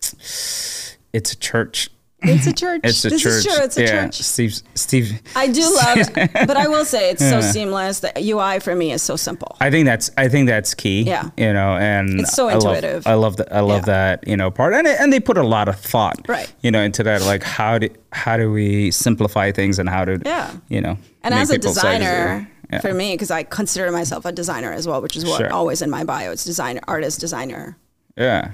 It's 0.00 1.32
a 1.32 1.36
church. 1.36 1.90
It's 2.20 2.46
a 2.48 2.52
church. 2.52 2.80
It's 2.82 3.04
a 3.04 3.10
this 3.10 3.22
church. 3.22 3.32
is 3.32 3.44
true. 3.44 3.64
It's 3.64 3.76
a 3.76 3.82
yeah, 3.82 4.04
church. 4.06 4.14
Steve. 4.22 4.60
Steve. 4.74 5.22
I 5.36 5.46
do 5.46 5.60
love 5.62 5.98
it, 5.98 6.32
but 6.48 6.56
I 6.56 6.66
will 6.66 6.84
say 6.84 7.10
it's 7.10 7.22
so 7.22 7.40
seamless. 7.40 8.00
The 8.00 8.12
UI 8.20 8.58
for 8.58 8.74
me 8.74 8.90
is 8.90 9.02
so 9.02 9.14
simple. 9.14 9.56
I 9.60 9.70
think 9.70 9.86
that's 9.86 10.10
I 10.18 10.26
think 10.28 10.48
that's 10.48 10.74
key. 10.74 11.02
Yeah. 11.02 11.30
You 11.36 11.52
know, 11.52 11.76
and 11.76 12.20
It's 12.20 12.32
so 12.34 12.48
I 12.48 12.54
love- 12.54 12.76
intuitive. 12.76 13.06
I 13.06 13.14
love 13.14 13.36
that. 13.36 13.52
I 13.54 13.60
love 13.60 13.82
Yeah. 13.86 14.16
that. 14.16 14.26
You 14.28 14.36
know, 14.36 14.50
part 14.50 14.74
and 14.74 14.88
and 14.88 15.12
they 15.12 15.20
put 15.20 15.38
a 15.38 15.46
lot 15.46 15.68
of 15.68 15.78
thought. 15.78 16.26
Right. 16.26 16.52
You 16.60 16.72
know, 16.72 16.80
into 16.82 17.04
that. 17.04 17.22
Like 17.22 17.44
how 17.44 17.78
do 17.78 17.88
how 18.10 18.36
do 18.36 18.50
we 18.50 18.90
simplify 18.90 19.52
things 19.52 19.78
and 19.78 19.88
how 19.88 20.04
to 20.04 20.20
Yeah. 20.24 20.50
you 20.68 20.80
know 20.80 20.98
And 21.22 21.34
as 21.34 21.50
a 21.50 21.58
designer. 21.58 22.50
Yeah. 22.70 22.80
for 22.80 22.92
me, 22.92 23.14
because 23.14 23.30
I 23.30 23.44
consider 23.44 23.90
myself 23.90 24.26
a 24.26 24.32
designer 24.32 24.70
as 24.72 24.86
well, 24.86 25.00
which 25.00 25.16
is 25.16 25.24
what 25.24 25.38
Sure. 25.38 25.50
always 25.50 25.80
in 25.80 25.88
my 25.88 26.04
bio. 26.04 26.32
It's 26.32 26.44
designer, 26.44 26.80
artist, 26.86 27.18
designer, 27.18 27.78
yeah. 28.14 28.50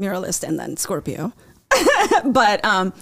muralist, 0.00 0.42
and 0.42 0.58
then 0.58 0.78
Scorpio. 0.78 1.34
but 2.26 2.64
um, 2.64 2.92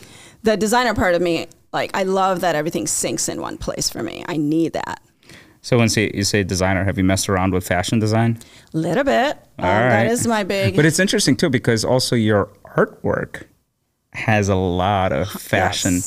the 0.42 0.56
designer 0.56 0.94
part 0.94 1.14
of 1.14 1.22
me, 1.22 1.46
like, 1.72 1.90
I 1.96 2.02
love 2.04 2.40
that 2.40 2.54
everything 2.54 2.84
syncs 2.86 3.28
in 3.28 3.40
one 3.40 3.58
place 3.58 3.88
for 3.90 4.02
me. 4.02 4.24
I 4.28 4.36
need 4.36 4.72
that. 4.74 5.00
So 5.62 5.76
when 5.78 5.88
say, 5.88 6.10
you 6.14 6.22
say 6.22 6.44
designer, 6.44 6.84
have 6.84 6.96
you 6.96 7.04
messed 7.04 7.28
around 7.28 7.52
with 7.52 7.66
fashion 7.66 7.98
design? 7.98 8.38
A 8.72 8.76
little 8.78 9.02
bit. 9.04 9.36
Um, 9.58 9.64
All 9.64 9.70
That 9.70 10.02
right. 10.04 10.10
is 10.10 10.26
my 10.26 10.44
big. 10.44 10.76
But 10.76 10.84
it's 10.84 11.00
interesting 11.00 11.36
too 11.36 11.50
because 11.50 11.84
also 11.84 12.14
your 12.14 12.48
artwork 12.76 13.44
has 14.12 14.48
a 14.48 14.54
lot 14.54 15.12
of 15.12 15.28
fashion 15.28 16.00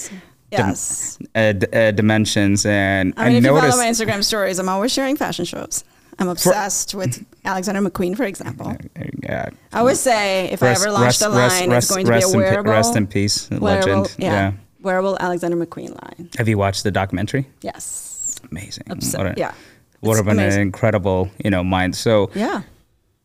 Yes. 0.52 1.18
dim- 1.18 1.28
uh, 1.36 1.52
d- 1.52 1.68
uh, 1.72 1.92
dimensions, 1.92 2.66
and 2.66 3.14
I 3.18 3.28
mean, 3.28 3.36
if 3.38 3.44
noticed 3.44 3.66
you 3.66 3.72
follow 3.72 3.84
my 3.84 3.90
Instagram 3.90 4.24
stories, 4.24 4.58
I'm 4.58 4.68
always 4.68 4.92
sharing 4.92 5.16
fashion 5.16 5.46
shows. 5.46 5.84
I'm 6.20 6.28
obsessed 6.30 6.94
with 6.96 7.26
Alexander 7.46 7.82
McQueen, 7.82 8.16
for 8.18 8.24
example. 8.26 8.76
yeah, 9.24 9.50
I 9.74 9.80
always 9.80 10.00
say 10.00 10.50
if 10.52 10.62
I 10.62 10.70
ever 10.72 10.92
launch 10.92 11.22
a 11.22 11.30
line, 11.30 11.72
it's 11.72 11.90
going 11.90 12.06
to 12.06 12.12
be 12.12 12.16
a 12.16 12.20
rest 12.20 12.34
in, 12.34 12.40
wearable, 12.40 12.72
rest 12.72 12.96
in 12.96 13.08
peace, 13.08 13.50
wearable, 13.50 14.02
legend. 14.02 14.16
yeah, 14.20 14.32
Yeah. 14.34 14.52
wearable 14.82 15.18
Alexander 15.20 15.58
McQueen 15.58 15.92
line. 16.02 16.30
Have 16.38 16.48
you 16.50 16.58
watched 16.58 16.84
the 16.84 16.92
documentary? 16.92 17.48
Yes. 17.62 18.36
Amazing. 18.52 18.84
Obs- 18.90 19.16
what 19.16 19.28
a, 19.28 19.34
yeah. 19.38 19.54
What 20.02 20.20
of 20.20 20.28
an 20.28 20.40
incredible, 20.40 21.30
you 21.44 21.50
know, 21.50 21.64
mind. 21.64 21.96
So 21.96 22.30
Yeah. 22.36 22.62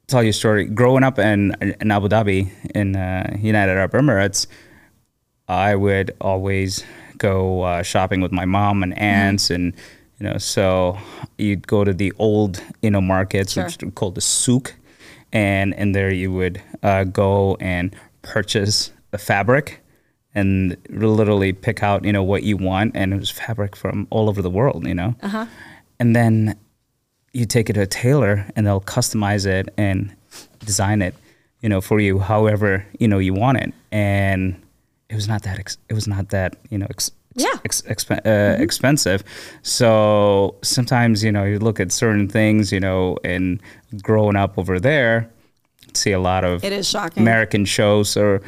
tell 0.09 0.23
you 0.23 0.31
a 0.31 0.33
story. 0.33 0.65
Growing 0.67 1.05
up 1.05 1.19
in 1.19 1.55
in 1.81 1.91
Abu 1.91 2.09
Dhabi 2.09 2.51
in 2.75 2.97
uh, 2.97 3.37
United 3.41 3.73
Arab 3.77 3.93
Emirates, 3.93 4.47
I 5.49 5.75
would 5.75 6.13
always 6.21 6.85
go 7.19 7.63
uh, 7.63 7.83
shopping 7.83 8.21
with 8.21 8.33
my 8.33 8.45
mom 8.45 8.83
and 8.83 8.97
aunts, 8.99 9.51
and 9.51 9.73
you 10.21 10.27
know, 10.29 10.39
so 10.39 10.97
you'd 11.39 11.67
go 11.67 11.85
to 11.85 11.93
the 11.93 12.13
old 12.19 12.63
you 12.83 12.91
know 12.91 13.01
markets, 13.01 13.53
Sure. 13.55 13.65
which 13.65 13.83
are 13.83 13.91
called 13.91 14.15
the 14.15 14.21
souk, 14.21 14.75
and 15.33 15.75
and 15.75 15.95
there 15.95 16.13
you 16.13 16.33
would 16.33 16.61
uh, 16.83 17.05
go 17.05 17.57
and 17.61 17.95
purchase 18.23 18.93
the 19.11 19.19
fabric. 19.19 19.81
And 20.37 20.77
literally 20.91 21.53
pick 21.53 21.85
out, 21.85 22.05
you 22.05 22.13
know, 22.13 22.25
what 22.25 22.43
you 22.43 22.57
want, 22.57 22.97
and 22.97 23.13
it 23.15 23.21
was 23.21 23.31
fabric 23.31 23.77
from 23.77 24.09
all 24.11 24.29
over 24.29 24.43
the 24.43 24.51
world, 24.51 24.85
you 24.85 24.93
know. 24.93 25.15
Uh-huh. 25.23 25.47
And 26.01 26.17
then 26.17 26.57
you 27.33 27.47
take 27.47 27.71
it 27.71 27.75
to 27.75 27.83
a 27.83 27.87
tailor 27.87 28.45
and 28.57 28.67
they'll 28.67 28.81
customize 28.81 29.47
it 29.47 29.69
and 29.77 30.13
design 30.59 31.03
it, 31.03 31.15
you 31.61 31.69
know, 31.69 31.81
for 31.81 32.01
you 32.01 32.19
however, 32.19 32.85
you 32.99 33.07
know, 33.07 33.21
you 33.21 33.33
want 33.33 33.59
it. 33.59 33.73
And 33.93 34.61
it 35.09 35.15
was 35.15 35.29
not 35.29 35.45
that 35.45 35.61
ex- 35.61 35.79
it 35.89 35.95
was 35.95 36.09
not 36.09 36.31
that, 36.31 36.57
you 36.69 36.79
know, 36.79 36.87
ex- 36.91 37.13
Yeah. 37.35 37.49
Mm-hmm. 37.49 37.59
ex- 37.65 37.83
exp- 37.83 38.27
uh, 38.27 38.63
expensive. 38.63 39.25
So 39.63 40.57
sometimes, 40.63 41.25
you 41.25 41.33
know, 41.33 41.45
you 41.45 41.59
look 41.59 41.81
at 41.81 41.91
certain 41.93 42.29
things, 42.29 42.71
you 42.73 42.81
know, 42.81 43.19
and 43.25 43.61
growing 44.03 44.37
up 44.37 44.57
over 44.59 44.79
there, 44.79 45.29
see 45.95 46.13
a 46.13 46.21
lot 46.21 46.45
of 46.45 46.63
It 46.65 46.73
is 46.73 46.89
shocking. 46.89 47.23
American 47.23 47.65
shows 47.65 48.17
or 48.17 48.41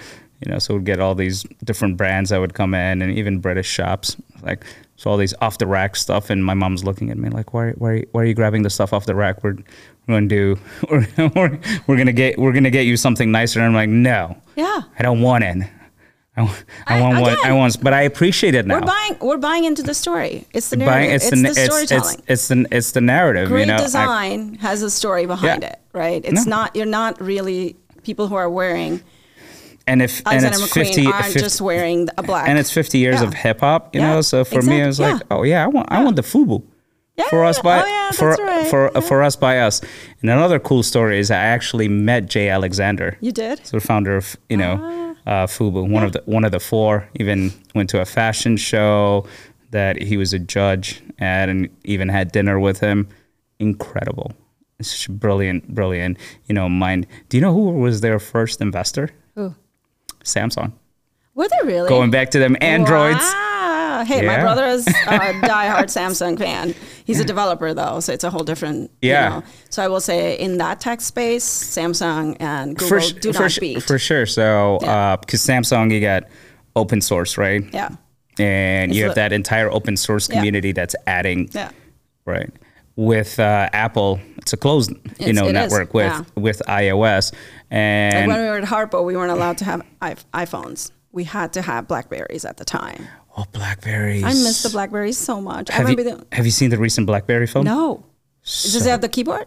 you 0.45 0.53
know, 0.53 0.59
so 0.59 0.74
we'd 0.74 0.84
get 0.84 1.01
all 1.01 1.14
these 1.14 1.45
different 1.64 1.97
brands 1.97 2.28
that 2.28 2.39
would 2.39 2.53
come 2.53 2.74
in 2.74 3.01
and 3.01 3.11
even 3.16 3.39
British 3.41 3.66
shops. 3.66 4.16
Like 4.43 4.64
so 4.97 5.11
all 5.11 5.16
these 5.16 5.32
off 5.41 5.57
the 5.59 5.66
rack 5.66 5.97
stuff 5.97 6.28
and 6.28 6.45
my 6.45 6.53
mom's 6.55 6.84
looking 6.84 7.11
at 7.11 7.16
me 7.16 7.30
like, 7.30 7.55
Why 7.55 7.70
why 7.72 8.05
why 8.12 8.22
are 8.22 8.24
you 8.26 8.34
grabbing 8.34 8.62
the 8.62 8.70
stuff 8.70 8.93
off 8.93 9.07
the 9.07 9.14
rack? 9.14 9.43
We're 9.43 9.55
we're 10.07 10.14
gonna 10.16 10.26
do 10.26 10.59
we're, 10.91 11.07
we're, 11.34 11.59
we're 11.87 11.97
gonna 11.97 12.12
get 12.12 12.39
we're 12.39 12.53
gonna 12.53 12.70
get 12.70 12.84
you 12.87 12.97
something 12.97 13.32
nicer 13.32 13.59
and 13.61 13.66
I'm 13.68 13.74
like, 13.74 13.89
No. 13.89 14.37
Yeah. 14.57 14.82
I 14.99 15.03
don't 15.03 15.22
want 15.22 15.45
it. 15.45 15.68
I, 16.37 16.43
I 16.87 16.99
I- 16.99 17.01
want 17.01 17.20
what 17.20 17.45
I 17.45 17.53
want 17.53 17.82
but 17.82 17.93
I 17.95 18.03
appreciate 18.03 18.55
it 18.55 18.66
now. 18.66 18.76
We're 18.80 18.87
buying. 18.87 19.16
We're 19.20 19.37
buying 19.39 19.64
into 19.64 19.82
the 19.82 19.95
story. 19.95 20.47
It's 20.53 20.68
the 20.70 20.76
Buying- 20.76 21.09
narrative. 21.09 21.32
It's, 21.32 21.43
the, 21.43 21.49
the 21.49 21.55
storytelling. 21.55 22.14
It's, 22.18 22.28
it's 22.28 22.49
the 22.49 22.66
it's 22.70 22.91
the 22.93 23.01
narrative, 23.01 23.49
Great 23.49 23.61
you 23.62 23.66
know. 23.66 23.74
I- 23.76 23.82
design 23.82 24.55
has 24.57 24.82
a 24.82 24.91
story 24.91 25.26
behind 25.26 25.62
Yeah. 25.62 25.70
it, 25.70 25.80
right? 25.93 26.22
It's 26.24 26.45
No. 26.47 26.57
not. 26.57 26.76
You're 26.76 26.87
not 26.87 27.20
really 27.20 27.76
people 28.03 28.28
who 28.28 28.34
are 28.37 28.51
wearing 28.51 29.01
and 29.89 30.03
if 30.03 30.18
and 30.20 30.28
Alexander 30.45 30.59
it's 30.59 30.72
McQueen 30.72 30.87
50, 30.87 31.07
aren't 31.07 31.24
50 31.26 31.41
just 31.41 31.61
wearing 31.61 32.09
a 32.18 32.22
black. 32.22 32.49
and 32.49 32.59
it's 32.59 32.70
50 32.72 32.99
years 32.99 33.20
Yeah. 33.20 33.26
of 33.28 33.34
hip 33.34 33.61
hop, 33.61 33.95
you 33.95 34.01
Yeah, 34.01 34.14
know. 34.14 34.20
So 34.20 34.45
for 34.45 34.61
me, 34.62 34.80
it 34.80 34.87
was 34.87 34.99
like, 35.01 35.14
yeah. 35.14 35.26
oh 35.37 35.43
yeah, 35.45 35.64
I 35.64 35.68
want, 35.68 35.89
I 35.91 36.03
want 36.05 36.16
the 36.16 36.22
FUBU. 36.22 36.62
For 37.30 37.45
us 37.47 37.59
by 37.61 37.82
oh, 37.82 37.87
yeah, 37.87 38.11
for 38.11 38.28
right, 38.34 38.66
for 38.66 38.91
yeah. 38.95 39.01
for 39.01 39.22
us 39.22 39.37
by 39.37 39.59
us. 39.61 39.80
And 40.20 40.28
another 40.28 40.59
cool 40.59 40.82
story 40.82 41.18
is 41.18 41.30
I 41.30 41.37
actually 41.37 41.89
met 41.89 42.26
Jay 42.26 42.51
Alexander. 42.51 43.16
You 43.22 43.32
did? 43.32 43.66
So 43.66 43.78
the 43.78 43.80
founder 43.80 44.16
of 44.16 44.37
you 44.51 44.59
know 44.59 44.74
uh, 44.74 45.14
Uh, 45.27 45.47
FUBU, 45.47 45.89
one 45.91 46.05
of 46.05 46.12
the 46.12 46.22
one 46.27 46.45
of 46.45 46.53
the 46.53 46.61
four. 46.61 47.09
Even 47.14 47.53
went 47.74 47.91
to 47.91 48.01
a 48.01 48.05
fashion 48.05 48.57
show 48.57 49.27
that 49.70 50.01
he 50.01 50.16
was 50.16 50.33
a 50.33 50.39
judge 50.39 51.03
at, 51.18 51.49
and 51.49 51.68
even 51.85 52.09
had 52.09 52.31
dinner 52.33 52.61
with 52.61 52.81
him. 52.81 53.09
Incredible, 53.59 54.33
it's 54.79 55.07
brilliant, 55.07 55.74
brilliant 55.74 56.18
you 56.47 56.55
know 56.55 56.68
mind. 56.68 57.07
Do 57.29 57.37
you 57.37 57.41
know 57.41 57.53
who 57.53 57.70
was 57.70 58.01
their 58.03 58.18
first 58.18 58.61
investor? 58.61 59.11
Ooh. 59.39 59.55
Samsung. 60.24 60.72
Were 61.35 61.49
they 61.49 61.66
really 61.66 61.89
Going 61.89 62.11
back 62.11 62.31
to 62.31 62.39
them 62.39 62.57
androids. 62.61 63.18
Wow. 63.20 63.56
Hey, 64.05 64.25
my 64.27 64.41
brother 64.41 64.67
is 64.67 64.87
a 64.87 64.91
diehard 64.91 65.87
Samsung 65.87 66.39
fan. 66.39 66.75
He's 67.05 67.21
a 67.21 67.25
developer 67.25 67.73
though, 67.75 68.01
so 68.01 68.13
it's 68.13 68.25
a 68.25 68.31
whole 68.31 68.45
different. 68.45 68.91
Yeah. 69.01 69.35
You 69.35 69.41
know. 69.41 69.47
So 69.71 69.83
I 69.83 69.89
will 69.89 70.01
say 70.01 70.39
in 70.39 70.59
that 70.59 70.81
tech 70.81 71.01
space, 71.01 71.45
Samsung 71.45 72.37
and 72.41 72.77
Google 72.77 73.01
sh- 73.01 73.13
do 73.13 73.33
for, 73.33 73.43
not 73.43 73.59
beat. 73.61 73.83
for 73.83 73.99
sure. 73.99 74.27
So, 74.27 74.79
Yeah. 74.83 75.17
because 75.17 75.41
Samsung, 75.41 75.93
you 75.93 76.01
got 76.01 76.25
open 76.75 77.01
source, 77.01 77.39
right? 77.39 77.63
yeah. 77.73 77.91
And 78.39 78.95
you 78.95 79.05
have 79.05 79.15
that 79.15 79.33
entire 79.33 79.71
open 79.71 79.97
source 79.97 80.29
Yeah. 80.29 80.37
community 80.37 80.73
that's 80.73 80.95
adding, 81.07 81.49
Yeah. 81.53 81.71
right? 82.27 82.51
With 82.97 83.39
uh, 83.41 83.69
Apple, 83.73 84.21
it's 84.39 84.53
a 84.53 84.57
closed, 84.57 84.91
you 84.91 84.99
It's- 85.19 85.35
know, 85.35 85.45
it 85.45 85.49
is, 85.49 85.53
network 85.55 85.95
with 85.95 86.07
yeah. 86.07 86.23
with 86.35 86.61
iOS, 86.69 87.33
Like 87.33 87.39
and 87.71 88.29
when 88.29 88.41
we 88.43 88.49
were 88.49 88.57
at 88.59 88.65
Harpo, 88.65 89.05
we 89.05 89.17
weren't 89.17 89.33
allowed 89.33 89.59
to 89.59 89.65
have 89.65 89.83
iPhones. 90.35 90.91
We 91.13 91.25
had 91.25 91.53
to 91.55 91.63
have 91.63 91.89
Blackberries 91.89 92.45
at 92.45 92.57
the 92.59 92.65
time. 92.65 93.07
Oh, 93.37 93.45
Blackberries. 93.53 94.24
I 94.24 94.28
miss 94.28 94.62
the 94.62 94.70
Blackberries 94.70 95.18
so 95.18 95.41
much. 95.41 95.68
Have 95.70 95.89
you, 95.89 95.97
the 95.97 96.26
have 96.32 96.45
you 96.45 96.51
seen 96.51 96.70
the 96.70 96.78
recent 96.78 97.07
Blackberry 97.07 97.47
phone? 97.47 97.64
no. 97.64 98.05
Does 98.43 98.87
it 98.87 98.89
have 98.89 99.01
the 99.01 99.09
keyboard? 99.09 99.47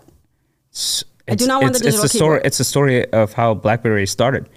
I 1.30 1.36
do 1.36 1.48
not 1.48 1.62
want 1.62 1.74
the 1.74 1.80
digital 1.80 2.04
it's 2.04 2.12
the 2.12 2.18
story. 2.18 2.42
It's 2.44 2.58
the 2.58 2.64
story 2.66 3.10
of 3.14 3.32
how 3.32 3.54
BlackBerry 3.54 4.06
started. 4.06 4.50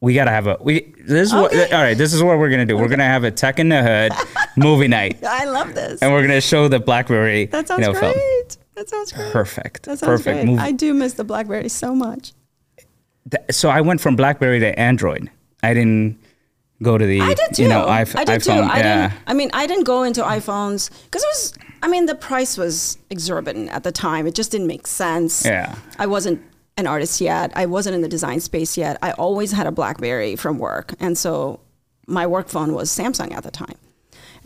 We 0.00 0.14
gotta 0.14 0.30
have 0.30 0.46
a 0.46 0.56
we. 0.60 0.94
This 1.04 1.28
is 1.28 1.34
what. 1.34 1.52
All 1.72 1.82
right. 1.82 1.96
This 1.96 2.12
is 2.12 2.22
what 2.22 2.38
we're 2.38 2.50
gonna 2.50 2.66
do. 2.66 2.76
We're 2.76 2.88
gonna 2.88 3.04
have 3.04 3.24
a 3.24 3.30
Tech 3.30 3.58
in 3.58 3.68
the 3.70 3.82
Hood 3.82 4.12
movie 4.56 4.88
night, 4.88 5.22
I 5.24 5.44
love 5.44 5.74
this. 5.74 6.00
and 6.02 6.12
we're 6.12 6.22
gonna 6.22 6.40
show 6.40 6.68
the 6.68 6.80
BlackBerry. 6.80 7.46
That 7.46 7.68
sounds 7.68 7.86
you 7.86 7.92
know, 7.92 7.98
great. 7.98 8.14
film. 8.14 8.48
That 8.74 8.88
sounds 8.88 9.12
great. 9.12 9.32
Perfect. 9.32 9.82
That 9.84 9.98
sounds 9.98 10.10
Perfect 10.10 10.36
great. 10.36 10.46
movie. 10.46 10.60
I 10.60 10.72
do 10.72 10.94
miss 10.94 11.14
the 11.14 11.24
Blackberry 11.24 11.68
so 11.68 11.94
much. 11.94 12.32
So 13.50 13.68
I 13.68 13.80
went 13.80 14.00
from 14.00 14.16
BlackBerry 14.16 14.60
to 14.60 14.78
Android. 14.78 15.30
I 15.62 15.74
didn't 15.74 16.18
go 16.82 16.98
to 16.98 17.06
the 17.06 17.20
I 17.20 17.34
did 17.34 17.54
too. 17.54 17.62
you 17.62 17.68
know 17.68 17.86
iPh- 17.86 18.16
I 18.18 18.24
did 18.24 18.40
iPhone. 18.40 18.44
too. 18.44 18.72
I 18.72 18.78
yeah. 18.78 19.08
didn't. 19.08 19.22
I 19.26 19.34
mean, 19.34 19.50
I 19.52 19.66
didn't 19.66 19.84
go 19.84 20.02
into 20.02 20.22
iPhones 20.22 20.90
because 21.04 21.22
it 21.22 21.28
was. 21.28 21.54
I 21.82 21.88
mean, 21.88 22.06
the 22.06 22.14
price 22.14 22.56
was 22.56 22.98
exorbitant 23.10 23.70
at 23.70 23.82
the 23.82 23.90
time. 23.92 24.26
It 24.26 24.34
just 24.34 24.50
didn't 24.52 24.68
make 24.68 24.86
sense. 24.86 25.44
Yeah. 25.44 25.74
I 25.98 26.06
wasn't 26.06 26.40
an 26.76 26.86
artist 26.86 27.20
yet. 27.20 27.52
I 27.56 27.66
wasn't 27.66 27.94
in 27.96 28.02
the 28.02 28.08
design 28.08 28.40
space 28.40 28.76
yet. 28.78 28.98
I 29.02 29.12
always 29.12 29.52
had 29.52 29.66
a 29.66 29.72
BlackBerry 29.72 30.36
from 30.36 30.58
work, 30.58 30.94
and 31.00 31.18
so 31.18 31.60
my 32.06 32.26
work 32.26 32.48
phone 32.48 32.72
was 32.74 32.90
Samsung 32.90 33.32
at 33.32 33.42
the 33.42 33.50
time. 33.50 33.76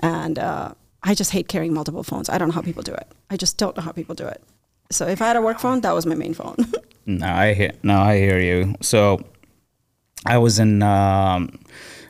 And 0.00 0.38
uh, 0.38 0.72
I 1.02 1.14
just 1.14 1.30
hate 1.30 1.48
carrying 1.48 1.72
multiple 1.72 2.02
phones. 2.02 2.28
I 2.28 2.38
don't 2.38 2.48
know 2.48 2.54
how 2.54 2.62
people 2.62 2.82
do 2.82 2.92
it. 2.92 3.06
I 3.30 3.36
just 3.36 3.58
don't 3.58 3.76
know 3.76 3.82
how 3.82 3.92
people 3.92 4.14
do 4.14 4.26
it. 4.26 4.42
So 4.90 5.06
if 5.06 5.20
I 5.22 5.26
had 5.26 5.36
a 5.36 5.40
work 5.40 5.58
phone, 5.58 5.80
that 5.80 5.92
was 5.94 6.06
my 6.06 6.14
main 6.14 6.34
phone. 6.34 6.56
No, 7.08 7.28
I 7.28 7.54
hear. 7.54 7.70
No, 7.84 8.00
I 8.00 8.16
hear 8.18 8.40
you. 8.40 8.74
So 8.82 9.24
I 10.26 10.38
was 10.38 10.58
in 10.58 10.82
um, 10.82 11.60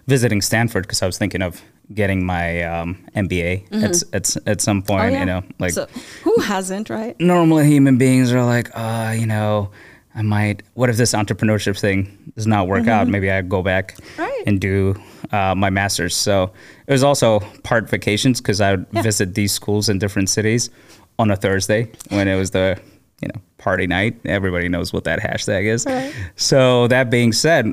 visiting 0.06 0.40
Stanford 0.40 0.84
because 0.84 1.02
I 1.02 1.06
was 1.06 1.18
thinking 1.18 1.42
of 1.42 1.62
getting 1.94 2.24
my 2.24 2.62
um, 2.62 3.04
MBA 3.14 3.72
at, 3.82 3.90
s- 3.90 4.04
at 4.12 4.22
s- 4.26 4.38
at 4.46 4.60
some 4.60 4.82
point. 4.82 5.14
You 5.14 5.24
know, 5.24 5.42
like 5.58 5.72
Mm-hmm. 5.72 5.98
Oh, 5.98 6.00
so 6.02 6.20
who 6.24 6.40
hasn't, 6.42 6.90
right? 6.90 7.18
Normally, 7.20 7.66
human 7.66 7.96
beings 7.98 8.32
are 8.32 8.44
like, 8.44 8.70
uh, 8.74 9.14
you 9.18 9.26
know, 9.26 9.70
I 10.14 10.22
might. 10.22 10.62
What 10.74 10.90
if 10.90 10.96
this 10.96 11.12
entrepreneurship 11.12 11.78
thing 11.78 12.32
does 12.36 12.46
not 12.46 12.66
work 12.68 12.86
out? 12.88 13.06
Maybe 13.08 13.30
I 13.30 13.42
go 13.42 13.62
back 13.62 13.96
Mm-hmm. 13.96 14.20
Right. 14.22 14.42
and 14.46 14.60
do 14.60 14.94
uh, 15.32 15.54
my 15.54 15.70
master's. 15.70 16.16
So 16.16 16.52
it 16.86 16.92
was 16.92 17.02
also 17.02 17.40
part 17.64 17.88
vacations 17.90 18.40
because 18.40 18.60
I 18.60 18.72
would 18.72 18.86
Yeah. 18.92 19.02
visit 19.02 19.34
these 19.34 19.52
schools 19.52 19.88
in 19.88 19.98
different 19.98 20.28
cities 20.30 20.70
on 21.18 21.30
a 21.30 21.36
Thursday 21.36 21.90
when 22.10 22.28
it 22.28 22.36
was 22.36 22.50
the 22.50 22.78
you 23.20 23.28
know, 23.28 23.40
party 23.58 23.86
night. 23.86 24.18
Everybody 24.24 24.68
knows 24.68 24.92
what 24.92 25.04
that 25.04 25.20
hashtag 25.20 25.64
is. 25.64 25.86
Right. 25.86 26.14
So 26.36 26.86
that 26.88 27.10
being 27.10 27.32
said, 27.32 27.72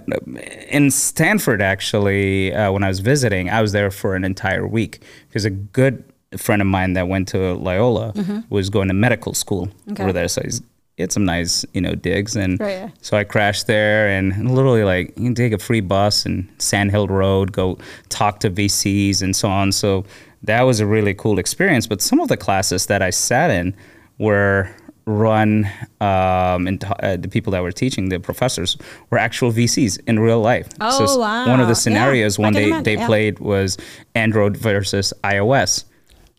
in 0.69 0.89
Stanford, 0.89 1.61
actually, 1.61 2.53
uh, 2.53 2.71
when 2.71 2.83
I 2.83 2.87
was 2.87 2.99
visiting, 2.99 3.49
I 3.49 3.61
was 3.61 3.73
there 3.73 3.91
for 3.91 4.15
an 4.15 4.23
entire 4.23 4.65
week 4.65 5.03
because 5.27 5.45
a 5.45 5.49
good 5.49 6.03
friend 6.37 6.61
of 6.61 6.67
mine 6.67 6.93
that 6.93 7.07
went 7.07 7.27
to 7.29 7.53
Loyola 7.53 8.13
mm-hmm. 8.13 8.39
was 8.49 8.69
going 8.69 8.87
to 8.87 8.93
medical 8.93 9.33
school 9.33 9.69
okay. 9.91 10.01
over 10.01 10.13
there. 10.13 10.27
So 10.27 10.41
he's 10.43 10.61
had 10.97 11.11
some 11.11 11.25
nice, 11.25 11.65
you 11.73 11.81
know, 11.81 11.95
digs. 11.95 12.35
And 12.35 12.59
right, 12.59 12.69
yeah. 12.69 12.89
so 13.01 13.17
I 13.17 13.23
crashed 13.23 13.67
there 13.67 14.07
and 14.07 14.51
literally 14.51 14.83
like 14.83 15.09
you 15.17 15.25
can 15.25 15.35
take 15.35 15.53
a 15.53 15.57
free 15.57 15.81
bus 15.81 16.25
and 16.25 16.47
Sand 16.57 16.91
Hill 16.91 17.07
Road, 17.07 17.51
go 17.51 17.77
talk 18.09 18.39
to 18.41 18.49
VCs 18.49 19.21
and 19.21 19.35
so 19.35 19.49
on. 19.49 19.71
So 19.71 20.05
that 20.43 20.61
was 20.61 20.79
a 20.79 20.85
really 20.85 21.13
cool 21.13 21.39
experience. 21.39 21.87
But 21.87 22.01
some 22.01 22.19
of 22.19 22.29
the 22.29 22.37
classes 22.37 22.85
that 22.87 23.01
I 23.01 23.09
sat 23.09 23.49
in 23.49 23.75
were 24.17 24.73
run 25.05 25.65
um, 25.99 26.67
and 26.67 26.83
uh, 26.83 27.17
the 27.17 27.27
people 27.27 27.51
that 27.51 27.61
were 27.61 27.71
teaching 27.71 28.09
the 28.09 28.19
professors 28.19 28.77
were 29.09 29.17
actual 29.17 29.51
VCs 29.51 29.99
in 30.07 30.19
real 30.19 30.39
life. 30.39 30.67
Oh 30.79 31.05
so 31.05 31.19
wow! 31.19 31.47
One 31.47 31.59
of 31.59 31.67
the 31.67 31.75
scenarios 31.75 32.37
yeah, 32.37 32.43
one 32.43 32.53
they 32.53 32.81
they 32.81 32.95
yeah. 32.95 33.07
played 33.07 33.39
was 33.39 33.77
Android 34.15 34.57
versus 34.57 35.13
iOS, 35.23 35.85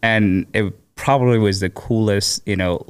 and 0.03 0.47
it 0.55 0.73
probably 0.97 1.39
was 1.39 1.61
the 1.61 1.71
coolest 1.71 2.43
you 2.47 2.57
know 2.57 2.85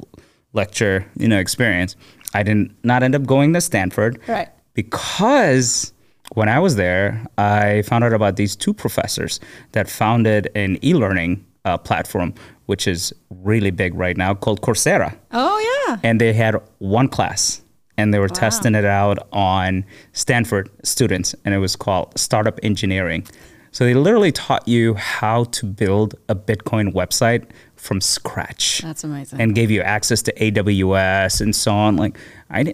lecture 0.53 1.05
you 1.17 1.27
know 1.27 1.39
experience. 1.39 1.95
I 2.33 2.43
did 2.43 2.73
not 2.83 3.03
end 3.03 3.15
up 3.15 3.25
going 3.25 3.53
to 3.53 3.61
Stanford, 3.61 4.19
right? 4.27 4.49
Because 4.73 5.93
when 6.33 6.49
I 6.49 6.59
was 6.59 6.75
there, 6.75 7.25
I 7.37 7.83
found 7.83 8.03
out 8.03 8.13
about 8.13 8.35
these 8.35 8.55
two 8.55 8.73
professors 8.73 9.39
that 9.73 9.89
founded 9.89 10.49
an 10.55 10.83
e-learning 10.83 11.45
uh, 11.65 11.77
platform 11.77 12.33
which 12.65 12.87
is 12.87 13.13
really 13.29 13.71
big 13.71 13.93
right 13.95 14.17
now, 14.17 14.33
called 14.33 14.61
Coursera. 14.61 15.15
Oh, 15.31 15.85
yeah. 15.87 15.99
And 16.03 16.19
they 16.19 16.33
had 16.33 16.55
one 16.79 17.07
class 17.07 17.61
and 17.97 18.13
they 18.13 18.19
were 18.19 18.27
wow. 18.27 18.35
testing 18.35 18.75
it 18.75 18.85
out 18.85 19.27
on 19.31 19.85
Stanford 20.13 20.69
students, 20.83 21.35
and 21.45 21.53
it 21.53 21.59
was 21.59 21.75
called 21.75 22.17
Startup 22.17 22.59
Engineering. 22.63 23.25
So 23.71 23.83
they 23.83 23.93
literally 23.93 24.31
taught 24.31 24.67
you 24.67 24.93
how 24.93 25.45
to 25.45 25.65
build 25.65 26.15
a 26.29 26.35
Bitcoin 26.35 26.93
website 26.93 27.49
from 27.75 27.99
scratch. 27.99 28.81
That's 28.81 29.03
amazing. 29.03 29.41
And 29.41 29.53
gave 29.53 29.69
you 29.69 29.81
access 29.81 30.21
to 30.23 30.33
AWS 30.33 31.41
and 31.41 31.53
so 31.53 31.73
on. 31.73 31.97
Like 31.97 32.17
I, 32.49 32.73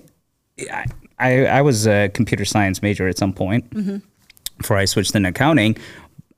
I, 1.18 1.46
I 1.46 1.62
was 1.62 1.88
a 1.88 2.10
computer 2.10 2.46
science 2.46 2.84
major 2.84 3.08
at 3.08 3.18
some 3.18 3.34
point 3.34 3.68
mm-hmm. 3.72 3.98
before 4.60 4.78
I 4.78 4.86
switched 4.86 5.16
into 5.16 5.30
accounting, 5.30 5.76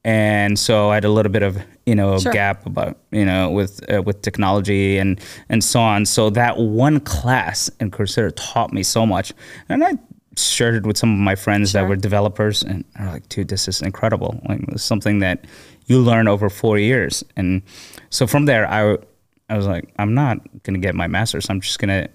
and 0.06 0.60
so 0.60 0.90
I 0.90 0.96
had 0.96 1.06
a 1.06 1.10
little 1.10 1.32
bit 1.32 1.44
of 1.44 1.58
you 1.86 1.96
know 1.96 2.20
sure. 2.20 2.32
gap 2.32 2.66
about 2.66 2.98
you 3.12 3.26
know 3.26 3.50
with 3.50 3.82
uh, 3.94 4.02
with 4.02 4.22
technology 4.22 4.98
and 4.98 5.20
and 5.50 5.64
so 5.64 5.80
on. 5.80 6.06
So 6.06 6.30
that 6.32 6.58
one 6.58 7.00
class 7.00 7.70
in 7.80 7.92
Coursera 7.92 8.32
taught 8.36 8.74
me 8.74 8.84
so 8.84 9.06
much, 9.06 9.34
and 9.70 9.84
I 9.84 9.94
shared 10.36 10.76
it 10.76 10.86
with 10.86 10.98
some 10.98 11.14
of 11.14 11.20
my 11.20 11.36
friends 11.36 11.72
sure. 11.72 11.82
that 11.82 11.88
were 11.88 11.96
developers, 11.96 12.64
and 12.64 12.84
they're 12.98 13.08
like, 13.08 13.30
"Dude, 13.30 13.48
this 13.48 13.68
is 13.68 13.82
incredible! 13.82 14.42
Like 14.48 14.62
it's 14.70 14.84
something 14.84 15.20
that 15.20 15.46
you 15.86 16.00
learn 16.00 16.28
over 16.28 16.50
four 16.50 16.78
years." 16.78 17.24
And 17.38 17.62
so 18.10 18.28
from 18.28 18.46
there, 18.46 18.68
I 18.70 18.98
I 19.50 19.56
was 19.56 19.68
like, 19.68 19.94
"I'm 20.00 20.14
not 20.14 20.40
gonna 20.64 20.80
get 20.80 20.96
my 20.96 21.08
master's. 21.08 21.50
I'm 21.50 21.62
just 21.62 21.80
gonna." 21.80 22.10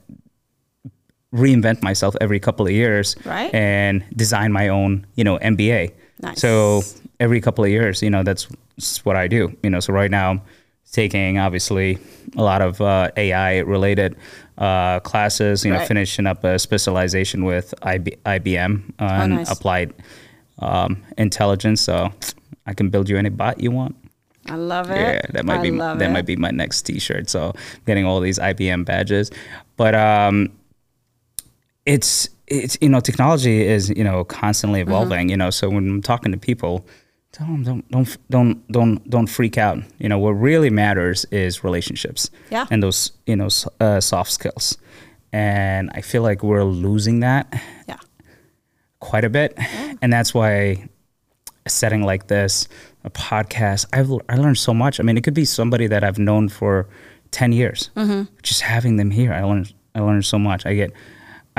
reinvent 1.30 1.82
myself 1.82 2.16
every 2.22 2.40
couple 2.40 2.64
of 2.64 2.72
years 2.72 3.14
right. 3.26 3.54
and 3.54 4.02
design 4.16 4.50
my 4.50 4.68
own 4.68 5.06
you 5.14 5.22
know 5.22 5.38
MBA 5.40 5.92
Nice. 6.20 6.40
So 6.40 6.82
every 7.20 7.40
couple 7.40 7.64
of 7.64 7.70
years, 7.70 8.02
you 8.02 8.10
know, 8.10 8.22
that's, 8.22 8.48
that's 8.76 9.04
what 9.04 9.16
I 9.16 9.28
do. 9.28 9.56
You 9.62 9.70
know, 9.70 9.80
so 9.80 9.92
right 9.92 10.10
now, 10.10 10.42
taking 10.92 11.38
obviously 11.38 11.98
a 12.36 12.42
lot 12.42 12.62
of 12.62 12.80
uh, 12.80 13.10
AI 13.16 13.58
related 13.58 14.16
uh, 14.56 15.00
classes. 15.00 15.64
You 15.64 15.72
know, 15.72 15.84
finishing 15.84 16.26
up 16.26 16.44
a 16.44 16.58
specialization 16.58 17.44
with 17.44 17.74
IB, 17.82 18.16
IBM 18.24 18.92
on 18.98 19.32
oh, 19.32 19.36
nice. 19.36 19.50
applied 19.50 19.94
um, 20.58 21.02
intelligence. 21.16 21.80
So 21.80 22.12
I 22.66 22.74
can 22.74 22.90
build 22.90 23.08
you 23.08 23.16
any 23.16 23.28
bot 23.28 23.60
you 23.60 23.70
want. 23.70 23.96
I 24.46 24.54
love 24.54 24.90
it. 24.90 24.96
Yeah, 24.96 25.20
that 25.30 25.44
might 25.44 25.60
I 25.60 25.62
be 25.62 25.70
that 25.76 26.00
it. 26.00 26.10
might 26.10 26.24
be 26.24 26.36
my 26.36 26.50
next 26.50 26.82
T-shirt. 26.82 27.28
So 27.28 27.54
getting 27.86 28.06
all 28.06 28.20
these 28.20 28.38
IBM 28.38 28.86
badges, 28.86 29.30
but 29.76 29.94
um, 29.94 30.50
it's 31.88 32.28
it's 32.46 32.76
you 32.80 32.88
know 32.88 33.00
technology 33.00 33.66
is 33.66 33.88
you 33.88 34.04
know 34.04 34.22
constantly 34.24 34.80
mm-hmm. 34.80 34.90
evolving. 34.90 35.18
Mm-hmm. 35.20 35.30
You 35.30 35.36
know, 35.38 35.50
so 35.50 35.68
when 35.68 35.88
I'm 35.88 36.02
talking 36.02 36.30
to 36.32 36.38
people, 36.38 36.86
tell 37.32 37.46
them 37.46 37.64
don't 37.64 37.90
don't 37.90 38.30
don't 38.30 38.72
don't 38.72 39.10
don't 39.10 39.26
freak 39.26 39.58
out. 39.58 39.78
You 39.98 40.08
know, 40.08 40.18
what 40.18 40.32
really 40.32 40.70
matters 40.70 41.24
is 41.30 41.64
relationships. 41.64 42.30
Yeah. 42.50 42.66
And 42.70 42.82
those 42.82 43.12
you 43.26 43.36
know 43.36 43.48
uh, 43.80 44.00
soft 44.00 44.30
skills, 44.30 44.76
and 45.32 45.90
I 45.94 46.02
feel 46.02 46.22
like 46.22 46.42
we're 46.42 46.64
losing 46.64 47.20
that. 47.20 47.60
Yeah. 47.88 47.96
Quite 49.00 49.24
a 49.24 49.30
bit, 49.30 49.54
yeah. 49.56 49.94
and 50.02 50.12
that's 50.12 50.34
why 50.34 50.88
a 51.64 51.70
setting 51.70 52.02
like 52.02 52.26
this, 52.26 52.68
a 53.04 53.10
podcast, 53.10 53.86
I've 53.92 54.10
I 54.28 54.36
learned 54.36 54.58
so 54.58 54.74
much. 54.74 55.00
I 55.00 55.04
mean, 55.04 55.16
it 55.16 55.24
could 55.24 55.34
be 55.34 55.44
somebody 55.44 55.86
that 55.86 56.04
I've 56.04 56.18
known 56.18 56.48
for 56.48 56.88
ten 57.30 57.52
years. 57.52 57.90
Mm-hmm. 57.96 58.34
Just 58.42 58.60
having 58.62 58.96
them 58.96 59.10
here, 59.10 59.32
I 59.32 59.42
learned 59.44 59.72
I 59.94 60.00
learned 60.00 60.26
so 60.26 60.38
much. 60.38 60.66
I 60.66 60.74
get 60.74 60.92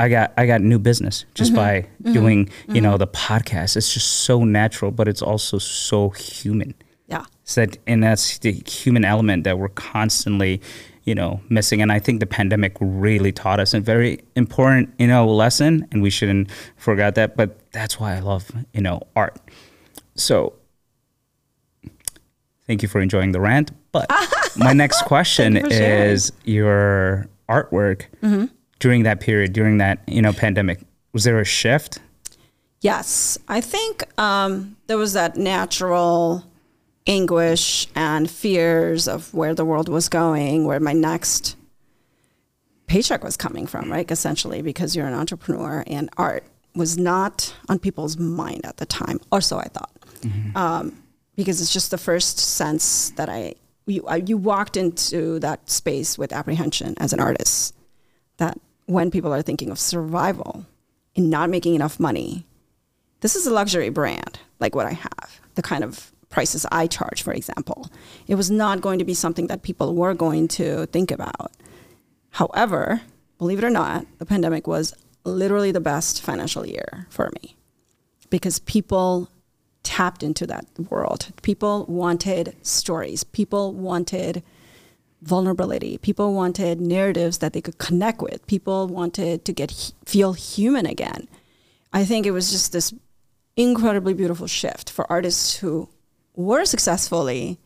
I 0.00 0.08
got 0.08 0.32
I 0.38 0.46
got 0.46 0.62
new 0.62 0.78
business 0.78 1.26
just 1.34 1.52
mm-hmm. 1.52 1.56
by 1.56 1.80
mm-hmm. 1.82 2.12
doing 2.14 2.38
you 2.38 2.46
mm-hmm. 2.46 2.84
know 2.84 2.96
the 2.96 3.06
podcast. 3.06 3.76
It's 3.76 3.92
just 3.92 4.08
so 4.24 4.44
natural, 4.44 4.90
but 4.90 5.08
it's 5.08 5.20
also 5.20 5.58
so 5.58 6.08
human. 6.10 6.74
Yeah. 7.06 7.26
So 7.44 7.66
that 7.66 7.76
and 7.86 8.02
that's 8.02 8.38
the 8.38 8.52
human 8.52 9.04
element 9.04 9.44
that 9.44 9.58
we're 9.58 9.68
constantly, 9.68 10.62
you 11.04 11.14
know, 11.14 11.42
missing. 11.50 11.82
And 11.82 11.92
I 11.92 11.98
think 11.98 12.20
the 12.20 12.26
pandemic 12.26 12.78
really 12.80 13.30
taught 13.30 13.60
us 13.60 13.74
a 13.74 13.80
very 13.80 14.20
important 14.36 14.94
you 14.98 15.06
know 15.06 15.28
lesson, 15.28 15.86
and 15.92 16.02
we 16.02 16.08
shouldn't 16.08 16.50
forget 16.76 17.14
that. 17.16 17.36
But 17.36 17.70
that's 17.72 18.00
why 18.00 18.16
I 18.16 18.20
love 18.20 18.50
you 18.72 18.80
know 18.80 19.02
art. 19.14 19.36
So 20.14 20.54
thank 22.66 22.80
you 22.80 22.88
for 22.88 23.02
enjoying 23.02 23.32
the 23.32 23.40
rant. 23.40 23.70
But 23.92 24.10
my 24.56 24.72
next 24.72 25.02
question 25.02 25.56
you 25.56 25.66
is 25.66 26.32
your 26.44 27.28
artwork. 27.50 28.06
Mm-hmm 28.22 28.46
during 28.80 29.04
that 29.04 29.20
period, 29.20 29.52
during 29.52 29.78
that 29.78 30.00
you 30.06 30.20
know 30.20 30.32
pandemic? 30.32 30.80
Was 31.12 31.24
there 31.24 31.38
a 31.38 31.44
shift? 31.44 32.00
Yes, 32.80 33.38
I 33.46 33.60
think 33.60 34.04
um, 34.18 34.76
there 34.86 34.96
was 34.96 35.12
that 35.12 35.36
natural 35.36 36.44
anguish 37.06 37.86
and 37.94 38.30
fears 38.30 39.06
of 39.06 39.32
where 39.34 39.54
the 39.54 39.64
world 39.64 39.88
was 39.88 40.08
going, 40.08 40.64
where 40.64 40.80
my 40.80 40.92
next 40.92 41.56
paycheck 42.86 43.22
was 43.22 43.36
coming 43.36 43.66
from, 43.66 43.90
right? 43.92 44.10
Essentially, 44.10 44.62
because 44.62 44.96
you're 44.96 45.06
an 45.06 45.14
entrepreneur 45.14 45.84
and 45.86 46.08
art 46.16 46.44
was 46.74 46.96
not 46.96 47.54
on 47.68 47.78
people's 47.78 48.16
mind 48.16 48.64
at 48.64 48.78
the 48.78 48.86
time, 48.86 49.20
or 49.30 49.40
so 49.40 49.58
I 49.58 49.68
thought. 49.68 49.92
Mm-hmm. 50.22 50.56
Um, 50.56 51.02
because 51.36 51.60
it's 51.60 51.72
just 51.72 51.90
the 51.90 51.98
first 51.98 52.38
sense 52.38 53.10
that 53.10 53.28
I 53.28 53.54
you, 53.86 54.06
I, 54.06 54.16
you 54.16 54.36
walked 54.36 54.76
into 54.76 55.38
that 55.40 55.68
space 55.68 56.16
with 56.16 56.32
apprehension 56.32 56.94
as 56.98 57.12
an 57.12 57.20
artist 57.20 57.74
that 58.36 58.58
when 58.90 59.10
people 59.10 59.32
are 59.32 59.42
thinking 59.42 59.70
of 59.70 59.78
survival 59.78 60.66
and 61.14 61.30
not 61.30 61.48
making 61.48 61.74
enough 61.74 62.00
money, 62.00 62.44
this 63.20 63.36
is 63.36 63.46
a 63.46 63.52
luxury 63.52 63.88
brand 63.88 64.40
like 64.58 64.74
what 64.74 64.86
I 64.86 64.92
have, 64.92 65.40
the 65.54 65.62
kind 65.62 65.84
of 65.84 66.12
prices 66.28 66.66
I 66.70 66.86
charge, 66.86 67.22
for 67.22 67.32
example. 67.32 67.88
It 68.26 68.34
was 68.34 68.50
not 68.50 68.80
going 68.80 68.98
to 68.98 69.04
be 69.04 69.14
something 69.14 69.46
that 69.46 69.62
people 69.62 69.94
were 69.94 70.14
going 70.14 70.48
to 70.48 70.86
think 70.86 71.10
about. 71.10 71.52
However, 72.30 73.00
believe 73.38 73.58
it 73.58 73.64
or 73.64 73.70
not, 73.70 74.06
the 74.18 74.26
pandemic 74.26 74.66
was 74.66 74.92
literally 75.24 75.72
the 75.72 75.80
best 75.80 76.22
financial 76.22 76.66
year 76.66 77.06
for 77.10 77.30
me 77.40 77.56
because 78.28 78.58
people 78.60 79.28
tapped 79.82 80.22
into 80.22 80.46
that 80.46 80.66
world. 80.90 81.28
People 81.42 81.84
wanted 81.88 82.56
stories, 82.62 83.24
people 83.24 83.72
wanted 83.72 84.42
vulnerability. 85.22 85.98
People 85.98 86.34
wanted 86.34 86.80
narratives 86.80 87.38
that 87.38 87.52
they 87.52 87.60
could 87.60 87.78
connect 87.78 88.22
with. 88.22 88.46
People 88.46 88.86
wanted 88.86 89.44
to 89.44 89.52
get 89.52 89.92
feel 90.06 90.32
human 90.32 90.86
again. 90.86 91.28
I 91.92 92.04
think 92.04 92.26
it 92.26 92.30
was 92.30 92.50
just 92.50 92.72
this 92.72 92.94
incredibly 93.56 94.14
beautiful 94.14 94.46
shift 94.46 94.90
for 94.90 95.10
artists 95.10 95.56
who 95.56 95.88
were 96.34 96.64
successfully 96.64 97.58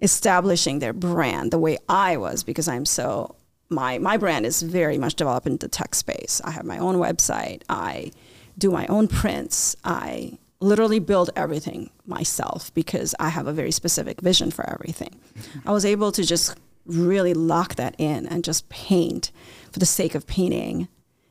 establishing 0.00 0.78
their 0.78 0.92
brand 0.92 1.50
the 1.50 1.58
way 1.58 1.78
I 1.88 2.16
was 2.16 2.42
because 2.42 2.68
I'm 2.68 2.84
so 2.84 3.36
my 3.70 3.98
my 3.98 4.16
brand 4.16 4.46
is 4.46 4.62
very 4.62 4.98
much 4.98 5.14
developed 5.14 5.46
in 5.46 5.56
the 5.56 5.68
tech 5.68 5.94
space. 5.94 6.40
I 6.44 6.50
have 6.50 6.64
my 6.64 6.78
own 6.78 6.96
website. 6.96 7.62
I 7.68 8.12
do 8.58 8.70
my 8.70 8.86
own 8.86 9.08
prints. 9.08 9.76
I 9.84 10.38
literally 10.60 10.98
build 10.98 11.30
everything 11.36 11.90
myself 12.06 12.72
because 12.74 13.14
I 13.18 13.28
have 13.28 13.46
a 13.46 13.52
very 13.52 13.70
specific 13.70 14.20
vision 14.20 14.50
for 14.50 14.68
everything. 14.68 15.20
I 15.66 15.72
was 15.72 15.84
able 15.84 16.12
to 16.12 16.24
just 16.24 16.56
really 16.86 17.34
lock 17.34 17.74
that 17.76 17.94
in 17.98 18.26
and 18.26 18.44
just 18.44 18.68
paint 18.68 19.30
for 19.72 19.78
the 19.78 19.86
sake 19.86 20.14
of 20.14 20.26
painting. 20.26 20.88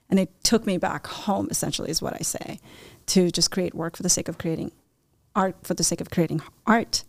And 0.10 0.20
it 0.20 0.30
took 0.44 0.66
me 0.66 0.78
back 0.78 1.08
home, 1.08 1.48
essentially, 1.50 1.90
is 1.90 2.02
what 2.02 2.14
I 2.14 2.20
say, 2.24 2.60
to 3.08 3.32
just 3.32 3.52
create 3.52 3.74
work 3.74 3.96
for 3.98 4.04
the 4.04 4.10
sake 4.10 4.28
of 4.28 4.38
creating 4.38 4.72
art, 5.36 5.56
for 5.64 5.74
the 5.74 5.84
sake 5.84 6.02
of 6.02 6.10
creating 6.10 6.42
art. 6.68 7.04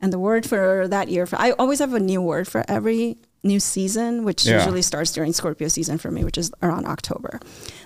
And 0.00 0.12
the 0.12 0.18
word 0.18 0.46
for 0.46 0.88
that 0.88 1.08
year, 1.08 1.26
for, 1.26 1.36
I 1.36 1.52
always 1.52 1.78
have 1.78 1.94
a 1.94 2.00
new 2.00 2.20
word 2.22 2.48
for 2.48 2.64
every 2.68 3.18
new 3.42 3.60
season, 3.60 4.24
which 4.24 4.44
Yeah. 4.44 4.56
usually 4.58 4.82
starts 4.82 5.12
during 5.12 5.32
Scorpio 5.32 5.68
season 5.68 5.96
for 5.98 6.10
me, 6.10 6.24
which 6.24 6.36
is 6.38 6.50
around 6.62 6.86
October. 6.86 7.40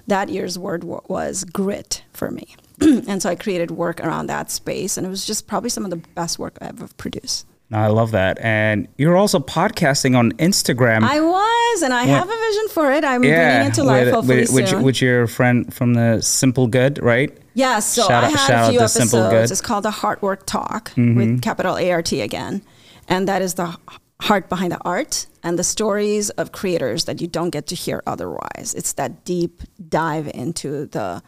That 0.08 0.28
year's 0.28 0.58
word 0.58 0.82
wa- 0.82 1.00
was 1.08 1.44
grit 1.44 2.02
for 2.12 2.30
me. 2.30 2.56
and 2.80 3.22
so 3.22 3.30
I 3.30 3.36
created 3.36 3.70
work 3.70 4.00
around 4.00 4.26
that 4.26 4.50
space, 4.50 4.96
and 4.96 5.06
it 5.06 5.10
was 5.10 5.24
just 5.24 5.46
probably 5.46 5.70
some 5.70 5.84
of 5.84 5.90
the 5.90 6.02
best 6.14 6.38
work 6.40 6.58
I've 6.60 6.82
ever 6.82 6.88
produced. 6.96 7.46
I 7.74 7.88
love 7.88 8.12
that. 8.12 8.38
And 8.40 8.88
you're 8.96 9.16
also 9.16 9.38
podcasting 9.38 10.16
on 10.16 10.32
Instagram. 10.32 11.02
I 11.02 11.20
was, 11.20 11.82
and 11.82 11.92
I 11.92 12.04
have 12.04 12.28
a 12.28 12.36
vision 12.36 12.68
for 12.68 12.92
it. 12.92 13.04
I'm 13.04 13.20
bringing 13.20 13.36
it 13.66 13.74
to 13.74 13.84
life 13.84 14.06
with, 14.06 14.14
hopefully 14.14 14.46
with, 14.52 14.68
soon. 14.68 14.82
with 14.82 15.02
your 15.02 15.26
friend 15.26 15.72
from 15.72 15.94
the 15.94 16.20
Simple 16.20 16.66
Good, 16.66 17.02
right? 17.02 17.36
Yeah, 17.54 17.78
so 17.80 18.06
Shout 18.06 18.24
I 18.24 18.26
out- 18.28 18.32
had 18.32 18.68
a 18.68 18.70
few 18.70 18.80
episodes. 18.80 19.10
Good. 19.12 19.22
Mm-hmm. 19.22 19.52
It's 19.52 19.60
called 19.60 19.84
the 19.84 19.90
Heart 19.90 20.22
Work 20.22 20.46
Talk 20.46 20.92
with 20.96 21.42
capital 21.42 21.74
ART 21.76 22.12
again. 22.12 22.62
And 23.08 23.28
that 23.28 23.42
is 23.42 23.54
the 23.54 23.76
heart 24.22 24.48
behind 24.48 24.72
the 24.72 24.80
art 24.84 25.26
and 25.42 25.58
the 25.58 25.64
stories 25.64 26.30
of 26.30 26.52
creators 26.52 27.04
that 27.04 27.20
you 27.20 27.26
don't 27.26 27.50
get 27.50 27.66
to 27.68 27.74
hear 27.74 28.02
otherwise. 28.06 28.74
It's 28.76 28.92
that 28.94 29.24
deep 29.24 29.62
dive 29.88 30.30
into 30.34 30.86
the 30.86 31.22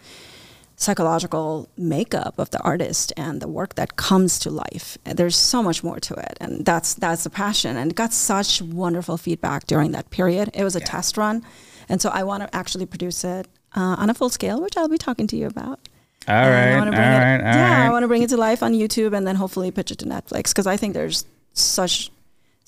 psychological 0.76 1.68
makeup 1.76 2.34
of 2.38 2.50
the 2.50 2.60
artist 2.62 3.12
and 3.16 3.40
the 3.40 3.48
work 3.48 3.74
that 3.76 3.96
comes 3.96 4.38
to 4.40 4.50
life. 4.50 4.98
There's 5.04 5.36
so 5.36 5.62
much 5.62 5.82
more 5.82 5.98
to 6.00 6.14
it, 6.14 6.36
and 6.40 6.64
that's 6.64 6.94
that's 6.94 7.24
the 7.24 7.30
passion. 7.30 7.76
And 7.76 7.90
it 7.92 7.94
got 7.96 8.12
such 8.12 8.62
wonderful 8.62 9.16
feedback 9.16 9.66
during 9.66 9.92
that 9.92 10.10
period. 10.10 10.50
It 10.54 10.64
was 10.64 10.76
a 10.76 10.80
test 10.80 11.16
run, 11.16 11.42
and 11.88 12.00
so 12.00 12.10
I 12.10 12.22
want 12.24 12.42
to 12.42 12.54
actually 12.54 12.86
produce 12.86 13.24
it 13.24 13.48
uh, 13.74 13.96
on 13.98 14.10
a 14.10 14.14
full 14.14 14.28
scale, 14.30 14.60
which 14.60 14.76
I'll 14.76 14.88
be 14.88 14.98
talking 14.98 15.26
to 15.28 15.36
you 15.36 15.46
about. 15.46 15.80
All 16.28 16.34
And 16.34 16.50
right, 16.54 16.88
all 16.88 16.92
it- 16.92 16.96
right, 16.96 17.36
all 17.36 17.54
yeah, 17.60 17.86
I 17.88 17.90
want 17.90 18.02
to 18.02 18.08
bring 18.08 18.22
it 18.22 18.30
to 18.30 18.36
life 18.36 18.62
on 18.62 18.72
YouTube 18.72 19.16
and 19.16 19.26
then 19.26 19.36
hopefully 19.36 19.70
pitch 19.70 19.90
it 19.92 19.98
to 19.98 20.06
Netflix 20.06 20.50
because 20.50 20.66
I 20.66 20.76
think 20.76 20.92
there's 20.94 21.24
such 21.52 22.10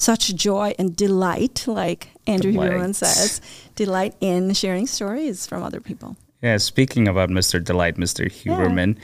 such 0.00 0.32
joy 0.36 0.74
and 0.78 0.94
delight, 0.94 1.64
like 1.66 2.08
Andrew 2.28 2.52
Delight. 2.52 2.70
Huberman 2.70 2.94
says, 2.94 3.40
delight 3.74 4.14
in 4.20 4.54
sharing 4.54 4.86
stories 4.86 5.44
from 5.44 5.62
other 5.64 5.80
people. 5.80 6.16
Yeah, 6.42 6.56
speaking 6.58 7.08
about 7.08 7.30
Mr. 7.30 7.62
Delight, 7.62 7.96
Mr. 7.96 8.26
Huberman, 8.26 8.96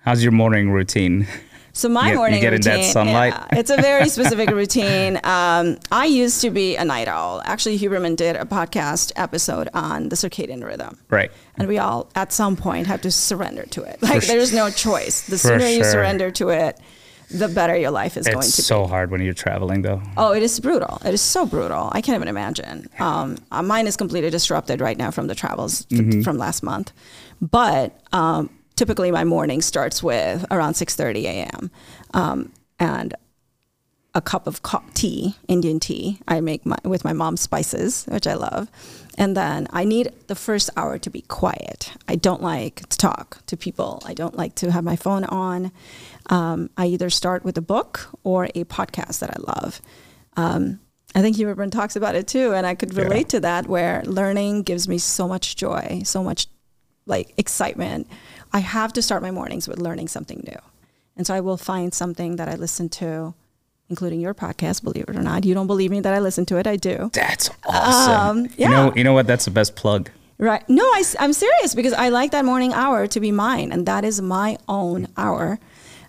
how's 0.00 0.22
your 0.22 0.32
morning 0.32 0.70
routine? 0.70 1.26
So 1.72 1.88
my 1.88 2.04
You- 2.06 2.10
you 2.12 2.16
morning 2.18 2.40
get 2.40 2.52
in 2.52 2.58
routine, 2.60 2.82
that 2.82 2.92
sunlight? 2.92 3.32
yeah, 3.32 3.58
it's 3.58 3.70
a 3.70 3.76
very 3.76 4.08
specific 4.08 4.50
routine. 4.50 5.18
Um, 5.24 5.78
I 5.90 6.04
used 6.04 6.40
to 6.42 6.50
be 6.50 6.76
a 6.76 6.84
night 6.84 7.08
owl. 7.08 7.42
Actually, 7.44 7.78
Huberman 7.78 8.14
did 8.16 8.36
a 8.36 8.44
podcast 8.44 9.10
episode 9.16 9.68
on 9.74 10.08
the 10.10 10.14
circadian 10.16 10.62
rhythm. 10.62 10.98
Right. 11.08 11.32
And 11.56 11.66
we 11.66 11.78
all, 11.78 12.10
at 12.14 12.32
some 12.32 12.54
point, 12.56 12.86
have 12.86 13.00
to 13.02 13.10
surrender 13.10 13.64
to 13.70 13.82
it. 13.82 14.00
Like, 14.02 14.22
su- 14.22 14.28
there's 14.32 14.52
no 14.52 14.70
choice. 14.70 15.22
The 15.22 15.32
For 15.38 15.48
sooner 15.48 15.66
you 15.66 15.82
surrender 15.84 16.30
to 16.32 16.50
it, 16.50 16.78
the 17.30 17.48
better 17.48 17.76
your 17.76 17.90
life 17.90 18.16
is 18.16 18.26
going 18.26 18.38
It's 18.38 18.52
to 18.56 18.56
be. 18.56 18.60
It's 18.60 18.66
so 18.66 18.86
hard 18.86 19.10
when 19.10 19.20
you're 19.22 19.34
traveling, 19.34 19.82
though. 19.82 20.02
Oh, 20.16 20.32
it 20.32 20.42
is 20.42 20.58
brutal. 20.60 21.00
It 21.04 21.14
is 21.14 21.20
so 21.20 21.46
brutal. 21.46 21.88
I 21.92 22.00
can't 22.00 22.16
even 22.16 22.28
imagine. 22.28 22.88
Um, 22.98 23.38
uh, 23.50 23.62
mine 23.62 23.86
is 23.86 23.96
completely 23.96 24.30
disrupted 24.30 24.80
right 24.80 24.96
now 24.98 25.10
from 25.10 25.26
the 25.26 25.34
travels 25.34 25.86
Mm-hmm. 25.86 26.22
from 26.22 26.38
last 26.38 26.62
month. 26.62 26.92
But 27.40 27.98
um, 28.12 28.50
typically, 28.76 29.10
my 29.10 29.24
morning 29.24 29.62
starts 29.62 30.02
with 30.02 30.44
around 30.50 30.74
6:30 30.74 31.24
a.m. 31.24 31.70
Um, 32.12 32.52
and 32.78 33.14
a 34.16 34.20
cup 34.20 34.46
of 34.46 34.62
co- 34.62 34.82
tea, 34.94 35.34
Indian 35.48 35.80
tea. 35.80 36.20
I 36.28 36.40
make 36.40 36.64
my, 36.64 36.76
with 36.84 37.04
my 37.04 37.12
mom's 37.12 37.40
spices, 37.40 38.04
which 38.08 38.28
I 38.28 38.34
love. 38.34 38.68
And 39.18 39.36
then 39.36 39.66
I 39.72 39.84
need 39.84 40.12
the 40.28 40.36
first 40.36 40.70
hour 40.76 40.98
to 40.98 41.10
be 41.10 41.22
quiet. 41.22 41.92
I 42.08 42.14
don't 42.14 42.40
like 42.42 42.88
to 42.90 42.96
talk 42.96 43.44
to 43.46 43.56
people. 43.56 44.02
I 44.06 44.14
don't 44.14 44.36
like 44.36 44.54
to 44.56 44.70
have 44.70 44.84
my 44.84 44.94
phone 44.96 45.24
on. 45.24 45.72
Um, 46.30 46.70
I 46.76 46.86
either 46.86 47.10
start 47.10 47.44
with 47.44 47.58
a 47.58 47.62
book 47.62 48.08
or 48.24 48.46
a 48.54 48.64
podcast 48.64 49.18
that 49.20 49.30
I 49.30 49.36
love. 49.40 49.80
Um, 50.36 50.80
I 51.14 51.20
think 51.22 51.36
Huberman 51.36 51.70
talks 51.70 51.96
about 51.96 52.14
it 52.14 52.26
too, 52.26 52.52
and 52.54 52.66
I 52.66 52.74
could 52.74 52.92
Yeah. 52.92 53.02
relate 53.02 53.28
to 53.30 53.40
that. 53.40 53.66
Where 53.68 54.02
learning 54.04 54.62
gives 54.62 54.88
me 54.88 54.98
so 54.98 55.28
much 55.28 55.54
joy, 55.56 56.02
so 56.04 56.22
much 56.24 56.46
like 57.06 57.32
excitement. 57.36 58.06
I 58.52 58.60
have 58.60 58.92
to 58.94 59.02
start 59.02 59.22
my 59.22 59.30
mornings 59.30 59.68
with 59.68 59.78
learning 59.78 60.08
something 60.08 60.42
new, 60.46 60.58
and 61.16 61.26
so 61.26 61.34
I 61.34 61.40
will 61.40 61.56
find 61.58 61.92
something 61.94 62.36
that 62.36 62.48
I 62.48 62.54
listen 62.54 62.88
to, 63.00 63.34
including 63.90 64.20
your 64.20 64.34
podcast. 64.34 64.82
Believe 64.82 65.04
it 65.08 65.16
or 65.16 65.22
not, 65.22 65.44
you 65.44 65.54
don't 65.54 65.66
believe 65.68 65.90
me 65.90 66.00
that 66.00 66.14
I 66.14 66.18
listen 66.20 66.46
to 66.46 66.56
it. 66.56 66.66
I 66.66 66.76
do. 66.76 67.10
That's 67.12 67.50
awesome. 67.66 68.14
Um, 68.14 68.38
You 68.56 68.68
know, 68.70 68.86
yeah. 68.86 68.92
you 68.96 69.04
know 69.04 69.12
what? 69.12 69.26
That's 69.26 69.44
the 69.44 69.50
best 69.50 69.76
plug. 69.76 70.10
Right. 70.38 70.68
No, 70.68 70.82
I, 70.82 71.04
am 71.20 71.32
serious 71.32 71.76
because 71.76 71.92
I 71.92 72.08
like 72.08 72.32
that 72.32 72.44
morning 72.44 72.72
hour 72.72 73.06
to 73.06 73.20
be 73.20 73.30
mine, 73.30 73.70
and 73.70 73.86
that 73.86 74.04
is 74.04 74.20
my 74.20 74.56
own 74.66 75.06
hour. 75.16 75.60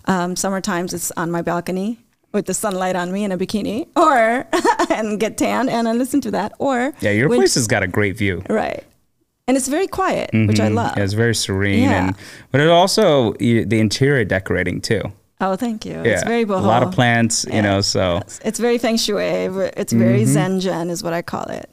Um, 0.07 0.35
summertimes 0.35 0.93
it's 0.93 1.11
on 1.17 1.31
my 1.31 1.41
balcony 1.41 1.97
with 2.31 2.45
the 2.45 2.53
sunlight 2.53 2.95
on 2.95 3.11
me 3.11 3.23
in 3.23 3.31
a 3.31 3.37
bikini, 3.37 3.87
or 3.95 4.45
and 4.93 5.19
get 5.19 5.37
tan 5.37 5.69
and 5.69 5.87
I 5.87 5.93
listen 5.93 6.21
to 6.21 6.31
that. 6.31 6.53
Or 6.59 6.93
Yeah, 7.01 7.11
your 7.11 7.29
place 7.29 7.55
has 7.55 7.67
got 7.67 7.81
a 7.83 7.87
great 7.87 8.17
view. 8.17 8.43
right, 8.49 8.83
and 9.47 9.55
it's 9.57 9.67
very 9.67 9.87
quiet, 9.87 10.29
which 10.33 10.59
I 10.59 10.67
love. 10.67 10.93
Yeah, 10.97 11.03
it's 11.03 11.13
very 11.13 11.33
serene, 11.35 11.83
Yeah. 11.83 12.07
and 12.07 12.15
but 12.51 12.61
it 12.61 12.67
also 12.69 13.33
the 13.39 13.79
interior 13.79 14.25
decorating 14.25 14.81
too. 14.81 15.01
Oh, 15.41 15.55
thank 15.57 15.85
you. 15.85 15.93
Yeah, 15.93 16.03
It's 16.13 16.23
very 16.23 16.43
a 16.43 16.45
lot 16.47 16.81
of 16.81 16.93
plants, 16.93 17.45
you 17.51 17.61
know. 17.61 17.81
So 17.81 18.17
It's, 18.17 18.39
it's 18.45 18.59
very 18.59 18.77
feng 18.77 18.95
shui. 18.97 19.21
It's 19.21 19.91
very 19.91 20.21
Mm-hmm. 20.21 20.31
zen 20.31 20.59
gen 20.61 20.89
is 20.89 21.03
what 21.03 21.11
I 21.13 21.21
call 21.21 21.43
it. 21.49 21.69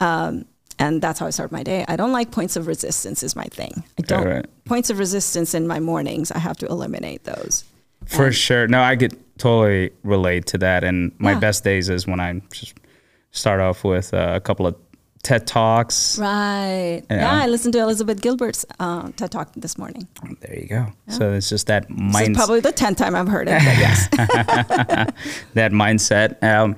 Um, 0.00 0.44
and 0.78 1.00
that's 1.02 1.18
how 1.18 1.26
I 1.26 1.30
start 1.30 1.52
my 1.52 1.62
day. 1.62 1.84
I 1.88 1.96
don't 1.96 2.12
like 2.12 2.30
points 2.30 2.56
of 2.56 2.66
resistance 2.66 3.22
is 3.22 3.34
my 3.36 3.44
thing. 3.44 3.82
I 3.98 4.02
don't 4.02 4.26
right. 4.26 4.46
points 4.64 4.90
of 4.90 4.98
resistance 4.98 5.54
in 5.54 5.66
my 5.66 5.80
mornings. 5.80 6.30
I 6.30 6.38
have 6.38 6.56
to 6.58 6.66
eliminate 6.66 7.24
those. 7.24 7.64
for 8.06 8.30
sure, 8.32 8.68
no, 8.68 8.82
I 8.82 8.94
could 8.96 9.16
totally 9.38 9.90
relate 10.04 10.46
to 10.46 10.58
that. 10.58 10.84
And 10.84 11.12
my 11.18 11.32
Yeah. 11.32 11.38
best 11.40 11.64
days 11.64 11.88
is 11.88 12.06
when 12.06 12.20
I 12.20 12.40
just 12.52 12.74
start 13.32 13.60
off 13.60 13.84
with 13.84 14.12
uh, 14.14 14.32
a 14.34 14.40
couple 14.40 14.66
of 14.66 14.76
TED 15.22 15.46
talks. 15.46 16.18
Right. 16.20 17.02
Yeah. 17.10 17.16
Yeah, 17.16 17.42
I 17.42 17.46
listened 17.48 17.72
to 17.72 17.80
Elizabeth 17.80 18.20
Gilbert's 18.20 18.64
uh, 18.78 19.10
TED 19.16 19.32
Talk 19.32 19.52
this 19.56 19.76
morning. 19.76 20.06
There 20.40 20.56
you 20.56 20.68
go. 20.68 20.86
So 21.08 21.32
it's 21.32 21.48
just 21.48 21.66
that 21.66 21.88
This 21.88 21.98
mind, 21.98 22.30
is 22.30 22.36
probably 22.36 22.60
the 22.60 22.70
tenth 22.70 22.98
time 22.98 23.16
I've 23.16 23.26
heard 23.26 23.48
it. 23.48 23.60
But 23.64 23.76
yes. 23.78 24.08
that 25.54 25.72
mindset. 25.72 26.40
Um, 26.44 26.76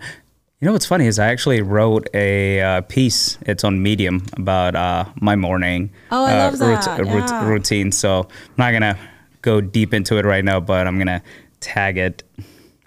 you 0.61 0.67
know 0.67 0.73
what's 0.73 0.87
funny 0.87 1.07
is 1.07 1.19
I 1.19 1.29
actually 1.29 1.63
wrote 1.63 2.09
a 2.15 2.61
uh, 2.61 2.81
piece. 2.83 3.39
It's 3.43 3.63
on 3.65 3.83
Medium 3.83 4.25
about 4.37 4.75
uh, 4.75 5.05
my 5.21 5.37
morning 5.37 5.91
Oh, 6.11 6.25
I 6.25 6.33
uh, 6.33 6.37
love 6.51 6.59
that. 6.59 7.07
Yeah. 7.07 7.47
routine. 7.49 7.93
So 7.93 8.21
I'm 8.23 8.55
not 8.57 8.73
gonna 8.73 8.99
go 9.43 9.61
deep 9.61 9.95
into 9.95 10.17
it 10.19 10.25
right 10.25 10.45
now, 10.45 10.59
but 10.61 10.87
I'm 10.87 10.99
gonna 10.99 11.23
tag 11.61 11.97
it 11.97 12.23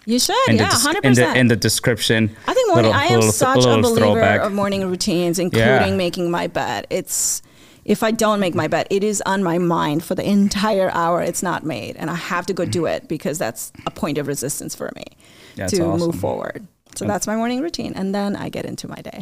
You 0.05 0.19
should. 0.19 0.35
in, 0.49 0.57
yeah, 0.57 0.69
des- 0.69 0.75
hundred 0.75 1.05
in 1.05 1.13
the 1.13 1.21
percent. 1.21 1.37
in 1.37 1.47
the 1.47 1.55
description. 1.55 2.35
I 2.47 2.53
think 2.53 2.67
morning. 2.69 2.91
Little- 2.91 2.99
I 3.01 3.05
am 3.05 3.15
little- 3.19 3.31
such 3.31 3.65
a 3.65 3.81
believer 3.81 3.95
throwback. 3.99 4.41
of 4.41 4.51
morning 4.53 4.85
routines, 4.89 5.39
including 5.39 5.67
Yeah. 5.67 5.95
making 5.95 6.29
my 6.29 6.47
bed. 6.47 6.87
It's 6.89 7.41
if 7.83 8.03
I 8.03 8.11
don't 8.11 8.39
make 8.39 8.53
my 8.53 8.67
bed, 8.67 8.85
it 8.91 9.03
is 9.03 9.23
on 9.25 9.43
my 9.43 9.57
mind 9.57 10.03
for 10.03 10.13
the 10.13 10.27
entire 10.27 10.91
hour. 10.91 11.21
It's 11.21 11.41
not 11.41 11.65
made, 11.65 11.95
and 11.95 12.09
I 12.11 12.15
have 12.15 12.45
to 12.47 12.53
go 12.53 12.63
do 12.65 12.85
it 12.85 13.07
because 13.07 13.37
that's 13.39 13.71
a 13.87 13.91
point 13.91 14.17
of 14.19 14.27
resistance 14.27 14.75
for 14.75 14.91
me 14.95 15.03
That's 15.55 15.71
to 15.73 15.83
awesome. 15.85 16.07
move 16.07 16.15
forward. 16.19 16.67
So 16.95 17.05
that's 17.05 17.27
my 17.27 17.35
morning 17.35 17.61
routine, 17.61 17.93
and 17.95 18.13
then 18.13 18.35
I 18.35 18.49
get 18.49 18.65
into 18.65 18.87
my 18.87 19.01
day. 19.01 19.21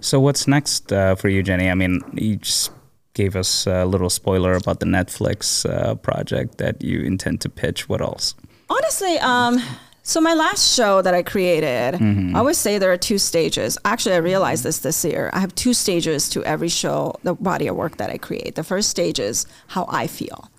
So 0.00 0.20
what's 0.20 0.46
next 0.46 0.92
uh, 0.92 1.14
for 1.14 1.28
you, 1.28 1.42
Jenny? 1.42 1.70
I 1.70 1.74
mean, 1.74 2.00
you 2.14 2.36
just 2.36 2.70
gave 3.14 3.36
us 3.36 3.66
a 3.66 3.84
little 3.84 4.10
spoiler 4.10 4.54
about 4.54 4.80
the 4.80 4.86
Netflix 4.86 5.68
uh, 5.68 5.94
project 5.94 6.58
that 6.58 6.82
you 6.82 7.00
intend 7.00 7.40
to 7.42 7.48
pitch. 7.48 7.88
What 7.88 8.00
else? 8.00 8.34
Honestly, 8.68 9.18
um, 9.18 9.60
so 10.02 10.20
my 10.20 10.34
last 10.34 10.74
show 10.74 11.00
that 11.02 11.14
I 11.14 11.22
created, 11.22 11.94
I 12.34 12.38
always 12.38 12.58
say 12.58 12.78
there 12.78 12.92
are 12.92 12.96
two 12.98 13.18
stages. 13.18 13.78
Actually, 13.84 14.16
I 14.16 14.18
realized 14.18 14.64
this 14.64 14.78
this 14.80 15.04
year. 15.04 15.30
I 15.32 15.40
have 15.40 15.54
two 15.54 15.72
stages 15.74 16.28
to 16.30 16.44
every 16.44 16.68
show, 16.68 17.14
the 17.22 17.34
body 17.34 17.68
of 17.68 17.76
work 17.76 17.96
that 17.98 18.10
I 18.10 18.18
create. 18.18 18.54
The 18.54 18.64
first 18.64 18.90
stage 18.90 19.18
is 19.18 19.46
how 19.68 19.86
I 19.88 20.06
feel, 20.06 20.50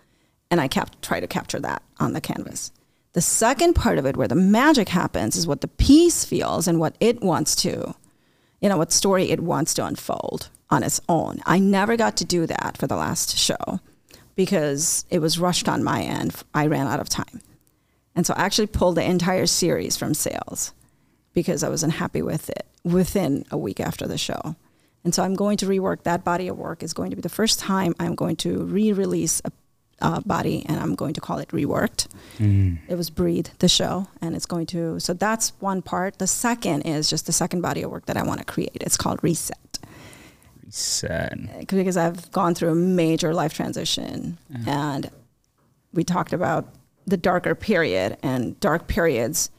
and 0.50 0.62
I 0.62 0.68
cap- 0.68 1.00
try 1.02 1.20
to 1.20 1.28
capture 1.28 1.60
that 1.60 1.84
on 2.00 2.14
the 2.14 2.22
canvas. 2.22 2.72
The 3.16 3.22
second 3.22 3.76
part 3.76 3.98
of 3.98 4.06
it, 4.06 4.18
where 4.18 4.28
the 4.28 4.36
magic 4.36 4.90
happens, 4.90 5.38
is 5.38 5.48
what 5.48 5.62
the 5.62 5.70
piece 5.70 6.26
feels 6.26 6.68
and 6.68 6.82
what 6.82 6.98
it 7.00 7.22
wants 7.22 7.56
to, 7.64 7.96
you 8.60 8.68
know, 8.68 8.76
what 8.76 8.92
story 8.92 9.32
it 9.32 9.40
wants 9.40 9.74
to 9.76 9.86
unfold 9.86 10.50
on 10.70 10.84
its 10.84 11.00
own. 11.08 11.42
I 11.46 11.58
never 11.58 11.96
got 11.96 12.18
to 12.18 12.26
do 12.26 12.46
that 12.46 12.76
for 12.78 12.88
the 12.88 12.98
last 12.98 13.38
show 13.38 13.80
because 14.36 15.06
it 15.10 15.20
was 15.20 15.40
rushed 15.40 15.70
on 15.70 15.82
my 15.82 16.02
end. 16.02 16.36
I 16.54 16.68
ran 16.68 16.88
out 16.88 17.00
of 17.00 17.08
time. 17.08 17.40
And 18.18 18.26
so 18.26 18.34
I 18.34 18.42
actually 18.42 18.68
pulled 18.68 18.96
the 18.96 19.10
entire 19.10 19.46
series 19.46 19.96
from 19.96 20.14
sales 20.14 20.74
because 21.34 21.64
I 21.64 21.70
wasn't 21.70 21.94
happy 21.94 22.22
with 22.22 22.50
it 22.50 22.68
within 22.84 23.46
a 23.50 23.58
week 23.58 23.80
after 23.80 24.06
the 24.08 24.18
show. 24.18 24.58
And 25.06 25.16
so 25.16 25.24
I'm 25.24 25.36
going 25.36 25.56
to 25.58 25.68
rework 25.68 26.04
that 26.04 26.26
body 26.26 26.50
of 26.50 26.58
work 26.58 26.84
is 26.84 26.92
going 26.92 27.12
to 27.12 27.16
be 27.16 27.22
the 27.22 27.30
first 27.30 27.60
time 27.60 27.96
I'm 27.98 28.16
going 28.16 28.36
to 28.38 28.66
re-release 28.66 29.42
a 29.46 29.52
uh, 30.02 30.20
body 30.22 30.66
and 30.68 30.80
I'm 30.80 30.96
going 30.96 31.14
to 31.14 31.22
call 31.22 31.40
it 31.40 31.50
reworked. 31.50 32.08
It 32.90 32.96
was 32.96 33.10
breathe 33.10 33.48
the 33.60 33.70
show 33.70 34.08
and 34.22 34.36
it's 34.36 34.46
going 34.46 34.66
to 34.68 35.00
so 35.00 35.14
that's 35.14 35.50
one 35.60 35.82
part. 35.82 36.20
The 36.20 36.28
second 36.28 36.82
is 36.84 37.10
just 37.10 37.26
the 37.26 37.32
second 37.32 37.62
body 37.62 37.82
of 37.82 37.92
work 37.92 38.06
that 38.08 38.18
I 38.18 38.24
want 38.24 38.40
to 38.40 38.46
create. 38.46 38.78
It's 38.82 38.98
called 38.98 39.20
reset 39.24 39.80
Reset. 40.64 41.68
because 41.68 41.96
I've 41.98 42.32
gone 42.32 42.56
through 42.56 42.70
a 42.70 42.76
major 42.76 43.34
life 43.34 43.54
transition 43.54 44.38
and 44.66 45.10
we 45.94 46.04
talked 46.04 46.34
about 46.34 46.74
the 47.08 47.18
darker 47.18 47.56
period 47.56 48.18
and 48.24 48.60
dark 48.60 48.88
periods 48.88 49.50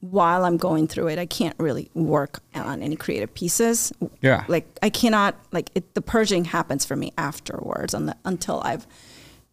while 0.00 0.44
I'm 0.44 0.56
going 0.56 0.86
through 0.86 1.08
it, 1.08 1.18
I 1.18 1.26
can't 1.26 1.56
really 1.58 1.90
work 1.92 2.40
on 2.54 2.82
any 2.82 2.94
creative 2.94 3.34
pieces. 3.34 3.92
Yeah. 4.20 4.44
Like 4.46 4.78
I 4.82 4.90
cannot 4.90 5.34
like 5.50 5.70
it, 5.74 5.94
the 5.94 6.02
purging 6.02 6.44
happens 6.44 6.84
for 6.84 6.94
me 6.94 7.12
afterwards 7.18 7.94
on 7.94 8.06
the, 8.06 8.16
until 8.24 8.60
I've 8.64 8.86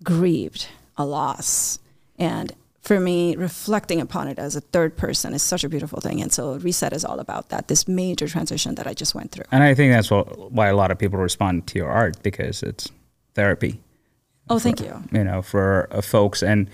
grieved 0.06 0.68
a 0.96 1.06
loss. 1.06 1.80
And 2.18 2.54
for 2.80 3.00
me, 3.00 3.36
reflecting 3.36 4.00
upon 4.00 4.28
it 4.28 4.40
as 4.40 4.56
a 4.56 4.62
third 4.62 4.96
person 4.96 5.34
is 5.34 5.42
such 5.42 5.64
a 5.64 5.70
beautiful 5.70 6.00
thing. 6.00 6.22
And 6.22 6.32
so 6.32 6.56
reset 6.58 6.94
is 6.94 7.04
all 7.04 7.20
about 7.20 7.50
that. 7.50 7.68
This 7.68 7.88
major 7.88 8.28
transition 8.28 8.76
that 8.76 8.88
I 8.88 8.94
just 8.94 9.16
went 9.16 9.32
through. 9.32 9.46
And 9.52 9.64
I 9.64 9.74
think 9.74 9.92
that's 9.92 10.12
what, 10.12 10.52
why 10.52 10.68
a 10.68 10.76
lot 10.76 10.92
of 10.92 11.00
people 11.00 11.20
respond 11.20 11.68
to 11.68 11.80
your 11.80 11.90
art 11.90 12.22
because 12.24 12.64
it's 12.64 12.90
therapy. 13.34 13.82
Oh, 14.50 14.60
thank 14.60 14.80
you. 14.80 15.04
You 15.12 15.24
know, 15.24 15.42
for 15.42 15.88
uh, 15.92 16.02
folks 16.02 16.44
and 16.44 16.70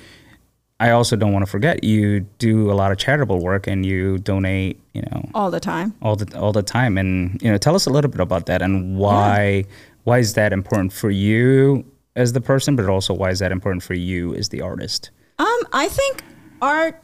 I 0.81 0.89
also 0.89 1.15
don't 1.15 1.31
want 1.31 1.45
to 1.45 1.51
forget 1.51 1.83
you 1.83 2.21
do 2.39 2.71
a 2.71 2.73
lot 2.73 2.91
of 2.91 2.97
charitable 2.97 3.39
work 3.39 3.67
and 3.67 3.85
you 3.85 4.17
donate, 4.17 4.81
you 4.93 5.03
know, 5.03 5.29
all 5.35 5.51
the 5.51 5.59
time. 5.59 5.93
All 6.01 6.15
the 6.15 6.37
all 6.37 6.51
the 6.51 6.63
time 6.63 6.97
and 6.97 7.39
you 7.41 7.51
know, 7.51 7.57
tell 7.57 7.75
us 7.75 7.85
a 7.85 7.91
little 7.91 8.09
bit 8.09 8.19
about 8.19 8.47
that 8.47 8.63
and 8.63 8.97
why 8.97 9.43
yeah. 9.43 9.63
why 10.03 10.17
is 10.17 10.33
that 10.33 10.51
important 10.51 10.91
for 10.91 11.11
you 11.11 11.85
as 12.15 12.33
the 12.33 12.41
person 12.41 12.75
but 12.75 12.87
also 12.87 13.13
why 13.13 13.29
is 13.29 13.39
that 13.39 13.51
important 13.51 13.83
for 13.83 13.93
you 13.93 14.35
as 14.35 14.49
the 14.49 14.61
artist? 14.61 15.11
Um 15.39 15.59
I 15.73 15.87
think 15.87 16.23
art 16.61 17.01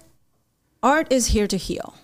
art 0.83 1.11
is 1.11 1.27
here 1.27 1.47
to 1.47 1.57
heal. 1.57 1.95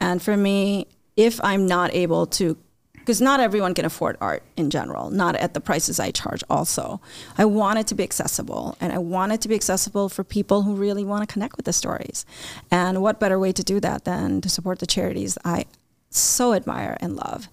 And 0.00 0.20
for 0.22 0.36
me, 0.36 0.86
if 1.16 1.42
I'm 1.44 1.66
not 1.66 1.94
able 1.94 2.26
to 2.38 2.56
because 2.94 3.20
not 3.20 3.40
everyone 3.40 3.74
can 3.74 3.84
afford 3.84 4.16
art 4.20 4.44
in 4.56 4.70
general, 4.70 5.10
not 5.10 5.34
at 5.34 5.54
the 5.54 5.60
prices 5.60 5.98
I 5.98 6.12
charge 6.12 6.44
also. 6.48 7.00
I 7.36 7.44
want 7.44 7.80
it 7.80 7.88
to 7.88 7.96
be 7.96 8.04
accessible 8.04 8.76
and 8.80 8.92
I 8.92 8.98
want 8.98 9.32
it 9.32 9.40
to 9.40 9.48
be 9.48 9.56
accessible 9.56 10.08
for 10.08 10.22
people 10.22 10.62
who 10.62 10.76
really 10.76 11.04
want 11.04 11.28
to 11.28 11.32
connect 11.32 11.56
with 11.56 11.66
the 11.66 11.72
stories. 11.72 12.24
And 12.70 13.02
what 13.02 13.18
better 13.18 13.40
way 13.40 13.50
to 13.52 13.64
do 13.64 13.80
that 13.80 14.04
than 14.04 14.40
to 14.42 14.48
support 14.48 14.78
the 14.78 14.86
charities 14.86 15.36
I 15.44 15.64
so 16.10 16.52
admire 16.54 16.96
and 17.00 17.16
love. 17.16 17.48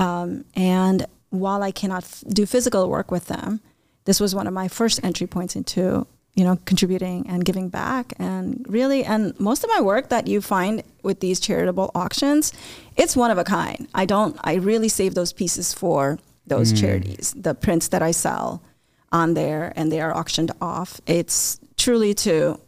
Um, 0.00 0.44
and 0.54 1.06
while 1.30 1.62
I 1.62 1.70
cannot 1.70 2.02
f- 2.02 2.24
do 2.28 2.44
physical 2.44 2.88
work 2.88 3.12
with 3.12 3.26
them, 3.26 3.60
this 4.08 4.20
was 4.20 4.34
one 4.34 4.46
of 4.46 4.54
my 4.54 4.68
first 4.68 5.04
entry 5.04 5.26
points 5.26 5.54
into 5.54 6.06
you 6.34 6.44
know, 6.44 6.56
contributing 6.66 7.26
and 7.28 7.44
giving 7.44 7.68
back. 7.68 8.12
And 8.16 8.64
really, 8.68 9.04
and 9.04 9.38
most 9.40 9.64
of 9.64 9.70
my 9.74 9.80
work 9.80 10.08
that 10.10 10.28
you 10.28 10.40
find 10.40 10.84
with 11.02 11.18
these 11.18 11.40
charitable 11.40 11.90
auctions, 11.96 12.52
it's 12.96 13.16
one 13.16 13.32
of 13.32 13.38
a 13.38 13.44
kind. 13.44 13.88
I 13.92 14.06
don't, 14.06 14.36
I 14.44 14.54
really 14.54 14.88
save 14.88 15.14
those 15.16 15.32
pieces 15.32 15.74
for 15.74 16.20
those 16.46 16.72
mm. 16.72 16.80
charities. 16.80 17.34
The 17.36 17.54
prints 17.56 17.88
that 17.88 18.02
I 18.02 18.12
sell 18.12 18.62
on 19.10 19.34
there 19.34 19.72
and 19.74 19.90
they 19.90 20.00
are 20.00 20.16
auctioned 20.16 20.52
off. 20.60 21.00
It's 21.06 21.58
truly 21.76 22.14
to 22.14 22.60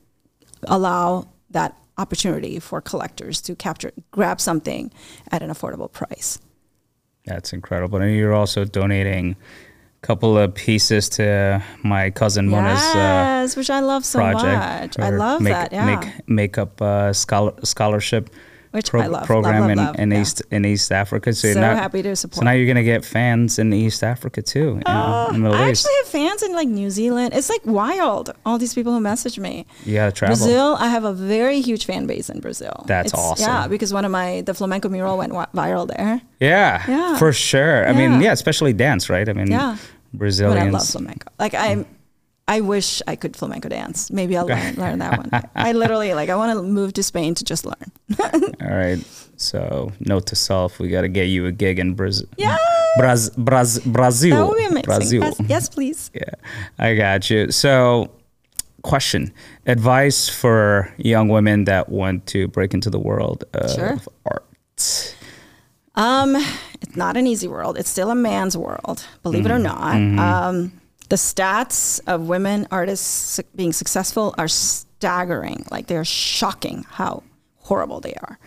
allow 0.64 1.28
that 1.50 1.76
opportunity 1.96 2.58
for 2.58 2.80
collectors 2.80 3.40
to 3.42 3.54
capture, 3.54 3.92
grab 4.10 4.40
something 4.40 4.90
at 5.30 5.42
an 5.42 5.50
affordable 5.50 5.92
price. 5.92 6.40
That's 7.24 7.52
incredible. 7.52 8.00
And 8.00 8.16
you're 8.16 8.34
also 8.34 8.64
donating 8.64 9.36
couple 10.02 10.38
of 10.38 10.54
pieces 10.54 11.08
to 11.10 11.62
my 11.82 12.10
cousin 12.10 12.48
Mona's 12.48 12.80
yes, 12.80 13.54
uh, 13.54 13.60
which 13.60 13.70
I 13.70 13.80
love 13.80 14.04
so 14.04 14.20
much. 14.20 14.98
I 14.98 15.10
love 15.10 15.42
make, 15.42 15.52
that. 15.52 15.72
Yeah, 15.72 15.84
make 15.84 16.28
makeup 16.28 16.80
uh, 16.80 17.12
scholar, 17.12 17.52
scholarship 17.64 18.30
which 18.70 18.90
pro- 18.90 19.02
I 19.02 19.06
love, 19.06 19.26
program 19.26 19.60
love, 19.60 19.62
love, 19.62 19.70
in, 19.70 19.78
love. 19.78 19.98
in 19.98 20.10
yeah. 20.10 20.20
East 20.20 20.42
in 20.50 20.64
East 20.64 20.92
Africa. 20.92 21.32
So, 21.32 21.52
so 21.52 21.60
now, 21.60 21.74
happy 21.74 22.02
to 22.02 22.14
support. 22.14 22.38
So 22.38 22.44
now 22.44 22.52
you're 22.52 22.66
gonna 22.66 22.84
get 22.84 23.04
fans 23.04 23.58
in 23.58 23.72
East 23.72 24.04
Africa 24.04 24.42
too. 24.42 24.74
Know, 24.74 24.80
in 24.80 24.86
uh, 24.86 25.28
the 25.32 25.38
Middle 25.38 25.56
I 25.56 25.70
East. 25.70 25.86
actually 25.86 25.96
have 25.98 26.06
fans 26.06 26.42
in 26.42 26.52
like 26.52 26.68
New 26.68 26.90
Zealand. 26.90 27.34
It's 27.34 27.48
like 27.48 27.62
wild. 27.64 28.32
All 28.46 28.58
these 28.58 28.74
people 28.74 28.92
who 28.92 29.00
message 29.00 29.38
me. 29.38 29.66
Yeah, 29.84 30.10
travel. 30.10 30.36
Brazil. 30.36 30.76
I 30.78 30.88
have 30.88 31.04
a 31.04 31.12
very 31.12 31.60
huge 31.60 31.84
fan 31.84 32.06
base 32.06 32.30
in 32.30 32.40
Brazil. 32.40 32.84
That's 32.86 33.12
it's, 33.12 33.20
awesome. 33.20 33.46
Yeah, 33.46 33.66
because 33.68 33.92
one 33.92 34.04
of 34.04 34.10
my 34.10 34.42
the 34.42 34.54
flamenco 34.54 34.88
mural 34.88 35.18
went 35.18 35.32
viral 35.32 35.88
there. 35.88 36.20
Yeah, 36.38 36.84
yeah, 36.88 37.18
for 37.18 37.32
sure. 37.32 37.88
I 37.88 37.92
mean, 37.92 38.20
yeah, 38.20 38.32
especially 38.32 38.72
dance, 38.72 39.10
right? 39.10 39.28
I 39.28 39.32
mean, 39.32 39.50
yeah. 39.50 39.76
Brazilians. 40.12 40.58
But 40.58 40.66
I 40.66 40.70
love 40.70 40.88
flamenco. 40.88 41.28
Like 41.38 41.54
I, 41.54 41.84
I 42.50 42.62
wish 42.62 43.00
I 43.06 43.14
could 43.14 43.36
flamenco 43.36 43.68
dance. 43.68 44.10
Maybe 44.10 44.36
I'll 44.36 44.44
learn, 44.44 44.74
learn 44.74 44.98
that 44.98 45.18
one. 45.18 45.30
I 45.54 45.70
literally 45.70 46.14
like 46.20 46.30
I 46.30 46.34
want 46.34 46.58
to 46.58 46.60
move 46.60 46.92
to 46.94 47.02
Spain 47.04 47.32
to 47.36 47.44
just 47.44 47.64
learn. 47.64 47.92
All 48.60 48.76
right. 48.76 48.98
So 49.36 49.92
note 50.00 50.26
to 50.26 50.36
self: 50.36 50.80
we 50.80 50.88
got 50.88 51.02
to 51.02 51.08
get 51.08 51.26
you 51.26 51.46
a 51.46 51.52
gig 51.52 51.78
in 51.78 51.94
Brazil. 51.94 52.26
Yeah. 52.36 52.58
Braz, 52.98 53.30
Braz, 53.36 53.84
Brazil. 53.84 54.36
That 54.36 54.48
would 54.48 54.58
be 54.58 54.64
amazing. 54.64 55.20
Brazil. 55.20 55.46
Yes, 55.46 55.68
please. 55.68 56.10
Yeah, 56.20 56.34
I 56.76 56.96
got 56.96 57.30
you. 57.30 57.52
So, 57.52 58.10
question: 58.82 59.32
advice 59.66 60.28
for 60.28 60.92
young 60.98 61.28
women 61.28 61.66
that 61.66 61.88
want 61.88 62.26
to 62.26 62.48
break 62.48 62.74
into 62.74 62.90
the 62.90 62.98
world 62.98 63.44
of 63.54 63.70
sure. 63.70 63.98
art. 64.26 65.14
Um, 65.94 66.34
it's 66.80 66.96
not 66.96 67.16
an 67.16 67.28
easy 67.28 67.46
world. 67.46 67.78
It's 67.78 67.88
still 67.88 68.10
a 68.10 68.16
man's 68.16 68.56
world, 68.56 69.06
believe 69.22 69.44
mm-hmm. 69.44 69.52
it 69.52 69.54
or 69.54 69.58
mm-hmm. 69.58 69.62
not. 69.62 69.94
Mm-hmm. 69.94 70.18
Um, 70.18 70.80
the 71.10 71.16
stats 71.16 72.00
of 72.06 72.28
women 72.28 72.66
artists 72.70 73.40
being 73.54 73.72
successful 73.72 74.34
are 74.38 74.48
staggering. 74.48 75.66
Like 75.70 75.86
they're 75.86 76.04
shocking 76.04 76.86
how 76.88 77.24
horrible 77.58 78.00
they 78.00 78.14
are. 78.14 78.38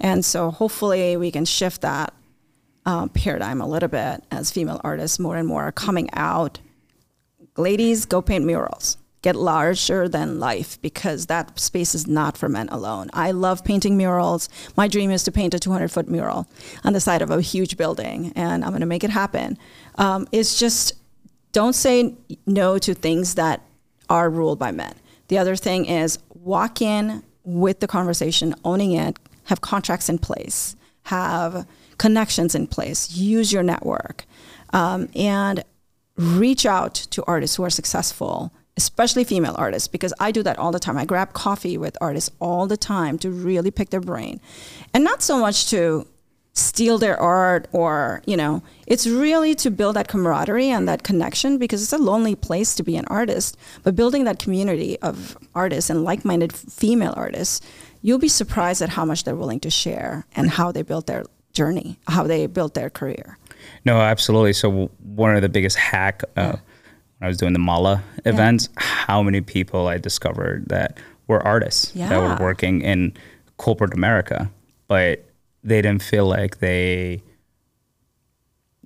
And 0.00 0.24
so 0.24 0.50
hopefully 0.50 1.16
we 1.16 1.30
can 1.30 1.44
shift 1.44 1.82
that 1.82 2.14
uh, 2.86 3.08
paradigm 3.08 3.60
a 3.60 3.66
little 3.66 3.88
bit 3.88 4.24
as 4.30 4.50
female 4.50 4.80
artists 4.82 5.18
more 5.18 5.36
and 5.36 5.46
more 5.46 5.64
are 5.64 5.72
coming 5.72 6.08
out. 6.14 6.58
Ladies, 7.56 8.06
go 8.06 8.22
paint 8.22 8.44
murals 8.44 8.96
get 9.22 9.36
larger 9.36 10.08
than 10.08 10.40
life 10.40 10.82
because 10.82 11.26
that 11.26 11.58
space 11.58 11.94
is 11.94 12.06
not 12.06 12.36
for 12.36 12.48
men 12.48 12.68
alone. 12.68 13.08
I 13.12 13.30
love 13.30 13.64
painting 13.64 13.96
murals. 13.96 14.48
My 14.76 14.88
dream 14.88 15.10
is 15.12 15.22
to 15.24 15.32
paint 15.32 15.54
a 15.54 15.60
200 15.60 15.90
foot 15.90 16.08
mural 16.08 16.48
on 16.84 16.92
the 16.92 17.00
side 17.00 17.22
of 17.22 17.30
a 17.30 17.40
huge 17.40 17.76
building, 17.76 18.32
and 18.34 18.64
I'm 18.64 18.70
going 18.70 18.80
to 18.80 18.86
make 18.86 19.04
it 19.04 19.10
happen. 19.10 19.56
Um, 19.94 20.26
it's 20.32 20.58
just 20.58 20.94
don't 21.52 21.74
say 21.74 22.14
no 22.46 22.78
to 22.78 22.94
things 22.94 23.34
that 23.34 23.62
are 24.08 24.28
ruled 24.28 24.58
by 24.58 24.72
men. 24.72 24.94
The 25.28 25.38
other 25.38 25.56
thing 25.56 25.86
is 25.86 26.18
walk 26.34 26.82
in 26.82 27.22
with 27.44 27.80
the 27.80 27.86
conversation, 27.86 28.54
owning 28.64 28.92
it, 28.92 29.18
have 29.44 29.60
contracts 29.60 30.08
in 30.08 30.18
place, 30.18 30.76
have 31.04 31.66
connections 31.98 32.54
in 32.54 32.66
place, 32.66 33.12
use 33.12 33.52
your 33.52 33.62
network, 33.62 34.24
um, 34.72 35.08
and 35.14 35.64
reach 36.16 36.66
out 36.66 36.94
to 36.94 37.24
artists 37.26 37.56
who 37.56 37.62
are 37.62 37.70
successful 37.70 38.52
especially 38.76 39.24
female 39.24 39.54
artists, 39.58 39.88
because 39.88 40.14
I 40.18 40.32
do 40.32 40.42
that 40.42 40.58
all 40.58 40.72
the 40.72 40.78
time. 40.78 40.96
I 40.96 41.04
grab 41.04 41.32
coffee 41.32 41.76
with 41.76 41.96
artists 42.00 42.30
all 42.40 42.66
the 42.66 42.76
time 42.76 43.18
to 43.18 43.30
really 43.30 43.70
pick 43.70 43.90
their 43.90 44.00
brain. 44.00 44.40
And 44.94 45.04
not 45.04 45.22
so 45.22 45.38
much 45.38 45.68
to 45.70 46.06
steal 46.54 46.98
their 46.98 47.18
art 47.18 47.66
or, 47.72 48.22
you 48.26 48.36
know, 48.36 48.62
it's 48.86 49.06
really 49.06 49.54
to 49.54 49.70
build 49.70 49.96
that 49.96 50.08
camaraderie 50.08 50.68
and 50.68 50.86
that 50.86 51.02
connection 51.02 51.58
because 51.58 51.82
it's 51.82 51.92
a 51.92 51.98
lonely 51.98 52.34
place 52.34 52.74
to 52.74 52.82
be 52.82 52.96
an 52.96 53.06
artist. 53.06 53.56
But 53.82 53.96
building 53.96 54.24
that 54.24 54.38
community 54.38 54.98
of 55.00 55.38
artists 55.54 55.88
and 55.88 56.04
like 56.04 56.24
minded 56.24 56.52
female 56.52 57.14
artists, 57.16 57.60
you'll 58.02 58.18
be 58.18 58.28
surprised 58.28 58.82
at 58.82 58.90
how 58.90 59.04
much 59.04 59.24
they're 59.24 59.36
willing 59.36 59.60
to 59.60 59.70
share 59.70 60.26
and 60.36 60.50
how 60.50 60.72
they 60.72 60.82
built 60.82 61.06
their 61.06 61.24
journey, 61.52 61.98
how 62.06 62.24
they 62.24 62.46
built 62.46 62.74
their 62.74 62.90
career. 62.90 63.38
No, 63.84 64.00
absolutely. 64.00 64.52
So, 64.52 64.90
one 65.02 65.34
of 65.36 65.42
the 65.42 65.48
biggest 65.48 65.76
hack. 65.76 66.22
Uh, 66.36 66.54
yeah 66.54 66.56
I 67.22 67.28
was 67.28 67.36
doing 67.36 67.52
the 67.52 67.60
Mala 67.60 68.02
events, 68.24 68.68
yeah. 68.74 68.82
how 68.82 69.22
many 69.22 69.40
people 69.40 69.86
I 69.86 69.96
discovered 69.96 70.68
that 70.68 70.98
were 71.28 71.40
artists 71.46 71.94
yeah. 71.94 72.08
that 72.08 72.20
were 72.20 72.44
working 72.44 72.82
in 72.82 73.14
corporate 73.58 73.94
America, 73.94 74.50
but 74.88 75.24
they 75.64 75.82
didn't 75.82 76.02
feel 76.02 76.26
like 76.26 76.58
they 76.58 77.22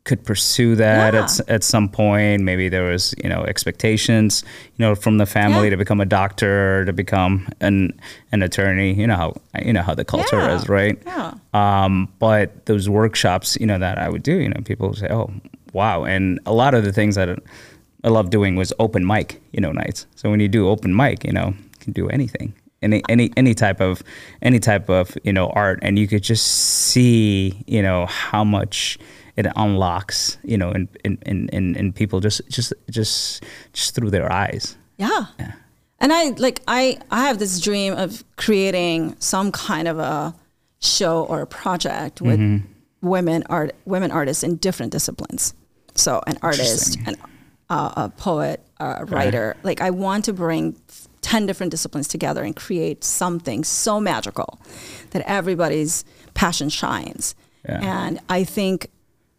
could 0.07 0.25
pursue 0.25 0.77
that 0.77 1.15
yeah. 1.15 1.25
at, 1.25 1.51
at 1.51 1.65
some 1.65 1.89
point. 1.89 2.43
Maybe 2.43 2.69
there 2.69 2.85
was, 2.85 3.15
you 3.23 3.29
know, 3.29 3.43
expectations, 3.43 4.45
you 4.77 4.85
know, 4.85 4.95
from 4.95 5.19
the 5.19 5.27
family 5.27 5.65
yeah. 5.65 5.71
to 5.71 5.77
become 5.77 6.01
a 6.01 6.07
doctor, 6.07 6.85
to 6.87 6.93
become 6.93 7.49
an 7.61 7.93
an 8.33 8.43
attorney. 8.43 8.95
You 8.95 9.07
know 9.07 9.17
how 9.17 9.35
you 9.61 9.73
know 9.73 9.83
how 9.83 9.95
the 9.95 10.05
culture 10.05 10.39
yeah. 10.39 10.55
is, 10.55 10.69
right? 10.69 11.03
Yeah. 11.05 11.35
Um, 11.53 12.09
but 12.19 12.67
those 12.67 12.89
workshops, 12.89 13.59
you 13.61 13.67
know, 13.67 13.79
that 13.79 13.99
I 13.99 14.09
would 14.09 14.23
do, 14.23 14.37
you 14.37 14.49
know, 14.49 14.61
people 14.65 14.89
would 14.89 14.99
say, 14.99 15.09
"Oh, 15.11 15.31
wow!" 15.73 16.05
And 16.05 16.41
a 16.47 16.55
lot 16.55 16.75
of 16.75 16.85
the 16.85 16.93
things 16.93 17.17
that 17.17 17.29
I 18.05 18.09
love 18.09 18.31
doing 18.31 18.55
was 18.55 18.73
open 18.79 19.05
mic, 19.05 19.43
you 19.53 19.61
know, 19.61 19.73
nights. 19.73 20.07
So 20.15 20.31
when 20.31 20.41
you 20.41 20.49
do 20.49 20.69
open 20.69 20.95
mic, 20.95 21.25
you 21.25 21.33
know, 21.33 21.49
you 21.49 21.79
can 21.81 21.93
do 21.93 22.09
anything, 22.09 22.55
any 22.87 23.03
any 23.09 23.33
any 23.37 23.55
type 23.55 23.81
of 23.81 24.03
any 24.43 24.59
type 24.59 24.89
of 24.89 25.17
you 25.25 25.33
know 25.33 25.49
art, 25.51 25.79
and 25.83 25.99
you 25.99 26.07
could 26.07 26.23
just 26.23 26.47
see, 26.47 27.63
you 27.67 27.83
know, 27.83 28.07
how 28.07 28.45
much 28.45 28.99
it 29.37 29.47
unlocks, 29.57 30.39
you 30.43 30.57
know, 30.57 30.71
in 30.73 30.89
in 31.05 31.49
in, 31.51 31.77
in 31.77 31.93
people 31.93 32.21
just 32.21 32.41
just 32.49 32.73
just 32.91 33.45
just 33.73 33.95
through 33.95 34.11
their 34.11 34.33
eyes. 34.33 34.77
Yeah. 34.97 35.27
yeah. 35.39 35.53
And 36.01 36.13
I 36.13 36.31
like 36.31 36.63
I 36.67 36.99
I 37.11 37.27
have 37.27 37.39
this 37.39 37.61
dream 37.61 37.95
of 37.95 38.25
creating 38.37 39.17
some 39.19 39.53
kind 39.53 39.89
of 39.89 39.99
a 39.99 40.35
show 40.81 41.25
or 41.25 41.43
a 41.43 41.47
project 41.47 42.21
with 42.21 42.39
mm-hmm. 42.39 42.67
women 43.07 43.45
art 43.49 43.75
women 43.85 44.11
artists 44.11 44.43
in 44.43 44.57
different 44.57 44.93
disciplines. 44.93 45.55
So 45.95 46.23
an 46.27 46.39
artist, 46.43 46.99
an 47.07 47.17
uh, 47.69 47.93
a 47.97 48.09
poet, 48.09 48.61
a 48.79 49.05
writer. 49.07 49.55
Right. 49.57 49.65
Like 49.65 49.81
I 49.81 49.91
want 49.91 50.27
to 50.27 50.33
bring 50.33 50.77
10 51.27 51.45
different 51.45 51.73
disciplines 51.73 52.07
together 52.07 52.45
and 52.45 52.55
create 52.55 53.03
something 53.03 53.65
so 53.65 53.99
magical 53.99 54.61
that 55.11 55.25
everybody's 55.27 56.05
passion 56.35 56.69
shines. 56.69 57.35
Yeah. 57.69 57.81
And 57.83 58.21
I 58.29 58.45
think 58.45 58.91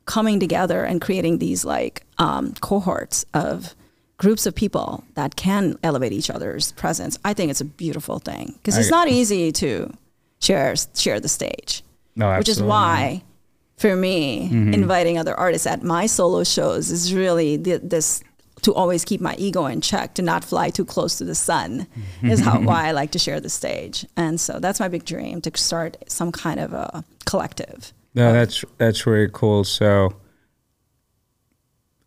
coming 0.06 0.38
together 0.38 0.84
and 0.84 1.00
creating 1.00 1.38
these 1.38 1.64
like 1.64 2.04
um, 2.18 2.54
cohorts 2.60 3.26
of 3.34 3.74
groups 4.18 4.46
of 4.46 4.54
people 4.54 5.06
that 5.14 5.38
can 5.38 5.78
elevate 5.82 6.12
each 6.12 6.30
other's 6.30 6.74
presence, 6.74 7.18
I 7.24 7.34
think 7.34 7.52
it's 7.52 7.62
a 7.62 7.66
beautiful 7.66 8.20
thing 8.20 8.56
because 8.58 8.78
it's 8.78 8.92
not 8.92 9.08
easy 9.08 9.54
to 9.54 9.90
share 10.42 10.76
share 10.94 11.22
the 11.22 11.30
stage, 11.30 11.84
No, 12.18 12.38
which 12.38 12.50
is 12.50 12.62
why 12.62 13.24
for 13.78 13.96
me 13.96 14.50
inviting 14.74 15.18
other 15.18 15.36
artists 15.36 15.66
at 15.66 15.84
my 15.84 16.06
solo 16.06 16.44
shows 16.44 16.92
is 16.92 17.14
really 17.14 17.56
the, 17.56 17.78
this 17.78 18.24
to 18.62 18.74
always 18.74 19.06
keep 19.06 19.22
my 19.22 19.36
ego 19.38 19.66
in 19.66 19.82
check 19.82 20.14
to 20.16 20.22
not 20.22 20.44
fly 20.44 20.70
too 20.70 20.86
close 20.86 21.18
to 21.18 21.24
the 21.24 21.36
sun 21.36 21.88
is 22.24 22.40
how 22.40 22.60
why 22.70 22.88
I 22.88 22.92
like 22.92 23.12
to 23.12 23.20
share 23.20 23.40
the 23.40 23.50
stage 23.50 24.06
and 24.16 24.40
so 24.40 24.60
that's 24.60 24.80
my 24.80 24.88
big 24.88 25.06
dream 25.06 25.42
to 25.42 25.52
start 25.56 25.98
some 26.08 26.32
kind 26.32 26.60
of 26.60 26.74
a 26.74 27.04
collective 27.26 27.94
No, 28.18 28.34
that's 28.34 28.66
that's 28.80 29.06
really 29.06 29.30
cool. 29.32 29.64
So, 29.64 30.14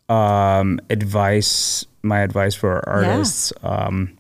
um, 0.09 0.80
advice. 0.90 1.86
My 2.03 2.20
advice 2.20 2.55
for 2.57 2.82
artists: 2.88 3.53
um, 3.62 4.18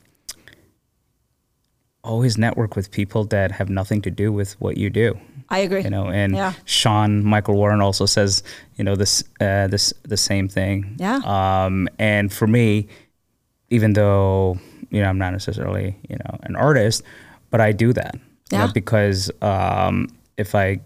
always 2.04 2.38
network 2.38 2.76
with 2.76 2.92
people 2.92 3.24
that 3.24 3.50
have 3.50 3.68
nothing 3.68 4.02
to 4.02 4.10
do 4.10 4.30
with 4.32 4.52
what 4.60 4.76
you 4.76 4.88
do. 4.88 5.18
I 5.50 5.58
agree 5.60 5.82
You 5.82 5.90
know, 5.90 6.06
and 6.08 6.34
Yeah. 6.34 6.52
Sean 6.64 7.24
Michael 7.24 7.56
Warren 7.56 7.80
also 7.80 8.06
says, 8.06 8.42
you 8.76 8.84
know, 8.84 8.94
this 8.96 9.24
uh, 9.40 9.66
this 9.66 9.92
the 10.02 10.16
same 10.16 10.48
thing. 10.48 10.94
Yeah. 10.98 11.20
Um, 11.24 11.88
and 11.98 12.32
for 12.32 12.46
me, 12.46 12.86
even 13.70 13.92
though 13.94 14.58
you 14.90 15.00
know 15.02 15.08
I'm 15.08 15.18
not 15.18 15.32
necessarily 15.32 15.96
you 16.08 16.16
know 16.16 16.38
an 16.42 16.56
artist, 16.56 17.02
but 17.50 17.60
I 17.60 17.72
do 17.72 17.92
that. 17.92 18.14
you 18.52 18.58
know, 18.58 18.64
Yeah. 18.64 18.72
because 18.72 19.30
um, 19.42 20.08
if 20.36 20.54
I 20.54 20.80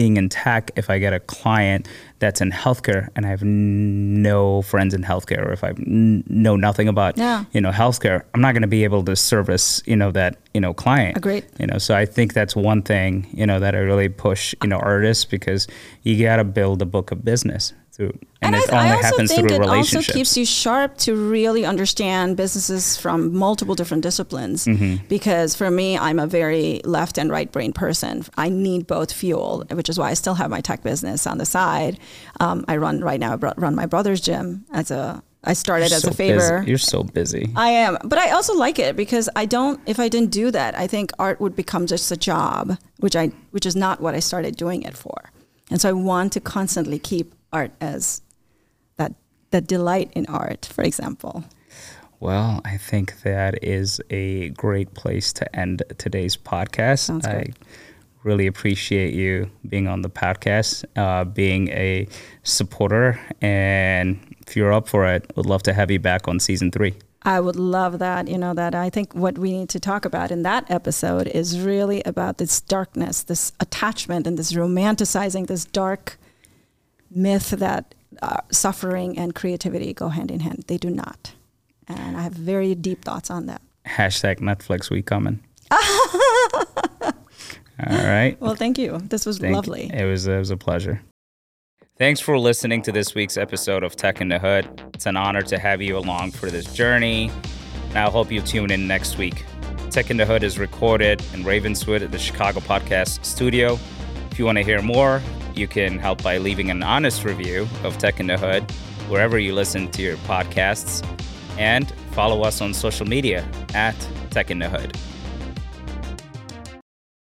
being 0.00 0.16
in 0.16 0.30
tech, 0.30 0.70
if 0.76 0.88
I 0.88 0.98
get 0.98 1.12
a 1.12 1.20
client 1.20 1.86
that's 2.20 2.40
in 2.40 2.50
healthcare 2.50 3.08
and 3.14 3.26
I 3.26 3.28
have 3.28 3.42
n- 3.42 4.22
no 4.22 4.62
friends 4.62 4.94
in 4.94 5.02
healthcare, 5.02 5.42
or 5.46 5.52
if 5.52 5.62
I 5.62 5.70
n- 5.70 6.24
know 6.26 6.56
nothing 6.56 6.88
about 6.88 7.18
Yeah. 7.18 7.44
you 7.52 7.60
know 7.60 7.70
healthcare, 7.70 8.22
I'm 8.32 8.40
not 8.40 8.52
going 8.54 8.62
to 8.62 8.74
be 8.78 8.82
able 8.84 9.02
to 9.04 9.14
service 9.14 9.82
you 9.84 9.96
know 9.96 10.10
that 10.12 10.36
you 10.54 10.60
know 10.62 10.72
client. 10.72 11.18
Agreed. 11.18 11.44
You 11.58 11.66
know, 11.66 11.76
so 11.76 11.94
I 11.94 12.06
think 12.06 12.32
that's 12.32 12.56
one 12.56 12.80
thing 12.80 13.26
you 13.40 13.44
know 13.46 13.60
that 13.60 13.74
I 13.74 13.80
really 13.80 14.08
push 14.08 14.54
you 14.62 14.68
know 14.70 14.78
artists 14.78 15.26
because 15.26 15.68
you 16.02 16.12
got 16.30 16.36
to 16.36 16.44
build 16.44 16.80
a 16.80 16.86
book 16.86 17.10
of 17.12 17.22
business 17.22 17.74
through, 18.00 18.18
and, 18.40 18.56
I, 18.56 18.60
it 18.60 18.72
I 18.72 18.78
only 18.78 18.90
also 18.92 19.02
happens 19.02 19.30
think 19.34 19.48
through 19.48 19.62
it 19.62 19.68
also 19.68 20.00
keeps 20.00 20.36
you 20.36 20.46
sharp 20.46 20.96
to 20.98 21.14
really 21.14 21.66
understand 21.66 22.38
businesses 22.38 22.96
from 22.96 23.34
multiple 23.36 23.74
different 23.74 24.02
disciplines. 24.02 24.64
Mm-hmm. 24.64 25.04
Because 25.08 25.54
for 25.54 25.70
me, 25.70 25.98
I'm 25.98 26.18
a 26.18 26.26
very 26.26 26.80
left 26.84 27.18
and 27.18 27.30
right 27.30 27.50
brain 27.52 27.74
person. 27.74 28.24
I 28.38 28.48
need 28.48 28.86
both 28.86 29.12
fuel, 29.12 29.64
which 29.70 29.90
is 29.90 29.98
why 29.98 30.10
I 30.10 30.14
still 30.14 30.34
have 30.34 30.50
my 30.50 30.62
tech 30.62 30.82
business 30.82 31.26
on 31.26 31.36
the 31.36 31.44
side. 31.44 31.98
Um, 32.40 32.64
I 32.68 32.78
run 32.78 33.00
right 33.00 33.20
now. 33.20 33.34
I 33.34 33.36
run 33.36 33.74
my 33.74 33.86
brother's 33.86 34.20
gym 34.20 34.64
as 34.72 34.90
a. 34.90 35.22
I 35.44 35.54
started 35.54 35.90
You're 35.90 35.96
as 35.96 36.02
so 36.02 36.10
a 36.10 36.14
favor. 36.14 36.58
Busy. 36.60 36.68
You're 36.68 36.78
so 36.78 37.02
busy. 37.02 37.50
I 37.56 37.70
am, 37.70 37.98
but 38.04 38.18
I 38.18 38.30
also 38.30 38.54
like 38.54 38.78
it 38.78 38.96
because 38.96 39.28
I 39.36 39.44
don't. 39.44 39.80
If 39.86 40.00
I 40.00 40.08
didn't 40.08 40.30
do 40.30 40.50
that, 40.50 40.78
I 40.78 40.86
think 40.86 41.12
art 41.18 41.40
would 41.40 41.54
become 41.54 41.86
just 41.86 42.10
a 42.10 42.16
job, 42.16 42.78
which 42.98 43.16
I, 43.16 43.32
which 43.50 43.66
is 43.66 43.76
not 43.76 44.00
what 44.00 44.14
I 44.14 44.20
started 44.20 44.56
doing 44.56 44.82
it 44.82 44.96
for. 44.96 45.30
And 45.70 45.80
so 45.80 45.88
I 45.88 45.92
want 45.92 46.32
to 46.32 46.40
constantly 46.40 46.98
keep 46.98 47.34
art 47.52 47.72
as 47.80 48.22
that 48.96 49.14
that 49.50 49.66
delight 49.66 50.10
in 50.14 50.26
art, 50.26 50.66
for 50.72 50.82
example. 50.82 51.44
Well, 52.20 52.60
I 52.64 52.76
think 52.76 53.22
that 53.22 53.64
is 53.64 54.00
a 54.10 54.50
great 54.50 54.92
place 54.92 55.32
to 55.34 55.56
end 55.56 55.82
today's 55.96 56.36
podcast. 56.36 56.98
Sounds 56.98 57.26
I 57.26 57.32
great. 57.32 57.56
really 58.24 58.46
appreciate 58.46 59.14
you 59.14 59.50
being 59.66 59.88
on 59.88 60.02
the 60.02 60.10
podcast, 60.10 60.84
uh, 60.96 61.24
being 61.24 61.68
a 61.68 62.06
supporter, 62.42 63.18
and 63.40 64.18
if 64.46 64.54
you're 64.54 64.72
up 64.72 64.86
for 64.86 65.06
it, 65.06 65.32
would 65.34 65.46
love 65.46 65.62
to 65.62 65.72
have 65.72 65.90
you 65.90 65.98
back 65.98 66.28
on 66.28 66.38
season 66.40 66.70
three. 66.70 66.94
I 67.22 67.40
would 67.40 67.56
love 67.56 67.98
that. 67.98 68.28
You 68.28 68.38
know 68.38 68.54
that 68.54 68.74
I 68.74 68.90
think 68.90 69.14
what 69.14 69.38
we 69.38 69.52
need 69.52 69.68
to 69.70 69.80
talk 69.80 70.04
about 70.04 70.30
in 70.30 70.42
that 70.42 70.70
episode 70.70 71.26
is 71.26 71.60
really 71.60 72.02
about 72.04 72.38
this 72.38 72.60
darkness, 72.60 73.22
this 73.22 73.52
attachment, 73.60 74.26
and 74.26 74.38
this 74.38 74.52
romanticizing 74.52 75.46
this 75.46 75.64
dark 75.64 76.18
myth 77.10 77.50
that 77.50 77.94
uh, 78.22 78.38
suffering 78.50 79.18
and 79.18 79.34
creativity 79.34 79.92
go 79.92 80.08
hand 80.08 80.30
in 80.30 80.40
hand. 80.40 80.64
They 80.66 80.78
do 80.78 80.90
not, 80.90 81.32
and 81.88 82.16
I 82.16 82.22
have 82.22 82.32
very 82.32 82.74
deep 82.74 83.04
thoughts 83.04 83.30
on 83.30 83.46
that. 83.46 83.62
Hashtag 83.86 84.40
Netflix 84.40 84.90
week 84.90 85.06
coming. 85.06 85.40
All 85.72 85.78
right. 87.96 88.36
Well, 88.40 88.54
thank 88.54 88.78
you. 88.78 88.98
This 88.98 89.24
was 89.24 89.38
Thank- 89.38 89.56
lovely. 89.56 89.90
It 89.92 90.04
was 90.04 90.26
it 90.26 90.38
was 90.38 90.50
a 90.50 90.56
pleasure. 90.56 91.00
Thanks 91.96 92.20
for 92.20 92.38
listening 92.38 92.82
to 92.82 92.92
this 92.92 93.14
week's 93.14 93.36
episode 93.36 93.84
of 93.84 93.94
Tech 93.94 94.20
in 94.20 94.28
the 94.28 94.38
Hood. 94.38 94.82
It's 94.94 95.06
an 95.06 95.16
honor 95.16 95.42
to 95.42 95.58
have 95.58 95.82
you 95.82 95.98
along 95.98 96.32
for 96.32 96.50
this 96.50 96.72
journey. 96.72 97.30
And 97.90 97.98
I 97.98 98.10
hope 98.10 98.32
you 98.32 98.40
tune 98.40 98.70
in 98.70 98.86
next 98.86 99.18
week. 99.18 99.44
Tech 99.90 100.10
in 100.10 100.16
the 100.16 100.24
Hood 100.24 100.42
is 100.42 100.58
recorded 100.58 101.22
in 101.34 101.44
Ravenswood 101.44 102.02
at 102.02 102.10
the 102.10 102.18
Chicago 102.18 102.60
Podcast 102.60 103.24
Studio. 103.24 103.78
If 104.30 104.38
you 104.38 104.46
want 104.46 104.56
to 104.56 104.64
hear 104.64 104.80
more, 104.80 105.20
you 105.60 105.68
can 105.68 105.98
help 105.98 106.22
by 106.22 106.38
leaving 106.38 106.70
an 106.70 106.82
honest 106.82 107.22
review 107.22 107.68
of 107.84 107.98
Tech 107.98 108.18
in 108.18 108.26
the 108.26 108.38
Hood 108.38 108.68
wherever 109.08 109.38
you 109.38 109.54
listen 109.54 109.90
to 109.90 110.00
your 110.00 110.16
podcasts. 110.18 111.06
And 111.58 111.90
follow 112.12 112.42
us 112.42 112.62
on 112.62 112.72
social 112.72 113.06
media 113.06 113.46
at 113.74 113.94
Tech 114.30 114.50
in 114.50 114.58
the 114.58 114.70
Hood. 114.70 114.96